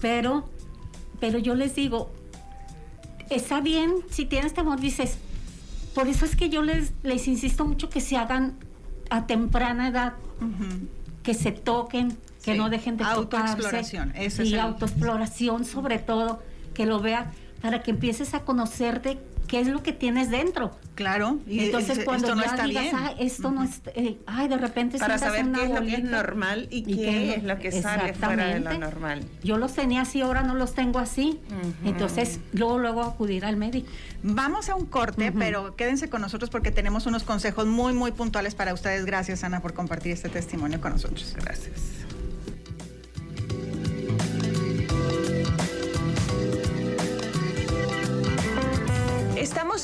Pero 0.00 0.48
pero 1.20 1.38
yo 1.38 1.54
les 1.54 1.74
digo, 1.74 2.10
está 3.30 3.62
bien 3.62 3.94
si 4.10 4.26
tienes 4.26 4.52
temor, 4.52 4.78
dices, 4.78 5.16
por 5.94 6.08
eso 6.08 6.24
es 6.24 6.36
que 6.36 6.50
yo 6.50 6.60
les, 6.60 6.92
les 7.02 7.28
insisto 7.28 7.64
mucho 7.64 7.88
que 7.88 8.00
se 8.00 8.16
hagan 8.16 8.58
a 9.08 9.26
temprana 9.26 9.88
edad, 9.88 10.14
que 11.22 11.32
se 11.32 11.52
toquen, 11.52 12.18
que 12.44 12.54
no 12.54 12.70
dejen 12.70 12.96
de 12.96 13.04
autoexploración, 13.04 14.12
tocarse. 14.12 14.44
y 14.44 14.56
autoexploración 14.56 15.64
sobre 15.64 15.98
todo, 15.98 16.42
que 16.74 16.86
lo 16.86 17.00
vean 17.00 17.30
para 17.62 17.82
que 17.82 17.92
empieces 17.92 18.34
a 18.34 18.40
conocerte 18.40 19.18
qué 19.46 19.60
es 19.60 19.68
lo 19.68 19.82
que 19.82 19.92
tienes 19.92 20.30
dentro. 20.30 20.72
Claro, 20.94 21.38
y 21.46 21.60
entonces 21.60 22.04
cuando 22.04 22.28
esto 22.28 22.36
no 22.36 22.42
está 22.42 22.64
digas, 22.64 22.84
bien. 22.84 23.26
esto 23.26 23.50
no 23.50 23.64
es, 23.64 23.80
eh, 23.94 24.18
ay, 24.26 24.48
de 24.48 24.56
repente 24.56 24.98
para 24.98 25.18
saber 25.18 25.46
qué 25.50 25.64
es 25.64 25.70
lo 25.70 25.80
que 25.80 25.94
es 25.94 26.04
normal 26.04 26.68
y, 26.70 26.82
qué, 26.82 27.34
es 27.34 27.44
lo 27.44 27.58
que 27.58 27.72
sale 27.72 28.14
fuera 28.14 28.46
de 28.46 28.60
lo 28.60 28.78
normal. 28.78 29.24
Yo 29.42 29.58
los 29.58 29.72
tenía 29.74 30.02
así, 30.02 30.20
ahora 30.20 30.42
no 30.42 30.54
los 30.54 30.74
tengo 30.74 30.98
así. 30.98 31.40
Entonces, 31.84 32.40
luego 32.52 32.78
luego 32.78 33.02
acudir 33.02 33.44
al 33.44 33.56
médico. 33.56 33.88
Vamos 34.22 34.68
a 34.68 34.74
un 34.74 34.86
corte, 34.86 35.32
pero 35.32 35.74
quédense 35.74 36.08
con 36.08 36.20
nosotros 36.20 36.50
porque 36.50 36.70
tenemos 36.70 37.06
unos 37.06 37.24
consejos 37.24 37.66
muy 37.66 37.92
muy 37.92 38.12
puntuales 38.12 38.54
para 38.54 38.72
ustedes. 38.72 39.04
Gracias, 39.04 39.42
Ana, 39.42 39.60
por 39.60 39.74
compartir 39.74 40.12
este 40.12 40.28
testimonio 40.28 40.80
con 40.80 40.92
nosotros. 40.92 41.34
Gracias. 41.36 42.04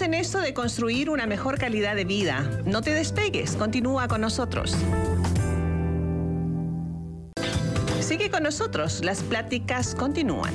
Estamos 0.01 0.17
en 0.17 0.21
esto 0.21 0.41
de 0.41 0.55
construir 0.55 1.11
una 1.11 1.27
mejor 1.27 1.59
calidad 1.59 1.95
de 1.95 2.07
vida. 2.07 2.49
No 2.65 2.81
te 2.81 2.95
despegues, 2.95 3.55
continúa 3.55 4.09
con 4.09 4.23
nosotros. 4.23 4.75
Sigue 8.01 8.31
con 8.31 8.43
nosotros, 8.43 9.05
las 9.05 9.23
pláticas 9.23 9.95
continúan. 9.95 10.55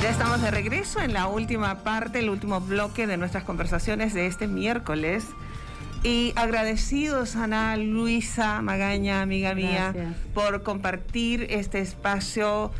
Ya 0.00 0.10
estamos 0.10 0.40
de 0.40 0.52
regreso 0.52 1.00
en 1.00 1.12
la 1.12 1.26
última 1.26 1.82
parte, 1.82 2.20
el 2.20 2.30
último 2.30 2.60
bloque 2.60 3.08
de 3.08 3.16
nuestras 3.16 3.42
conversaciones 3.42 4.14
de 4.14 4.28
este 4.28 4.46
miércoles. 4.46 5.24
Y 6.04 6.32
agradecidos, 6.36 7.34
Ana 7.34 7.76
Luisa 7.76 8.62
Magaña, 8.62 9.20
amiga 9.20 9.52
mía, 9.56 9.92
por 10.32 10.62
compartir 10.62 11.48
este 11.50 11.80
espacio, 11.80 12.70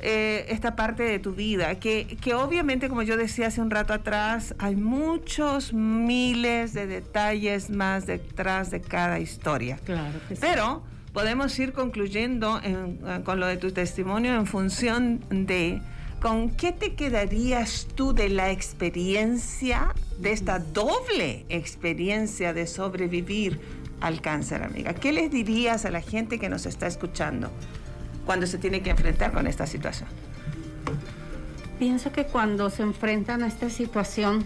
eh, 0.00 0.46
esta 0.48 0.76
parte 0.76 1.02
de 1.02 1.18
tu 1.18 1.32
vida, 1.32 1.76
que, 1.76 2.18
que 2.20 2.34
obviamente, 2.34 2.88
como 2.88 3.02
yo 3.02 3.16
decía 3.16 3.46
hace 3.46 3.60
un 3.60 3.70
rato 3.70 3.92
atrás, 3.92 4.54
hay 4.58 4.76
muchos 4.76 5.72
miles 5.72 6.74
de 6.74 6.86
detalles 6.86 7.70
más 7.70 8.06
detrás 8.06 8.70
de 8.70 8.80
cada 8.80 9.18
historia. 9.18 9.78
Claro 9.84 10.18
que 10.28 10.36
sí. 10.36 10.40
Pero 10.40 10.82
podemos 11.12 11.58
ir 11.58 11.72
concluyendo 11.72 12.60
con 13.24 13.40
lo 13.40 13.46
de 13.46 13.56
tu 13.56 13.70
testimonio 13.70 14.34
en 14.34 14.46
función 14.46 15.24
de 15.30 15.80
¿con 16.20 16.50
qué 16.50 16.72
te 16.72 16.94
quedarías 16.94 17.86
tú 17.94 18.14
de 18.14 18.28
la 18.28 18.50
experiencia, 18.50 19.94
de 20.18 20.32
esta 20.32 20.58
doble 20.58 21.44
experiencia 21.48 22.52
de 22.52 22.66
sobrevivir 22.66 23.60
al 24.00 24.20
cáncer, 24.20 24.62
amiga? 24.62 24.94
¿Qué 24.94 25.12
les 25.12 25.30
dirías 25.30 25.84
a 25.84 25.90
la 25.90 26.00
gente 26.00 26.38
que 26.38 26.48
nos 26.48 26.66
está 26.66 26.86
escuchando 26.86 27.50
cuando 28.24 28.46
se 28.46 28.58
tiene 28.58 28.82
que 28.82 28.90
enfrentar 28.90 29.32
con 29.32 29.46
esta 29.46 29.66
situación? 29.66 30.08
Pienso 31.78 32.12
que 32.12 32.24
cuando 32.24 32.70
se 32.70 32.82
enfrentan 32.82 33.42
a 33.42 33.46
esta 33.46 33.68
situación, 33.68 34.44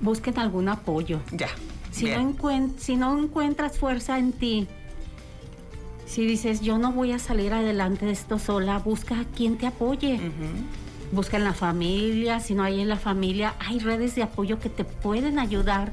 busquen 0.00 0.38
algún 0.38 0.68
apoyo. 0.68 1.20
Ya. 1.32 1.48
Si, 1.90 2.06
no, 2.06 2.34
si 2.78 2.96
no 2.96 3.18
encuentras 3.18 3.78
fuerza 3.78 4.18
en 4.18 4.32
ti, 4.32 4.66
si 6.06 6.26
dices, 6.26 6.60
yo 6.60 6.78
no 6.78 6.92
voy 6.92 7.12
a 7.12 7.18
salir 7.18 7.52
adelante 7.52 8.06
de 8.06 8.12
esto 8.12 8.38
sola, 8.38 8.78
busca 8.78 9.20
a 9.20 9.24
quien 9.24 9.56
te 9.58 9.66
apoye. 9.66 10.20
Busca 11.12 11.36
en 11.36 11.44
la 11.44 11.52
familia, 11.52 12.40
si 12.40 12.54
no 12.54 12.62
hay 12.62 12.80
en 12.80 12.88
la 12.88 12.96
familia, 12.96 13.54
hay 13.60 13.78
redes 13.78 14.14
de 14.14 14.22
apoyo 14.22 14.58
que 14.58 14.68
te 14.68 14.84
pueden 14.84 15.38
ayudar 15.38 15.92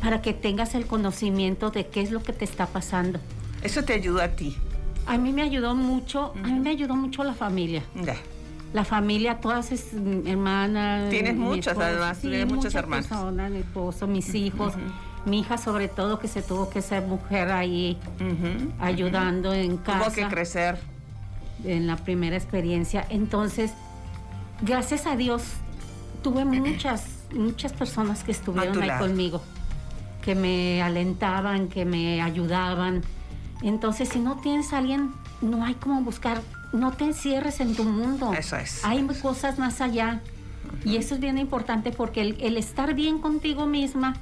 para 0.00 0.22
que 0.22 0.32
tengas 0.32 0.74
el 0.74 0.86
conocimiento 0.86 1.70
de 1.70 1.86
qué 1.86 2.00
es 2.00 2.10
lo 2.10 2.22
que 2.22 2.32
te 2.32 2.44
está 2.44 2.66
pasando. 2.66 3.18
Eso 3.62 3.82
te 3.84 3.92
ayudó 3.92 4.22
a 4.22 4.28
ti. 4.28 4.56
A 5.06 5.18
mí 5.18 5.32
me 5.32 5.42
ayudó 5.42 5.74
mucho, 5.74 6.32
a 6.42 6.48
mí 6.48 6.60
me 6.60 6.70
ayudó 6.70 6.96
mucho 6.96 7.24
la 7.24 7.34
familia. 7.34 7.82
La 8.72 8.84
familia, 8.84 9.40
todas 9.40 9.72
es, 9.72 9.92
hermanas. 10.26 11.08
Tienes 11.10 11.36
muchas, 11.36 11.78
además, 11.78 12.18
tienes 12.18 12.46
muchas, 12.46 12.74
hermanas. 12.74 13.06
Personas, 13.06 13.50
mi 13.50 13.58
esposo, 13.58 14.06
mis 14.06 14.34
hijos 14.34 14.74
mi 15.26 15.40
hija 15.40 15.58
sobre 15.58 15.88
todo 15.88 16.18
que 16.18 16.28
se 16.28 16.40
tuvo 16.40 16.70
que 16.70 16.80
ser 16.80 17.02
mujer 17.02 17.50
ahí 17.50 17.98
ayudando 18.78 19.52
en 19.52 19.76
casa. 19.76 20.04
Tuvo 20.04 20.14
que 20.14 20.28
crecer. 20.28 20.78
En 21.64 21.86
la 21.86 21.96
primera 21.96 22.36
experiencia. 22.36 23.04
Entonces, 23.10 23.72
gracias 24.62 25.06
a 25.06 25.16
Dios, 25.16 25.42
tuve 26.22 26.44
muchas, 26.44 27.04
muchas 27.32 27.72
personas 27.72 28.22
que 28.22 28.32
estuvieron 28.32 28.80
ahí 28.80 28.98
conmigo, 28.98 29.42
que 30.22 30.34
me 30.34 30.80
alentaban, 30.80 31.68
que 31.68 31.84
me 31.84 32.22
ayudaban. 32.22 33.02
Entonces, 33.62 34.08
si 34.08 34.18
no 34.18 34.36
tienes 34.36 34.72
a 34.72 34.78
alguien, 34.78 35.12
no 35.40 35.64
hay 35.64 35.74
como 35.74 36.00
buscar, 36.02 36.42
no 36.72 36.92
te 36.92 37.04
encierres 37.04 37.60
en 37.60 37.74
tu 37.74 37.84
mundo. 37.84 38.32
Eso 38.32 38.56
es. 38.56 38.84
Hay 38.84 39.04
cosas 39.22 39.58
más 39.58 39.80
allá. 39.80 40.20
Y 40.84 40.96
eso 40.96 41.14
es 41.14 41.20
bien 41.20 41.38
importante 41.38 41.90
porque 41.90 42.20
el 42.20 42.56
estar 42.56 42.94
bien 42.94 43.18
contigo 43.18 43.66
misma, 43.66 44.14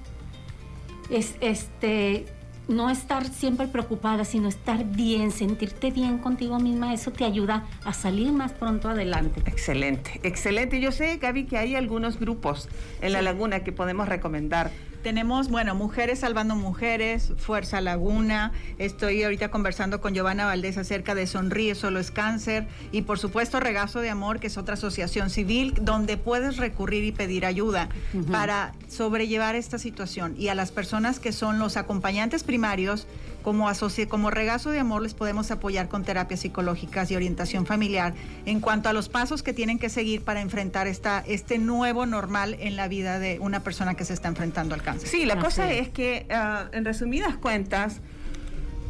es 1.11 1.35
este 1.41 2.27
no 2.67 2.89
estar 2.89 3.29
siempre 3.29 3.69
preocupada, 3.69 4.25
sino 4.25 4.49
estar 4.49 4.85
bien, 4.85 5.31
sentirte 5.31 5.91
bien 5.91 6.17
contigo 6.17 6.59
misma, 6.59 6.95
eso 6.95 7.11
te 7.11 7.25
ayuda 7.25 7.65
a 7.85 7.93
salir 7.93 8.33
más 8.33 8.53
pronto 8.53 8.89
adelante. 8.89 9.43
Excelente, 9.45 10.19
excelente. 10.23 10.81
Yo 10.81 10.91
sé, 10.91 11.19
Gaby, 11.19 11.45
que 11.45 11.59
hay 11.59 11.75
algunos 11.75 12.19
grupos 12.19 12.71
en 13.03 13.13
la 13.13 13.21
laguna 13.21 13.65
que 13.65 13.73
podemos 13.73 14.09
recomendar 14.09 14.71
tenemos, 15.05 15.51
bueno, 15.51 15.75
Mujeres 15.75 16.21
Salvando 16.21 16.57
Mujeres, 16.57 17.35
Fuerza 17.37 17.83
Laguna. 17.83 18.53
Estoy 18.79 19.23
ahorita 19.23 19.51
conversando 19.51 20.01
con 20.01 20.15
Giovanna 20.15 20.47
Valdés 20.47 20.79
acerca 20.79 21.15
de 21.15 21.27
Sonríe, 21.27 21.75
Solo 21.75 22.01
es 22.01 22.11
Cáncer. 22.11 22.67
Y 22.91 23.03
por 23.03 23.19
supuesto, 23.19 23.61
Regazo 23.61 24.01
de 24.01 24.09
Amor, 24.09 24.41
que 24.41 24.47
es 24.49 24.57
otra 24.57 24.75
asociación 24.75 25.29
civil 25.29 25.75
donde 25.83 26.17
puedes 26.17 26.57
recurrir 26.57 27.05
y 27.05 27.13
pedir 27.13 27.45
ayuda 27.45 27.91
para 28.33 28.73
sobrellevar 28.89 29.55
esta 29.55 29.79
situación. 29.79 30.35
Y 30.39 30.49
a 30.49 30.55
las 30.55 30.73
personas 30.73 31.21
que 31.21 31.33
son 31.33 31.59
los 31.59 31.77
acompañantes 31.77 32.43
primarios, 32.43 33.07
como, 33.45 33.71
como 34.09 34.31
regazo 34.31 34.71
de 34.71 34.81
amor 34.81 35.03
les 35.03 35.13
podemos 35.13 35.51
apoyar 35.51 35.89
con 35.89 36.03
terapias 36.03 36.41
psicológicas 36.41 37.11
y 37.11 37.17
orientación 37.17 37.67
familiar 37.67 38.15
en 38.47 38.61
cuanto 38.61 38.89
a 38.89 38.95
los 38.95 39.11
pasos 39.11 39.43
que 39.43 39.53
tienen 39.53 39.79
que 39.79 39.91
seguir 39.91 40.23
para 40.23 40.41
enfrentar 40.41 40.87
esta, 40.87 41.23
este 41.27 41.59
nuevo 41.59 42.07
normal 42.07 42.57
en 42.59 42.75
la 42.75 42.89
vida 42.89 43.19
de 43.19 43.39
una 43.39 43.61
persona 43.61 43.95
que 43.95 44.07
se 44.07 44.15
está 44.15 44.29
enfrentando 44.29 44.75
al 44.75 44.83
cáncer. 44.83 45.09
Sí, 45.09 45.27
la 45.27 45.39
cosa 45.39 45.71
es 45.71 45.91
que, 45.91 46.27
ah, 46.31 46.69
en 46.73 46.87
resumidas 46.87 47.37
cuentas, 47.37 48.01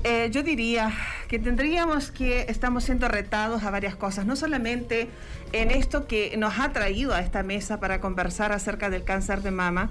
eh, 0.04 0.28
yo 0.30 0.42
diría 0.44 0.92
que 1.28 1.40
tendríamos 1.40 2.12
que, 2.12 2.46
estamos 2.48 2.84
siendo 2.84 3.08
retados 3.08 3.64
a 3.64 3.70
varias 3.70 3.96
cosas, 3.96 4.24
no 4.24 4.36
solamente 4.36 5.08
en 5.52 5.72
esto 5.72 6.06
que 6.06 6.36
nos 6.36 6.60
ha 6.60 6.72
traído 6.72 7.12
a 7.12 7.20
esta 7.20 7.42
mesa 7.42 7.80
para 7.80 8.00
conversar 8.00 8.52
acerca 8.52 8.88
del 8.88 9.02
cáncer 9.02 9.42
de 9.42 9.50
mama, 9.50 9.90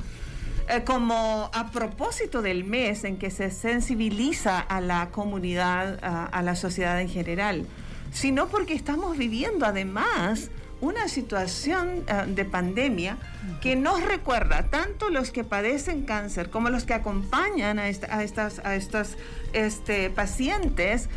eh, 0.70 0.84
como 0.86 1.50
a 1.54 1.72
propósito 1.72 2.42
del 2.42 2.64
mes 2.64 3.04
en 3.04 3.18
que 3.18 3.32
se 3.32 3.52
sensibiliza 3.52 4.60
a 4.60 4.80
la 4.80 5.10
comunidad, 5.10 6.00
a, 6.02 6.42
la 6.42 6.56
sociedad 6.56 7.02
en 7.02 7.10
general, 7.10 7.66
sino 8.14 8.48
porque 8.48 8.74
estamos 8.74 9.18
viviendo 9.18 9.66
además 9.66 10.52
una 10.80 11.10
situación 11.10 12.06
eh, 12.08 12.24
de 12.28 12.46
pandemia 12.46 13.18
que 13.62 13.76
nos 13.76 14.04
recuerda 14.04 14.64
tanto 14.70 15.10
los 15.10 15.32
que 15.32 15.44
padecen 15.44 16.04
cáncer 16.04 16.50
como 16.50 16.70
los 16.70 16.86
que 16.86 16.94
acompañan 16.94 17.78
a, 17.78 17.90
estas, 17.90 18.60
a 18.64 18.76
estas 18.76 19.18
este, 19.52 20.10
pacientes. 20.12 21.10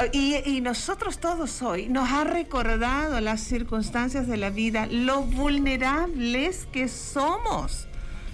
Eh, 0.00 0.10
y, 0.12 0.50
y, 0.50 0.60
nosotros 0.60 1.18
todos 1.18 1.62
hoy 1.62 1.88
nos 1.88 2.10
ha 2.10 2.24
recordado 2.24 3.20
las 3.20 3.40
circunstancias 3.40 4.26
de 4.26 4.36
la 4.36 4.50
vida, 4.50 4.86
lo 4.86 5.22
vulnerables 5.22 6.66
que 6.72 6.88
somos. 6.88 7.86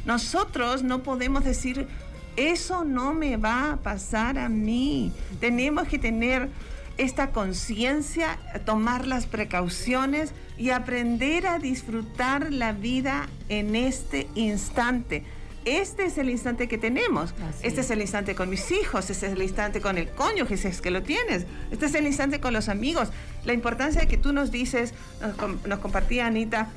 Nosotros 0.07 0.83
no 0.85 1.03
podemos 1.03 1.45
decir, 1.45 1.89
eso 2.37 2.85
no 2.85 3.13
me 3.13 3.37
va 3.37 3.73
a 3.73 3.77
pasar 3.77 4.39
a 4.39 4.49
mí. 4.49 5.13
Tenemos 5.41 5.89
que 5.89 5.99
tener 5.99 6.49
esta 6.97 7.31
conciencia, 7.31 8.39
tomar 8.65 9.07
las 9.07 9.27
precauciones 9.27 10.33
y 10.57 10.71
aprender 10.71 11.47
a 11.47 11.59
disfrutar 11.59 12.53
la 12.53 12.73
vida 12.73 13.29
en 13.49 13.75
este 13.75 14.29
instante. 14.35 15.25
Este 15.65 16.05
es 16.05 16.17
el 16.17 16.31
instante 16.31 16.69
que 16.69 16.79
tenemos. 16.79 17.35
este 17.63 17.81
es 17.81 17.91
el 17.91 18.01
instante 18.01 18.37
con 18.37 18.49
mis 18.49 18.71
hijos, 18.71 19.11
este 19.11 19.27
es 19.27 19.33
el 19.33 19.43
instante 19.43 19.81
con 19.81 19.99
el 19.99 20.09
cónyuge, 20.11 20.57
si 20.57 20.69
es 20.69 20.81
que 20.81 20.93
lo 20.93 21.03
tienes. 21.03 21.45
Este 21.73 21.87
es 21.87 21.95
el 21.97 22.07
instante 22.07 22.39
con 22.41 22.53
los 22.53 22.69
amigos. 22.69 23.09
La 23.45 23.53
importancia 23.53 24.03
de 24.03 24.07
que 24.07 24.17
tú 24.17 24.33
nos 24.33 24.53
dices, 24.53 24.95
nos, 25.21 25.67
nos 25.67 25.79
compartía 25.81 26.27
Anita, 26.27 26.69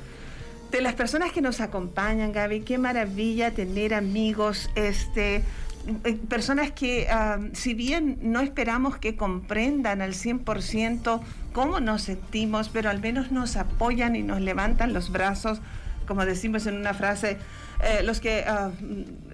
de 0.70 0.80
las 0.80 0.94
personas 0.94 1.32
que 1.32 1.40
nos 1.40 1.60
acompañan, 1.60 2.32
Gaby, 2.32 2.60
qué 2.60 2.78
maravilla 2.78 3.52
tener 3.52 3.94
amigos, 3.94 4.70
este, 4.74 5.42
eh, 6.04 6.18
personas 6.28 6.70
que 6.72 7.08
si 7.52 7.74
bien 7.74 8.18
no 8.22 8.40
esperamos 8.40 8.98
que 8.98 9.16
comprendan 9.16 10.02
al 10.02 10.14
100% 10.14 11.20
cómo 11.52 11.80
nos 11.80 12.02
sentimos, 12.02 12.68
pero 12.68 12.90
al 12.90 13.00
menos 13.00 13.32
nos 13.32 13.56
apoyan 13.56 14.14
y 14.16 14.22
nos 14.22 14.40
levantan 14.40 14.92
los 14.92 15.10
brazos, 15.10 15.60
como 16.06 16.24
decimos 16.24 16.66
en 16.66 16.76
una 16.76 16.94
frase, 16.94 17.38
eh, 17.82 18.02
los, 18.02 18.20
que, 18.20 18.44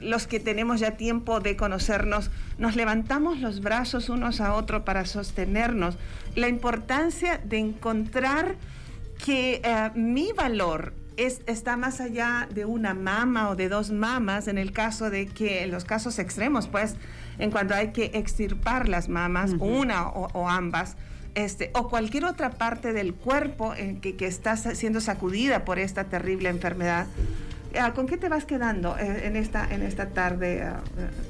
los 0.01 0.26
que 0.26 0.41
tenemos 0.41 0.80
ya 0.80 0.93
tiempo 0.93 1.41
de 1.41 1.57
conocernos, 1.57 2.30
nos 2.59 2.76
levantamos 2.76 3.41
los 3.41 3.61
brazos 3.61 4.09
unos 4.09 4.41
a 4.41 4.55
otros 4.55 4.82
para 4.82 5.05
sostenernos. 5.05 5.97
La 6.34 6.49
importancia 6.49 7.41
de 7.43 7.59
encontrar 7.59 8.57
que 9.24 9.61
eh, 9.64 9.91
mi 9.95 10.32
valor 10.32 10.93
está 11.16 11.76
más 11.76 12.00
allá 12.00 12.48
de 12.52 12.64
una 12.64 12.94
mama 12.94 13.50
o 13.50 13.56
de 13.56 13.68
dos 13.68 13.90
mamas 13.90 14.48
en 14.48 14.58
el 14.58 14.72
caso 14.72 15.10
de 15.10 15.26
que, 15.26 15.62
en 15.64 15.70
los 15.70 15.84
casos 15.84 16.18
extremos, 16.18 16.68
pues, 16.68 16.94
en 17.38 17.50
cuanto 17.50 17.74
hay 17.74 17.92
que 17.92 18.10
extirpar 18.14 18.88
las 18.88 19.08
mamas, 19.08 19.52
una 19.58 20.08
o, 20.08 20.48
ambas, 20.48 20.96
este, 21.34 21.70
o 21.74 21.88
cualquier 21.88 22.24
otra 22.24 22.50
parte 22.50 22.92
del 22.92 23.14
cuerpo 23.14 23.74
en 23.74 24.00
que, 24.00 24.16
que 24.16 24.26
está 24.26 24.56
siendo 24.56 25.00
sacudida 25.00 25.64
por 25.64 25.78
esta 25.78 26.04
terrible 26.04 26.48
enfermedad. 26.48 27.06
Ah, 27.78 27.92
¿Con 27.92 28.06
qué 28.06 28.16
te 28.16 28.28
vas 28.28 28.44
quedando 28.44 28.96
eh, 28.98 29.26
en 29.26 29.36
esta, 29.36 29.66
en 29.72 29.82
esta 29.82 30.08
tarde, 30.10 30.62
ah, 30.62 30.80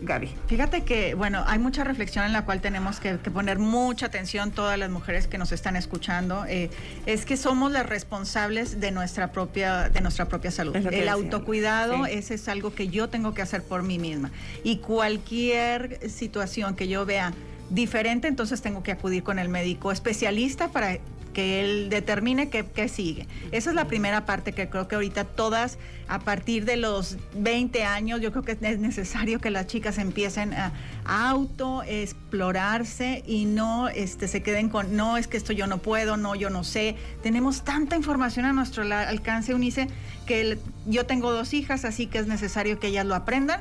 Gaby? 0.02 0.30
Fíjate 0.46 0.84
que, 0.84 1.14
bueno, 1.14 1.44
hay 1.46 1.58
mucha 1.58 1.84
reflexión 1.84 2.24
en 2.24 2.32
la 2.32 2.44
cual 2.44 2.60
tenemos 2.60 3.00
que, 3.00 3.14
poner 3.14 3.58
mucha 3.58 4.06
atención 4.06 4.50
todas 4.50 4.78
las 4.78 4.90
mujeres 4.90 5.26
que 5.26 5.38
nos 5.38 5.52
están 5.52 5.76
escuchando. 5.76 6.44
Eh, 6.46 6.70
es 7.06 7.24
que 7.24 7.36
somos 7.36 7.72
las 7.72 7.86
responsables 7.86 8.80
de 8.80 8.90
nuestra 8.90 9.32
propia, 9.32 9.88
de 9.88 10.00
nuestra 10.00 10.26
propia 10.26 10.50
salud. 10.50 10.76
El 10.76 11.08
autocuidado, 11.08 12.06
ese 12.06 12.34
es 12.34 12.48
algo 12.48 12.74
que 12.74 12.88
yo 12.88 13.08
tengo 13.08 13.34
que 13.34 13.42
hacer 13.42 13.62
por 13.62 13.82
mí 13.82 13.98
misma. 13.98 14.30
Y 14.62 14.78
cualquier 14.78 16.10
situación 16.10 16.76
que 16.76 16.88
yo 16.88 17.06
vea 17.06 17.32
diferente, 17.70 18.28
entonces 18.28 18.62
tengo 18.62 18.82
que 18.82 18.92
acudir 18.92 19.22
con 19.22 19.38
el 19.38 19.48
médico 19.48 19.90
especialista 19.90 20.68
para 20.68 20.98
que 21.36 21.60
él 21.60 21.88
determine 21.90 22.48
qué, 22.48 22.88
sigue. 22.88 23.28
Esa 23.52 23.68
es 23.68 23.76
la 23.76 23.86
primera 23.86 24.24
parte 24.24 24.54
que 24.54 24.70
creo 24.70 24.88
que 24.88 24.94
ahorita 24.94 25.24
todas, 25.24 25.76
a 26.08 26.20
partir 26.20 26.64
de 26.64 26.78
los 26.78 27.18
20 27.34 27.84
años, 27.84 28.22
yo 28.22 28.32
creo 28.32 28.42
que 28.42 28.56
es 28.58 28.78
necesario 28.78 29.38
que 29.38 29.50
las 29.50 29.66
chicas 29.66 29.98
empiecen 29.98 30.54
a, 30.54 30.72
autoexplorarse 31.04 33.22
y 33.26 33.44
no 33.44 33.88
este, 33.88 34.28
se 34.28 34.42
queden 34.42 34.70
con, 34.70 34.96
no, 34.96 35.18
es 35.18 35.26
que 35.26 35.36
esto 35.36 35.52
yo 35.52 35.66
no 35.66 35.76
puedo, 35.76 36.16
no, 36.16 36.34
yo 36.34 36.48
no 36.48 36.64
sé. 36.64 36.96
Tenemos 37.22 37.64
tanta 37.64 37.96
información 37.96 38.46
a 38.46 38.54
nuestro 38.54 38.82
alcance, 38.82 39.52
Unice, 39.52 39.88
que 40.24 40.56
yo 40.86 41.04
tengo 41.04 41.32
dos 41.32 41.52
hijas, 41.52 41.84
así 41.84 42.06
que 42.06 42.16
es 42.16 42.28
necesario 42.28 42.80
que 42.80 42.86
ellas 42.86 43.04
lo 43.04 43.14
aprendan 43.14 43.60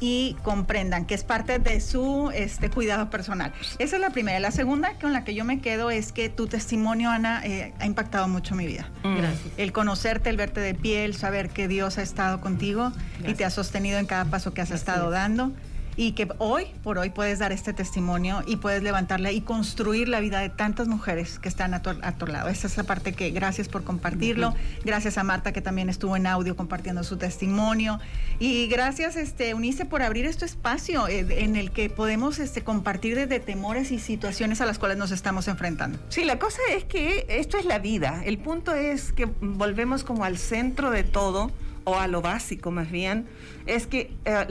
y 0.00 0.36
comprendan 0.42 1.04
que 1.04 1.14
es 1.14 1.24
parte 1.24 1.58
de 1.58 1.80
su 1.80 2.30
este, 2.34 2.70
cuidado 2.70 3.10
personal. 3.10 3.52
Esa 3.78 3.96
es 3.96 4.02
la 4.02 4.10
primera. 4.10 4.38
La 4.40 4.50
segunda 4.50 4.94
con 5.00 5.12
la 5.12 5.24
que 5.24 5.34
yo 5.34 5.44
me 5.44 5.60
quedo 5.60 5.90
es 5.90 6.12
que 6.12 6.28
tu 6.28 6.46
testimonio, 6.46 7.10
Ana, 7.10 7.44
eh, 7.44 7.72
ha 7.78 7.86
impactado 7.86 8.28
mucho 8.28 8.54
mi 8.54 8.66
vida. 8.66 8.88
Mm. 9.02 9.16
Gracias. 9.16 9.52
El 9.56 9.72
conocerte, 9.72 10.30
el 10.30 10.36
verte 10.36 10.60
de 10.60 10.74
piel, 10.74 11.14
saber 11.14 11.50
que 11.50 11.68
Dios 11.68 11.98
ha 11.98 12.02
estado 12.02 12.40
contigo 12.40 12.92
y 13.26 13.34
te 13.34 13.44
ha 13.44 13.50
sostenido 13.50 13.98
en 13.98 14.06
cada 14.06 14.26
paso 14.26 14.54
que 14.54 14.60
has 14.60 14.70
estado 14.70 15.10
dando 15.10 15.52
y 15.98 16.12
que 16.12 16.28
hoy 16.38 16.66
por 16.84 16.96
hoy 16.96 17.10
puedes 17.10 17.40
dar 17.40 17.50
este 17.50 17.72
testimonio 17.72 18.44
y 18.46 18.56
puedes 18.56 18.84
levantarle 18.84 19.32
y 19.32 19.40
construir 19.40 20.08
la 20.08 20.20
vida 20.20 20.38
de 20.38 20.48
tantas 20.48 20.86
mujeres 20.86 21.40
que 21.40 21.48
están 21.48 21.74
a 21.74 21.82
tu, 21.82 22.26
lado. 22.28 22.48
Esa 22.48 22.68
es 22.68 22.76
la 22.76 22.84
parte 22.84 23.14
que 23.14 23.30
gracias 23.30 23.68
por 23.68 23.82
compartirlo. 23.82 24.54
Gracias 24.84 25.18
a 25.18 25.24
Marta 25.24 25.52
que 25.52 25.60
también 25.60 25.88
estuvo 25.88 26.16
en 26.16 26.28
audio 26.28 26.54
compartiendo 26.54 27.02
su 27.02 27.16
testimonio 27.16 27.98
y 28.38 28.68
gracias 28.68 29.16
este 29.16 29.54
Unice 29.54 29.86
por 29.86 30.02
abrir 30.02 30.24
este 30.24 30.44
espacio 30.44 31.08
eh, 31.08 31.26
en 31.42 31.56
el 31.56 31.72
que 31.72 31.90
podemos 31.90 32.38
este 32.38 32.62
compartir 32.62 33.16
desde 33.16 33.40
temores 33.40 33.90
y 33.90 33.98
situaciones 33.98 34.60
a 34.60 34.66
las 34.66 34.78
cuales 34.78 34.98
nos 34.98 35.10
estamos 35.10 35.48
enfrentando. 35.48 35.98
Sí, 36.10 36.24
la 36.24 36.38
cosa 36.38 36.60
es 36.76 36.84
que 36.84 37.26
esto 37.28 37.58
es 37.58 37.64
la 37.64 37.80
vida. 37.80 38.22
El 38.24 38.38
punto 38.38 38.72
es 38.72 39.12
que 39.12 39.24
volvemos 39.40 40.04
como 40.04 40.22
al 40.22 40.38
centro 40.38 40.92
de 40.92 41.02
todo 41.02 41.50
o 41.88 41.98
a 41.98 42.06
lo 42.06 42.20
básico 42.20 42.70
más 42.70 42.90
bien, 42.90 43.26
es 43.66 43.86
que, 43.86 44.12
eh, 44.26 44.46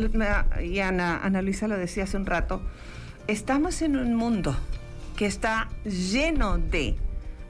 y 0.63 0.79
Ana, 0.79 1.19
Ana 1.23 1.41
Luisa 1.43 1.67
lo 1.67 1.77
decía 1.77 2.05
hace 2.05 2.17
un 2.17 2.25
rato, 2.25 2.61
estamos 3.27 3.81
en 3.83 3.95
un 3.95 4.15
mundo 4.15 4.55
que 5.15 5.27
está 5.27 5.69
lleno 5.83 6.57
de 6.57 6.95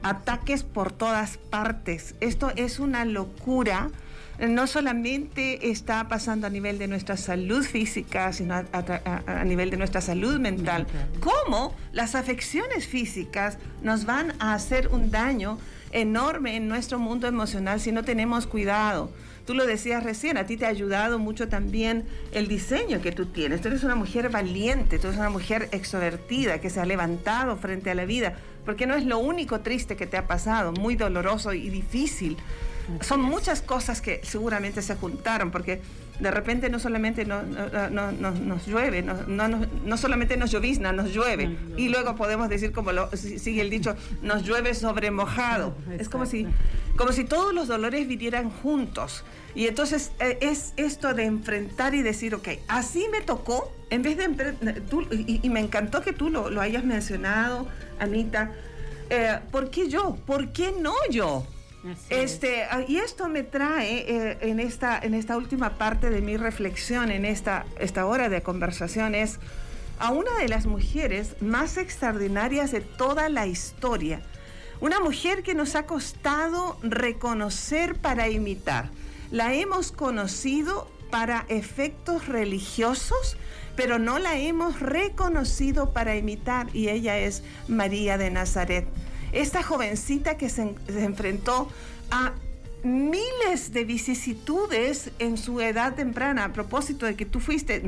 ataques 0.02 0.62
por 0.62 0.92
todas 0.92 1.38
partes. 1.38 2.14
Esto 2.20 2.52
es 2.56 2.78
una 2.78 3.04
locura. 3.04 3.90
No 4.38 4.66
solamente 4.68 5.70
está 5.70 6.06
pasando 6.06 6.46
a 6.46 6.50
nivel 6.50 6.78
de 6.78 6.86
nuestra 6.86 7.16
salud 7.16 7.64
física, 7.64 8.32
sino 8.32 8.54
a, 8.54 9.44
nivel 9.44 9.70
de 9.70 9.76
nuestra 9.76 10.00
salud 10.00 10.38
mental. 10.38 10.86
¿Cómo 11.18 11.74
las 11.92 12.14
afecciones 12.14 12.86
físicas 12.86 13.58
nos 13.82 14.04
van 14.04 14.34
a 14.38 14.54
hacer 14.54 14.88
un 14.88 15.10
daño 15.10 15.58
enorme 15.90 16.56
en 16.56 16.68
nuestro 16.68 17.00
mundo 17.00 17.26
emocional 17.26 17.80
si 17.80 17.90
no 17.90 18.04
tenemos 18.04 18.46
cuidado? 18.46 19.10
Tú 19.48 19.54
lo 19.54 19.64
decías 19.64 20.04
recién, 20.04 20.36
a 20.36 20.44
ti 20.44 20.58
te 20.58 20.66
ha 20.66 20.68
ayudado 20.68 21.18
mucho 21.18 21.48
también 21.48 22.04
el 22.32 22.48
diseño 22.48 23.00
que 23.00 23.12
tú 23.12 23.24
tienes. 23.24 23.62
Tú 23.62 23.68
eres 23.68 23.82
una 23.82 23.94
mujer 23.94 24.28
valiente, 24.28 24.98
tú 24.98 25.06
eres 25.06 25.18
una 25.18 25.30
mujer 25.30 25.70
extrovertida 25.72 26.60
que 26.60 26.68
se 26.68 26.80
ha 26.80 26.84
levantado 26.84 27.56
frente 27.56 27.88
a 27.88 27.94
la 27.94 28.04
vida, 28.04 28.36
porque 28.66 28.86
no 28.86 28.94
es 28.94 29.06
lo 29.06 29.18
único 29.18 29.60
triste 29.60 29.96
que 29.96 30.06
te 30.06 30.18
ha 30.18 30.26
pasado, 30.26 30.72
muy 30.72 30.96
doloroso 30.96 31.54
y 31.54 31.70
difícil. 31.70 32.36
Son 33.00 33.22
muchas 33.22 33.62
cosas 33.62 34.02
que 34.02 34.20
seguramente 34.22 34.82
se 34.82 34.96
juntaron, 34.96 35.50
porque 35.50 35.80
de 36.20 36.30
repente 36.30 36.68
no 36.68 36.78
solamente 36.78 37.24
nos 37.24 38.66
llueve, 38.66 39.02
no, 39.02 39.96
solamente 39.96 40.36
nos 40.36 40.50
llovizna, 40.50 40.92
nos 40.92 41.12
llueve. 41.12 41.56
Y 41.76 41.88
luego 41.88 42.16
podemos 42.16 42.48
decir, 42.48 42.72
como 42.72 42.92
lo, 42.92 43.10
sigue 43.16 43.62
el 43.62 43.70
dicho, 43.70 43.96
nos 44.22 44.42
llueve 44.42 44.74
sobre 44.74 45.10
mojado. 45.10 45.74
Es 45.98 46.08
como 46.08 46.26
si, 46.26 46.46
como 46.96 47.12
si 47.12 47.24
todos 47.24 47.54
los 47.54 47.68
dolores 47.68 48.08
vinieran 48.08 48.50
juntos. 48.50 49.24
Y 49.54 49.66
entonces 49.66 50.12
eh, 50.20 50.38
es 50.40 50.72
esto 50.76 51.14
de 51.14 51.24
enfrentar 51.24 51.94
y 51.94 52.02
decir, 52.02 52.34
ok, 52.34 52.48
así 52.68 53.06
me 53.10 53.20
tocó, 53.20 53.72
en 53.90 54.02
vez 54.02 54.16
de... 54.16 54.28
Tú, 54.88 55.06
y, 55.10 55.48
me 55.48 55.60
encantó 55.60 56.02
que 56.02 56.12
tú 56.12 56.30
lo, 56.30 56.60
hayas 56.60 56.84
mencionado, 56.84 57.66
Anita. 57.98 58.52
Eh, 59.10 59.38
¿Por 59.50 59.70
qué 59.70 59.88
yo? 59.88 60.16
¿Por 60.26 60.52
qué 60.52 60.72
no 60.78 60.94
yo? 61.10 61.46
Este, 62.10 62.64
ah, 62.64 62.82
y 62.86 62.96
esto 62.96 63.28
me 63.28 63.42
trae 63.42 64.04
eh, 64.08 64.38
en, 64.40 64.60
esta, 64.60 64.98
en 64.98 65.14
esta 65.14 65.36
última 65.36 65.78
parte 65.78 66.10
de 66.10 66.20
mi 66.20 66.36
reflexión, 66.36 67.10
en 67.10 67.24
esta, 67.24 67.66
esta 67.78 68.06
hora 68.06 68.28
de 68.28 68.42
conversación, 68.42 69.14
es 69.14 69.38
a 69.98 70.10
una 70.10 70.36
de 70.38 70.48
las 70.48 70.66
mujeres 70.66 71.36
más 71.40 71.76
extraordinarias 71.76 72.72
de 72.72 72.80
toda 72.80 73.28
la 73.28 73.46
historia. 73.46 74.22
Una 74.80 75.00
mujer 75.00 75.42
que 75.42 75.54
nos 75.54 75.74
ha 75.74 75.86
costado 75.86 76.78
reconocer 76.82 77.96
para 77.96 78.28
imitar. 78.28 78.90
La 79.30 79.54
hemos 79.54 79.90
conocido 79.90 80.88
para 81.10 81.46
efectos 81.48 82.28
religiosos, 82.28 83.36
pero 83.76 83.98
no 83.98 84.18
la 84.18 84.38
hemos 84.38 84.80
reconocido 84.80 85.92
para 85.92 86.16
imitar 86.16 86.68
y 86.74 86.88
ella 86.88 87.18
es 87.18 87.42
María 87.66 88.18
de 88.18 88.30
Nazaret. 88.30 88.86
Esta 89.32 89.62
jovencita 89.62 90.36
que 90.36 90.48
se, 90.48 90.74
enfrentó 90.88 91.68
a 92.10 92.32
miles 92.82 93.72
de 93.72 93.84
vicisitudes 93.84 95.10
en 95.18 95.36
su 95.36 95.60
edad 95.60 95.94
temprana. 95.94 96.44
A 96.44 96.52
propósito 96.52 97.06
de 97.06 97.16
que 97.16 97.26
tú 97.26 97.40
fuiste, 97.40 97.82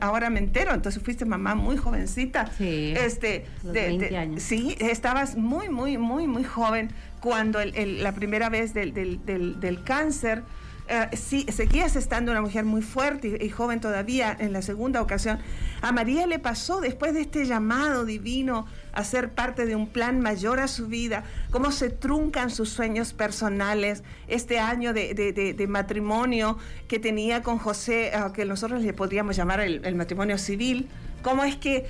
ahora 0.00 0.30
me 0.30 0.38
entero, 0.38 0.72
entonces 0.72 1.02
fuiste 1.02 1.24
mamá 1.24 1.54
muy 1.54 1.76
jovencita. 1.76 2.50
Sí. 2.56 2.94
Este, 2.96 3.46
de, 3.62 4.16
años. 4.16 4.42
Sí, 4.42 4.76
estabas 4.78 5.36
muy, 5.36 5.68
muy, 5.68 5.98
muy, 5.98 6.26
muy 6.26 6.44
joven 6.44 6.90
cuando 7.20 7.58
la 7.64 8.12
primera 8.12 8.48
vez 8.48 8.74
del, 8.74 8.92
del 8.94 9.82
cáncer. 9.84 10.42
Eh, 10.88 11.16
sí, 11.16 11.44
seguías 11.52 11.96
estando 11.96 12.32
una 12.32 12.40
mujer 12.40 12.64
muy 12.64 12.80
fuerte 12.80 13.38
y, 13.40 13.48
joven 13.50 13.78
todavía 13.80 14.34
en 14.38 14.54
la 14.54 14.62
segunda 14.62 15.02
ocasión. 15.02 15.38
A 15.82 15.92
María 15.92 16.26
le 16.26 16.38
pasó 16.38 16.80
después 16.80 17.12
de 17.12 17.20
este 17.20 17.44
llamado 17.44 18.06
divino 18.06 18.66
a 18.92 19.04
ser 19.04 19.30
parte 19.30 19.66
de 19.66 19.76
un 19.76 19.88
plan 19.88 20.20
mayor 20.20 20.60
a 20.60 20.66
su 20.66 20.86
vida, 20.86 21.24
cómo 21.50 21.72
se 21.72 21.90
truncan 21.90 22.50
sus 22.50 22.70
sueños 22.70 23.12
personales, 23.12 24.02
este 24.28 24.58
año 24.58 24.94
de, 24.94 25.66
matrimonio 25.68 26.56
que 26.88 26.98
tenía 26.98 27.42
con 27.42 27.58
José, 27.58 28.12
que 28.32 28.46
nosotros 28.46 28.82
le 28.82 28.94
podríamos 28.94 29.36
llamar 29.36 29.60
el 29.60 29.94
matrimonio 29.94 30.38
civil, 30.38 30.88
cómo 31.22 31.44
es 31.44 31.56
que 31.56 31.86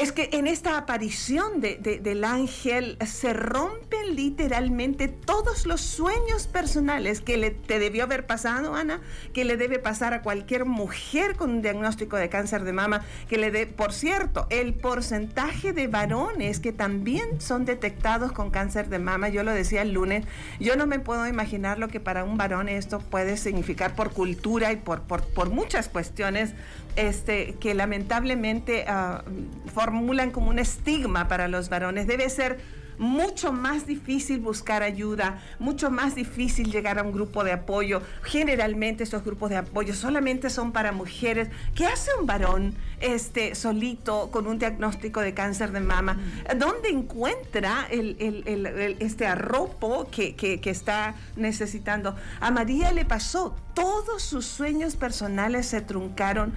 es 0.00 0.12
que 0.12 0.30
en 0.32 0.46
esta 0.46 0.78
aparición 0.78 1.60
del 1.60 2.24
ángel 2.24 2.96
se 3.06 3.34
rompen 3.34 4.16
literalmente 4.16 5.08
todos 5.08 5.66
los 5.66 5.82
sueños 5.82 6.46
personales 6.46 7.20
que 7.20 7.36
le, 7.36 7.50
te 7.50 7.78
debió 7.78 8.04
haber 8.04 8.24
pasado, 8.26 8.74
Ana, 8.74 9.02
que 9.34 9.44
le 9.44 9.58
debe 9.58 9.78
pasar 9.78 10.14
a 10.14 10.22
cualquier 10.22 10.64
mujer 10.64 11.36
con 11.36 11.50
un 11.50 11.60
diagnóstico 11.60 12.16
de 12.16 12.30
cáncer 12.30 12.64
de 12.64 12.72
mama, 12.72 13.04
que 13.28 13.36
le 13.36 13.50
dé, 13.50 13.66
por 13.66 13.92
cierto, 13.92 14.46
el 14.48 14.72
porcentaje 14.72 15.74
de 15.74 15.86
varones 15.86 16.60
que 16.60 16.72
también 16.72 17.38
son 17.38 17.66
detectados 17.66 18.32
con 18.32 18.50
cáncer 18.50 18.88
de 18.88 19.00
mama, 19.00 19.28
yo 19.28 19.42
lo 19.42 19.52
decía 19.52 19.82
el 19.82 19.92
lunes, 19.92 20.24
yo 20.58 20.76
no 20.76 20.86
me 20.86 20.98
puedo 20.98 21.26
imaginar 21.26 21.78
lo 21.78 21.88
que 21.88 22.00
para 22.00 22.24
un 22.24 22.38
varón 22.38 22.70
esto 22.70 23.00
puede 23.00 23.36
significar 23.36 23.94
por 23.94 24.12
cultura 24.12 24.72
y 24.72 24.76
por, 24.76 25.02
por, 25.02 25.50
muchas 25.50 25.90
cuestiones 25.90 26.54
este, 26.96 27.56
que 27.60 27.74
lamentablemente 27.74 28.84
uh, 28.88 29.70
formulan 29.70 30.30
como 30.30 30.50
un 30.50 30.58
estigma 30.58 31.28
para 31.28 31.48
los 31.48 31.68
varones. 31.68 32.06
Debe 32.06 32.28
ser 32.28 32.58
mucho 33.00 33.50
más 33.50 33.86
difícil 33.86 34.40
buscar 34.40 34.82
ayuda, 34.82 35.42
mucho 35.58 35.90
más 35.90 36.14
difícil 36.14 36.70
llegar 36.70 36.98
a 36.98 37.02
un 37.02 37.12
grupo 37.12 37.44
de 37.44 37.52
apoyo. 37.52 38.02
Generalmente 38.22 39.04
estos 39.04 39.24
grupos 39.24 39.48
de 39.48 39.56
apoyo 39.56 39.94
solamente 39.94 40.50
son 40.50 40.70
para 40.72 40.92
mujeres. 40.92 41.48
¿Qué 41.74 41.86
hace 41.86 42.10
un 42.20 42.26
varón 42.26 42.74
este, 43.00 43.54
solito 43.54 44.30
con 44.30 44.46
un 44.46 44.58
diagnóstico 44.58 45.20
de 45.20 45.34
cáncer 45.34 45.72
de 45.72 45.80
mama? 45.80 46.18
¿Dónde 46.56 46.88
encuentra 46.90 47.88
este 47.90 49.26
arropo 49.26 50.08
que, 50.10 50.34
que 50.36 50.70
está 50.70 51.14
necesitando? 51.36 52.14
A 52.40 52.50
María 52.50 52.92
le 52.92 53.04
pasó, 53.04 53.54
todos 53.74 54.22
sus 54.22 54.46
sueños 54.46 54.96
personales 54.96 55.66
se 55.66 55.80
truncaron, 55.80 56.52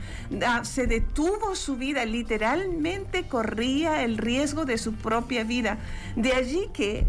ah, 0.46 0.66
se 0.66 0.88
detuvo 0.88 1.56
su 1.56 1.78
vida, 1.78 2.06
literalmente 2.06 3.28
corría 3.28 4.04
el 4.04 4.18
riesgo 4.18 4.66
de 4.66 4.78
su 4.78 4.94
propia 4.94 5.44
vida. 5.44 5.78
De 6.16 6.34
allí 6.34 6.70
que 6.74 7.08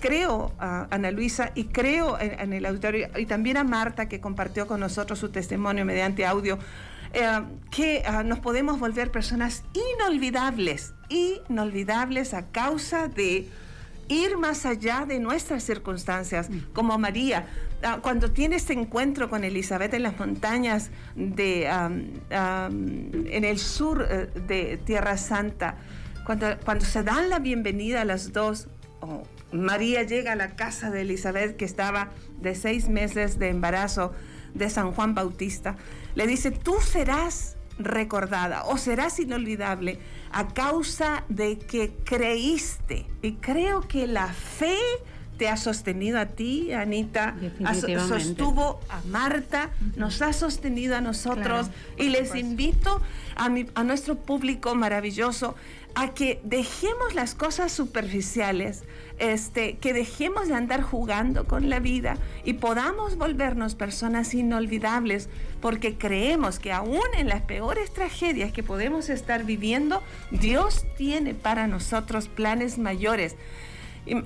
creo 0.00 0.52
a 0.58 0.88
Ana 0.90 1.12
Luisa 1.12 1.52
y 1.54 1.64
creo 1.64 2.18
en, 2.18 2.52
el 2.52 2.66
auditorio 2.66 3.08
y 3.16 3.26
también 3.26 3.56
a 3.56 3.64
Marta 3.64 4.08
que 4.08 4.20
compartió 4.20 4.66
con 4.66 4.80
nosotros 4.80 5.18
su 5.18 5.30
testimonio 5.30 5.84
mediante 5.84 6.26
audio. 6.26 6.58
Eh, 7.14 7.42
que 7.70 8.02
ah, 8.06 8.22
nos 8.22 8.38
podemos 8.38 8.78
volver 8.78 9.10
personas 9.10 9.64
inolvidables, 9.74 10.94
inolvidables 11.10 12.32
a 12.32 12.46
causa 12.46 13.08
de 13.08 13.48
ir 14.08 14.38
más 14.38 14.64
allá 14.64 15.04
de 15.06 15.20
nuestras 15.20 15.62
circunstancias, 15.62 16.48
mm. 16.48 16.72
como 16.72 16.96
María, 16.98 17.46
ah, 17.82 17.98
cuando 18.02 18.30
tiene 18.30 18.56
este 18.56 18.72
encuentro 18.72 19.28
con 19.28 19.44
Elizabeth 19.44 19.92
en 19.92 20.04
las 20.04 20.18
montañas 20.18 20.90
de, 21.14 21.66
en 21.66 23.44
el 23.44 23.58
sur 23.58 24.06
eh, 24.08 24.28
de 24.46 24.78
Tierra 24.78 25.18
Santa, 25.18 25.76
cuando, 26.24 26.46
cuando 26.64 26.84
se 26.86 27.02
dan 27.02 27.28
la 27.28 27.40
bienvenida 27.40 28.02
a 28.02 28.04
las 28.06 28.32
dos, 28.32 28.68
María 29.52 30.02
llega 30.04 30.32
a 30.32 30.36
la 30.36 30.56
casa 30.56 30.90
de 30.90 31.02
Elizabeth 31.02 31.56
que 31.56 31.64
estaba 31.64 32.10
de 32.40 32.54
seis 32.54 32.88
meses 32.88 33.38
de 33.38 33.48
embarazo 33.48 34.12
de 34.54 34.70
San 34.70 34.92
Juan 34.92 35.14
Bautista, 35.14 35.76
le 36.14 36.26
dice, 36.26 36.50
tú 36.50 36.76
serás 36.80 37.56
recordada 37.78 38.64
o 38.64 38.76
serás 38.76 39.18
inolvidable 39.18 39.98
a 40.30 40.48
causa 40.48 41.24
de 41.28 41.58
que 41.58 41.94
creíste. 42.04 43.06
Y 43.22 43.34
creo 43.34 43.80
que 43.82 44.06
la 44.06 44.28
fe 44.28 44.76
te 45.38 45.48
ha 45.48 45.56
sostenido 45.56 46.20
a 46.20 46.26
ti, 46.26 46.72
Anita, 46.72 47.34
sostuvo 48.06 48.78
a 48.88 49.00
Marta, 49.08 49.70
nos 49.96 50.22
ha 50.22 50.32
sostenido 50.32 50.96
a 50.96 51.00
nosotros. 51.00 51.68
Y 51.98 52.10
les 52.10 52.34
invito 52.34 53.00
a, 53.34 53.50
a 53.74 53.84
nuestro 53.84 54.16
público 54.16 54.74
maravilloso 54.74 55.56
a 55.94 56.14
que 56.14 56.40
dejemos 56.42 57.14
las 57.14 57.34
cosas 57.34 57.72
superficiales, 57.72 58.84
este, 59.18 59.76
que 59.76 59.92
dejemos 59.92 60.48
de 60.48 60.54
andar 60.54 60.82
jugando 60.82 61.44
con 61.44 61.68
la 61.68 61.80
vida 61.80 62.16
y 62.44 62.54
podamos 62.54 63.16
volvernos 63.16 63.74
personas 63.74 64.34
inolvidables, 64.34 65.28
porque 65.60 65.96
creemos 65.96 66.58
que 66.58 66.72
aún 66.72 67.02
en 67.16 67.28
las 67.28 67.42
peores 67.42 67.92
tragedias 67.92 68.52
que 68.52 68.62
podemos 68.62 69.10
estar 69.10 69.44
viviendo, 69.44 70.02
Dios 70.30 70.84
tiene 70.96 71.34
para 71.34 71.66
nosotros 71.66 72.28
planes 72.28 72.78
mayores. 72.78 73.36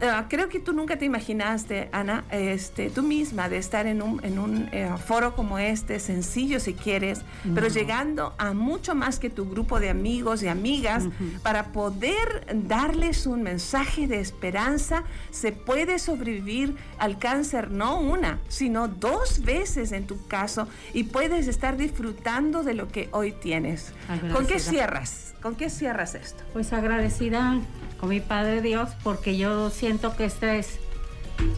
Ah, 0.01 0.25
creo 0.29 0.49
que 0.49 0.59
tú 0.59 0.73
nunca 0.73 0.97
te 0.97 1.05
imaginaste, 1.05 1.91
Ana, 1.93 2.25
este, 2.31 2.89
tú 2.89 3.03
misma, 3.03 3.51
de 3.51 3.59
estar 3.59 3.87
en 3.87 4.01
un, 4.01 4.25
en 4.25 4.39
un 4.39 4.69
eh, 4.73 4.91
foro 5.05 5.37
como 5.37 5.59
este, 5.59 6.01
sencillo 6.01 6.61
si 6.61 6.73
quieres, 6.73 7.21
pero 7.55 7.69
llegando 7.69 8.35
a 8.39 8.55
mucho 8.55 8.95
más 8.95 9.19
que 9.19 9.29
tu 9.29 9.49
grupo 9.49 9.79
de 9.79 9.91
amigos 9.91 10.43
y 10.43 10.49
amigas 10.49 11.05
para 11.43 11.73
poder 11.73 12.47
darles 12.55 13.27
un 13.27 13.43
mensaje 13.43 14.07
de 14.07 14.21
esperanza. 14.21 15.05
Se 15.31 15.53
puede 15.53 15.99
sobrevivir 15.99 16.75
al 16.99 17.19
cáncer 17.19 17.71
no 17.71 18.01
una, 18.01 18.39
sino 18.49 18.89
dos 18.89 19.43
veces 19.43 19.93
en 19.93 20.07
tu 20.07 20.27
caso 20.27 20.69
y 20.95 21.05
puedes 21.05 21.49
estar 21.49 21.77
disfrutando 21.77 22.63
de 22.63 22.73
lo 22.73 22.89
que 22.89 23.11
hoy 23.13 23.33
tienes. 23.33 23.93
¿Con 24.33 24.47
qué 24.47 24.59
cierras? 24.59 25.35
¿Con 25.43 25.55
qué 25.55 25.69
cierras 25.69 26.15
esto? 26.15 26.43
Pues 26.55 26.73
agradecida 26.73 27.61
con 27.99 28.11
mi 28.11 28.21
Padre 28.21 28.63
Dios 28.63 28.91
porque 29.03 29.37
yo 29.37 29.71
siento 29.71 30.17
que 30.17 30.25
este 30.25 30.59
es 30.59 30.79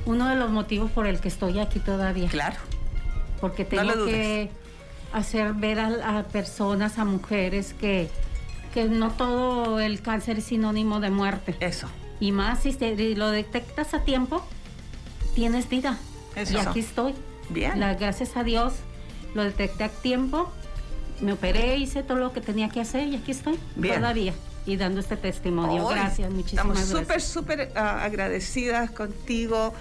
uno 0.06 0.28
de 0.28 0.36
los 0.36 0.50
motivos 0.50 0.90
por 0.90 1.06
el 1.06 1.20
que 1.20 1.28
estoy 1.28 1.58
aquí 1.58 1.80
todavía. 1.80 2.28
Claro. 2.28 2.56
Porque 3.40 3.64
tengo 3.64 4.06
que 4.06 4.50
hacer 5.12 5.54
ver 5.54 5.78
a, 5.78 6.24
personas, 6.24 6.98
a 6.98 7.04
mujeres 7.04 7.74
que, 7.74 8.08
que 8.74 8.84
no 8.84 9.12
todo 9.12 9.78
el 9.80 10.02
cáncer 10.02 10.38
es 10.38 10.44
sinónimo 10.44 11.00
de 11.00 11.10
muerte. 11.10 11.56
Eso. 11.60 11.88
Y 12.20 12.32
más 12.32 12.62
si 12.62 12.76
lo 13.14 13.30
detectas 13.30 13.94
a 13.94 14.02
tiempo, 14.02 14.44
tienes 15.34 15.68
vida. 15.68 15.98
Eso. 16.34 16.54
Y 16.54 16.56
aquí 16.56 16.80
estoy. 16.80 17.14
Bien. 17.50 17.78
gracias 17.98 18.36
a 18.36 18.44
Dios 18.44 18.74
lo 19.34 19.44
detecté 19.44 19.84
a 19.84 19.88
tiempo, 19.88 20.50
me 21.20 21.32
operé, 21.32 21.76
hice 21.76 22.02
todo 22.02 22.18
lo 22.18 22.32
que 22.32 22.40
tenía 22.40 22.68
que 22.68 22.80
hacer 22.80 23.08
y 23.08 23.16
aquí 23.16 23.30
estoy 23.30 23.58
Bien. 23.76 23.96
todavía 23.96 24.32
y 24.68 24.76
dando 24.76 25.00
este 25.00 25.16
testimonio. 25.16 25.88
gracias, 25.88 26.30
muchísimas 26.30 26.66
gracias. 26.66 26.88
Estamos 26.88 27.06
súper, 27.06 27.22
súper 27.22 27.72
ah, 27.74 28.04
agradecidas 28.04 28.90
contigo. 28.90 29.72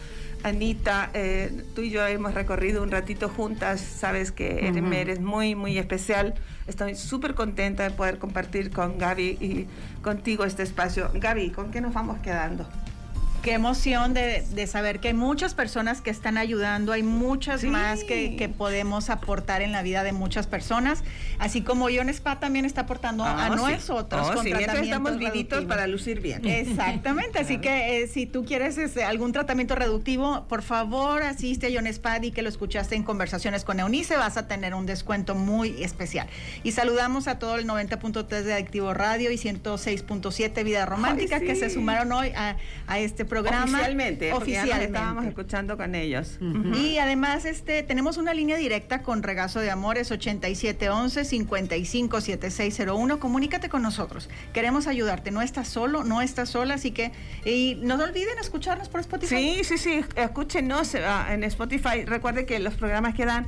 Anita, 0.44 1.10
eh, 1.14 1.64
tú 1.76 1.82
y 1.82 1.90
yo 1.90 2.06
hemos 2.06 2.36
recorrido 2.36 2.84
un 2.84 2.92
ratito 2.92 3.28
juntas, 3.28 3.82
sabes 3.82 4.32
que 4.32 4.68
eres 4.68 5.20
muy, 5.20 5.56
muy 5.56 5.78
especial. 5.78 6.36
Estoy 6.68 6.96
súper 6.96 7.34
contenta 7.34 7.84
de 7.84 7.90
poder 7.90 8.18
compartir 8.20 8.72
con 8.72 8.98
Gaby 8.98 9.38
y 9.42 9.68
contigo 10.04 10.46
este 10.46 10.64
espacio. 10.64 11.10
Gaby, 11.16 11.50
¿con 11.50 11.72
qué 11.72 11.82
nos 11.82 11.94
vamos 11.94 12.20
quedando? 12.20 12.68
Qué 13.48 13.54
emoción 13.54 14.14
de, 14.14 14.68
saber 14.68 15.00
que 15.00 15.08
hay 15.08 15.14
muchas 15.14 15.54
personas 15.54 16.02
que 16.02 16.10
están 16.10 16.38
ayudando, 16.38 16.92
hay 16.92 17.02
muchas 17.02 17.64
más 17.64 18.04
que, 18.04 18.52
podemos 18.58 19.10
aportar 19.10 19.62
en 19.62 19.72
la 19.72 19.84
vida 19.84 20.04
de 20.04 20.12
muchas 20.12 20.48
personas, 20.48 21.02
así 21.40 21.62
como 21.62 21.90
Ion 21.90 22.10
Spa 22.10 22.42
también 22.42 22.66
está 22.66 22.82
aportando 22.82 23.24
a 23.24 23.46
ah, 23.46 23.50
nosotros. 23.56 24.32
Oh, 24.36 24.44
estamos 24.44 25.18
vivitos 25.18 25.64
para 25.64 25.88
lucir 25.88 26.20
bien. 26.20 26.46
Exactamente, 26.46 27.40
así 27.40 27.60
que 27.60 28.04
eh, 28.04 28.08
si 28.08 28.26
tú 28.26 28.44
quieres 28.44 28.78
este, 28.78 29.06
algún 29.06 29.32
tratamiento 29.32 29.76
reductivo, 29.76 30.46
por 30.50 30.62
favor 30.62 31.24
asiste 31.24 31.68
a 31.68 31.70
Ion 31.70 31.88
Spa 31.88 32.20
y 32.22 32.32
que 32.32 32.42
lo 32.42 32.50
escuchaste 32.50 32.96
en 32.96 33.04
conversaciones 33.04 33.64
con 33.64 33.80
Eunice, 33.80 34.18
vas 34.18 34.36
a 34.36 34.50
tener 34.50 34.74
un 34.74 34.86
descuento 34.86 35.36
muy 35.36 35.82
especial. 35.82 36.28
Y 36.64 36.74
saludamos 36.74 37.30
a 37.30 37.40
todo 37.40 37.56
el 37.56 37.66
90.3 37.66 38.42
de 38.42 38.54
Adictivo 38.54 38.94
Radio 38.94 39.32
y 39.32 39.36
106.7 39.36 40.66
Vida 40.66 40.86
Romántica 40.86 41.40
que 41.40 41.56
se 41.56 41.70
sumaron 41.70 42.12
hoy 42.12 42.34
a, 42.36 42.58
a 42.88 43.00
este 43.00 43.24
programa 43.24 43.37
Oficialmente, 43.42 44.34
oficialmente. 44.34 44.86
estábamos 44.86 45.26
escuchando 45.26 45.78
con 45.78 45.96
ellos. 45.96 46.40
Y 46.76 46.98
además 46.98 47.46
este 47.46 47.84
tenemos 47.84 48.18
una 48.18 48.34
línea 48.34 48.58
directa 48.58 49.04
con 49.04 49.24
Regazo 49.24 49.60
de 49.60 49.70
Amores 49.70 50.12
8711 50.12 51.26
557601. 51.26 53.20
Comunícate 53.20 53.70
con 53.70 53.82
nosotros. 53.82 54.30
Queremos 54.54 54.88
ayudarte. 54.88 55.32
No 55.32 55.42
estás 55.42 55.68
solo, 55.68 56.04
no 56.04 56.22
estás 56.22 56.50
sola, 56.50 56.76
así 56.76 56.92
que 56.92 57.12
y 57.46 57.78
no 57.82 57.96
olviden 57.96 58.38
escucharnos 58.40 58.90
por 58.90 59.02
Spotify. 59.02 59.36
Sí, 59.36 59.64
sí, 59.64 59.78
sí, 59.78 60.06
escúchenos 60.16 60.96
ah, 60.96 61.28
en 61.32 61.44
Spotify. 61.44 62.06
Recuerde 62.06 62.46
que 62.46 62.60
los 62.60 62.76
programas 62.76 63.16
quedan 63.16 63.48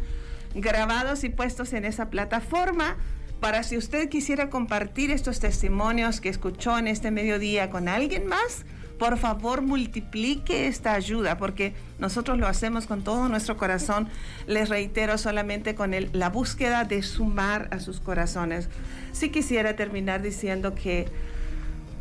grabados 0.56 1.24
y 1.24 1.30
puestos 1.30 1.74
en 1.74 1.86
esa 1.86 2.10
plataforma 2.10 2.98
para 3.40 3.64
si 3.64 3.78
usted 3.78 4.10
quisiera 4.10 4.50
compartir 4.50 5.12
estos 5.12 5.40
testimonios 5.40 6.20
que 6.20 6.30
escuchó 6.30 6.78
en 6.78 6.88
este 6.88 7.12
mediodía 7.12 7.70
con 7.70 7.88
alguien 7.88 8.28
más 8.28 8.66
por 9.00 9.18
favor 9.18 9.62
multiplique 9.62 10.68
esta 10.68 10.93
ayuda, 10.93 11.38
porque 11.38 11.74
nosotros 12.00 12.38
lo 12.38 12.47
hacemos 12.47 12.86
con 12.86 13.02
todo 13.02 13.30
nuestro 13.30 13.58
corazón. 13.58 14.10
Les 14.45 14.68
reitero 14.68 15.18
solamente 15.18 15.74
con 15.74 15.95
la 16.12 16.30
búsqueda 16.30 16.84
de 16.84 17.02
sumar 17.02 17.70
a 17.72 17.80
sus 17.80 18.02
corazones. 18.02 18.70
Sí 19.14 19.30
quisiera 19.30 19.76
terminar 19.78 20.22
diciendo 20.22 20.76
que 20.76 21.08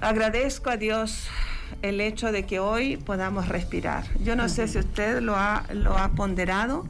agradezco 0.00 0.70
a 0.70 0.76
Dios 0.76 1.28
el 1.82 2.00
hecho 2.00 2.32
de 2.32 2.44
que 2.44 2.58
hoy 2.58 2.96
podamos 2.96 3.48
respirar. 3.48 4.04
Yo 4.20 4.34
no 4.34 4.48
sé 4.48 4.66
si 4.66 4.78
usted 4.78 5.20
lo 5.20 5.36
ha, 5.36 5.64
lo 5.72 5.96
ha 5.96 6.10
ponderado, 6.10 6.84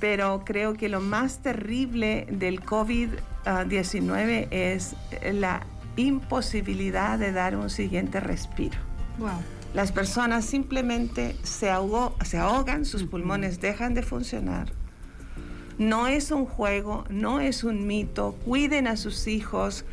pero 0.00 0.42
creo 0.46 0.72
que 0.72 0.88
lo 0.88 1.00
más 1.00 1.42
terrible 1.42 2.26
del 2.30 2.62
COVID-19 2.62 4.48
es 4.50 4.96
la 5.32 5.66
imposibilidad 5.96 7.18
de 7.18 7.32
dar 7.32 7.56
un 7.56 7.68
siguiente 7.68 8.20
respiro. 8.20 8.93
Las 9.74 9.90
personas 9.92 10.44
simplemente 10.44 11.36
se, 11.42 11.72
se 12.24 12.38
ahogan, 12.38 12.84
sus 12.84 13.04
pulmones 13.04 13.60
dejan 13.60 13.94
de 13.94 14.02
funcionar. 14.02 14.72
No 15.78 16.06
es 16.06 16.30
un 16.30 16.46
juego, 16.46 17.04
no 17.10 17.40
es 17.40 17.64
un 17.64 17.86
mito. 17.86 18.36
Cuiden 18.44 18.86
a 18.86 18.96
sus 18.96 19.26
hijos. 19.26 19.84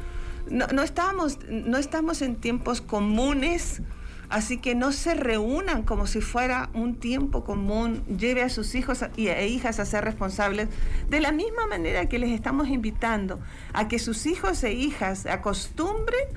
No, 0.50 0.84
estamos, 0.84 1.40
no 1.50 1.78
estamos 1.78 2.22
en 2.22 2.36
tiempos 2.36 2.82
comunes, 2.82 3.82
así 4.30 4.58
que 4.58 4.76
no 4.76 4.92
se 4.92 5.16
reúnan 5.16 5.84
como 5.84 6.06
si 6.06 6.22
fuera 6.22 6.70
un 6.74 6.96
tiempo 6.96 7.44
común. 7.44 8.04
Lleve 8.06 8.44
a 8.44 8.50
sus 8.50 8.76
hijos 8.76 9.04
e 9.18 9.48
hijas 9.48 9.80
a 9.80 9.86
ser 9.86 10.04
responsables 10.04 10.68
de 11.10 11.20
la 11.20 11.32
misma 11.32 11.66
manera 11.66 12.08
que 12.08 12.20
les 12.20 12.30
estamos 12.32 12.68
invitando 12.68 13.40
a 13.74 13.88
que 13.88 13.98
sus 13.98 14.28
hijos 14.28 14.64
e 14.64 14.74
hijas 14.74 15.26
acostumbren 15.26 16.28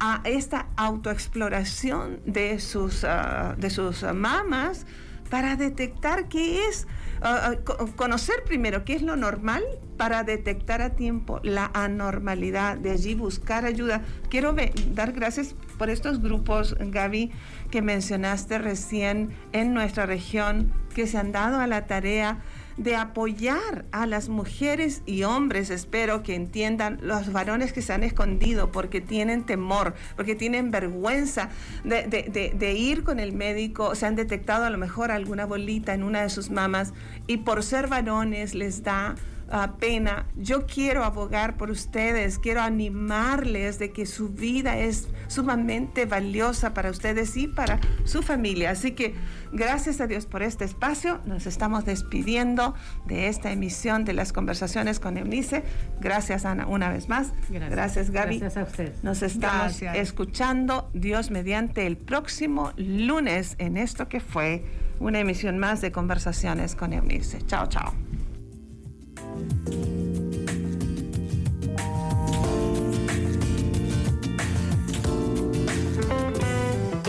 a 0.00 0.22
esta 0.24 0.68
autoexploración 0.76 2.20
de 2.24 2.58
sus, 2.58 3.04
ah, 3.04 3.54
de 3.58 3.70
sus 3.70 4.02
mamas 4.14 4.86
para 5.28 5.56
detectar 5.56 6.28
qué 6.28 6.66
es, 6.66 6.88
ah, 7.22 7.52
conocer 7.96 8.42
primero 8.44 8.84
qué 8.84 8.94
es 8.94 9.02
lo 9.02 9.16
normal 9.16 9.62
para 9.96 10.24
detectar 10.24 10.80
a 10.80 10.96
tiempo 10.96 11.40
la 11.42 11.70
anormalidad, 11.74 12.78
de 12.78 12.90
allí 12.90 13.14
buscar 13.14 13.66
ayuda. 13.66 14.02
Quiero 14.30 14.56
dar 14.92 15.12
gracias 15.12 15.54
por 15.78 15.90
estos 15.90 16.20
grupos, 16.20 16.74
Gaby, 16.80 17.30
que 17.70 17.82
mencionaste 17.82 18.58
recién 18.58 19.30
en 19.52 19.74
nuestra 19.74 20.06
región, 20.06 20.72
que 20.94 21.06
se 21.06 21.18
han 21.18 21.32
dado 21.32 21.60
a 21.60 21.66
la 21.66 21.86
tarea 21.86 22.40
de 22.80 22.96
apoyar 22.96 23.84
a 23.92 24.06
las 24.06 24.30
mujeres 24.30 25.02
y 25.04 25.24
hombres, 25.24 25.68
espero 25.68 26.22
que 26.22 26.34
entiendan, 26.34 26.98
los 27.02 27.30
varones 27.30 27.74
que 27.74 27.82
se 27.82 27.92
han 27.92 28.02
escondido 28.02 28.72
porque 28.72 29.02
tienen 29.02 29.44
temor, 29.44 29.94
porque 30.16 30.34
tienen 30.34 30.70
vergüenza 30.70 31.50
de, 31.84 32.74
ir 32.74 33.04
con 33.04 33.20
el 33.20 33.34
médico, 33.34 33.94
se 33.94 34.06
han 34.06 34.16
detectado 34.16 34.64
a 34.64 34.70
lo 34.70 34.78
mejor 34.78 35.10
alguna 35.10 35.44
bolita 35.44 35.92
en 35.92 36.02
una 36.02 36.22
de 36.22 36.30
sus 36.30 36.48
mamas 36.48 36.94
y 37.26 37.38
por 37.38 37.62
ser 37.62 37.86
varones 37.86 38.54
les 38.54 38.82
da 38.82 39.14
pena. 39.78 40.26
Yo 40.36 40.66
quiero 40.66 41.04
abogar 41.04 41.56
por 41.56 41.70
ustedes, 41.70 42.38
quiero 42.38 42.60
animarles 42.60 43.78
de 43.78 43.92
que 43.92 44.06
su 44.06 44.28
vida 44.28 44.78
es 44.78 45.08
sumamente 45.26 46.06
valiosa 46.06 46.72
para 46.72 46.90
ustedes 46.90 47.36
y 47.36 47.48
para 47.48 47.80
su 48.04 48.22
familia. 48.22 48.70
Así 48.70 48.92
que 48.92 49.14
gracias 49.52 50.00
a 50.00 50.06
Dios 50.06 50.26
por 50.26 50.42
este 50.42 50.64
espacio. 50.64 51.20
Nos 51.24 51.46
estamos 51.46 51.84
despidiendo 51.84 52.74
de 53.06 53.28
esta 53.28 53.50
emisión 53.50 54.04
de 54.04 54.12
las 54.12 54.32
conversaciones 54.32 55.00
con 55.00 55.16
Eunice. 55.16 55.64
Gracias 56.00 56.44
Ana 56.44 56.66
una 56.66 56.88
vez 56.88 57.08
más. 57.08 57.32
Gracias, 57.48 58.10
Gaby. 58.10 58.38
Gracias 58.38 58.56
a 58.56 58.68
ustedes. 58.68 59.02
Nos 59.02 59.22
estamos 59.22 59.82
escuchando 59.82 60.90
Dios 60.94 61.30
mediante 61.30 61.86
el 61.86 61.96
próximo 61.96 62.72
lunes 62.76 63.56
en 63.58 63.76
esto 63.76 64.08
que 64.08 64.20
fue 64.20 64.64
una 65.00 65.18
emisión 65.18 65.58
más 65.58 65.80
de 65.80 65.90
conversaciones 65.90 66.76
con 66.76 66.92
Eunice. 66.92 67.44
Chao, 67.46 67.66
chao. 67.66 68.09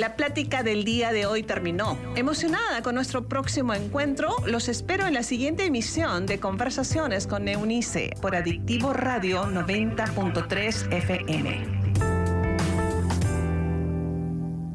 La 0.02 0.16
plática 0.16 0.64
del 0.64 0.84
día 0.84 1.12
de 1.12 1.28
hoy 1.28 1.44
terminó. 1.44 1.98
Emocionada 2.16 2.82
con 2.82 2.96
nuestro 2.96 3.28
próximo 3.28 3.74
encuentro, 3.74 4.36
los 4.48 4.68
espero 4.68 5.06
en 5.06 5.14
la 5.14 5.22
siguiente 5.22 5.66
emisión 5.66 6.26
de 6.26 6.40
Conversaciones 6.40 7.28
con 7.28 7.46
Neunice 7.46 8.16
por 8.20 8.36
Adictivo 8.36 8.94
Radio 8.94 9.44
90.3 9.46 10.92
FM. 10.92 11.81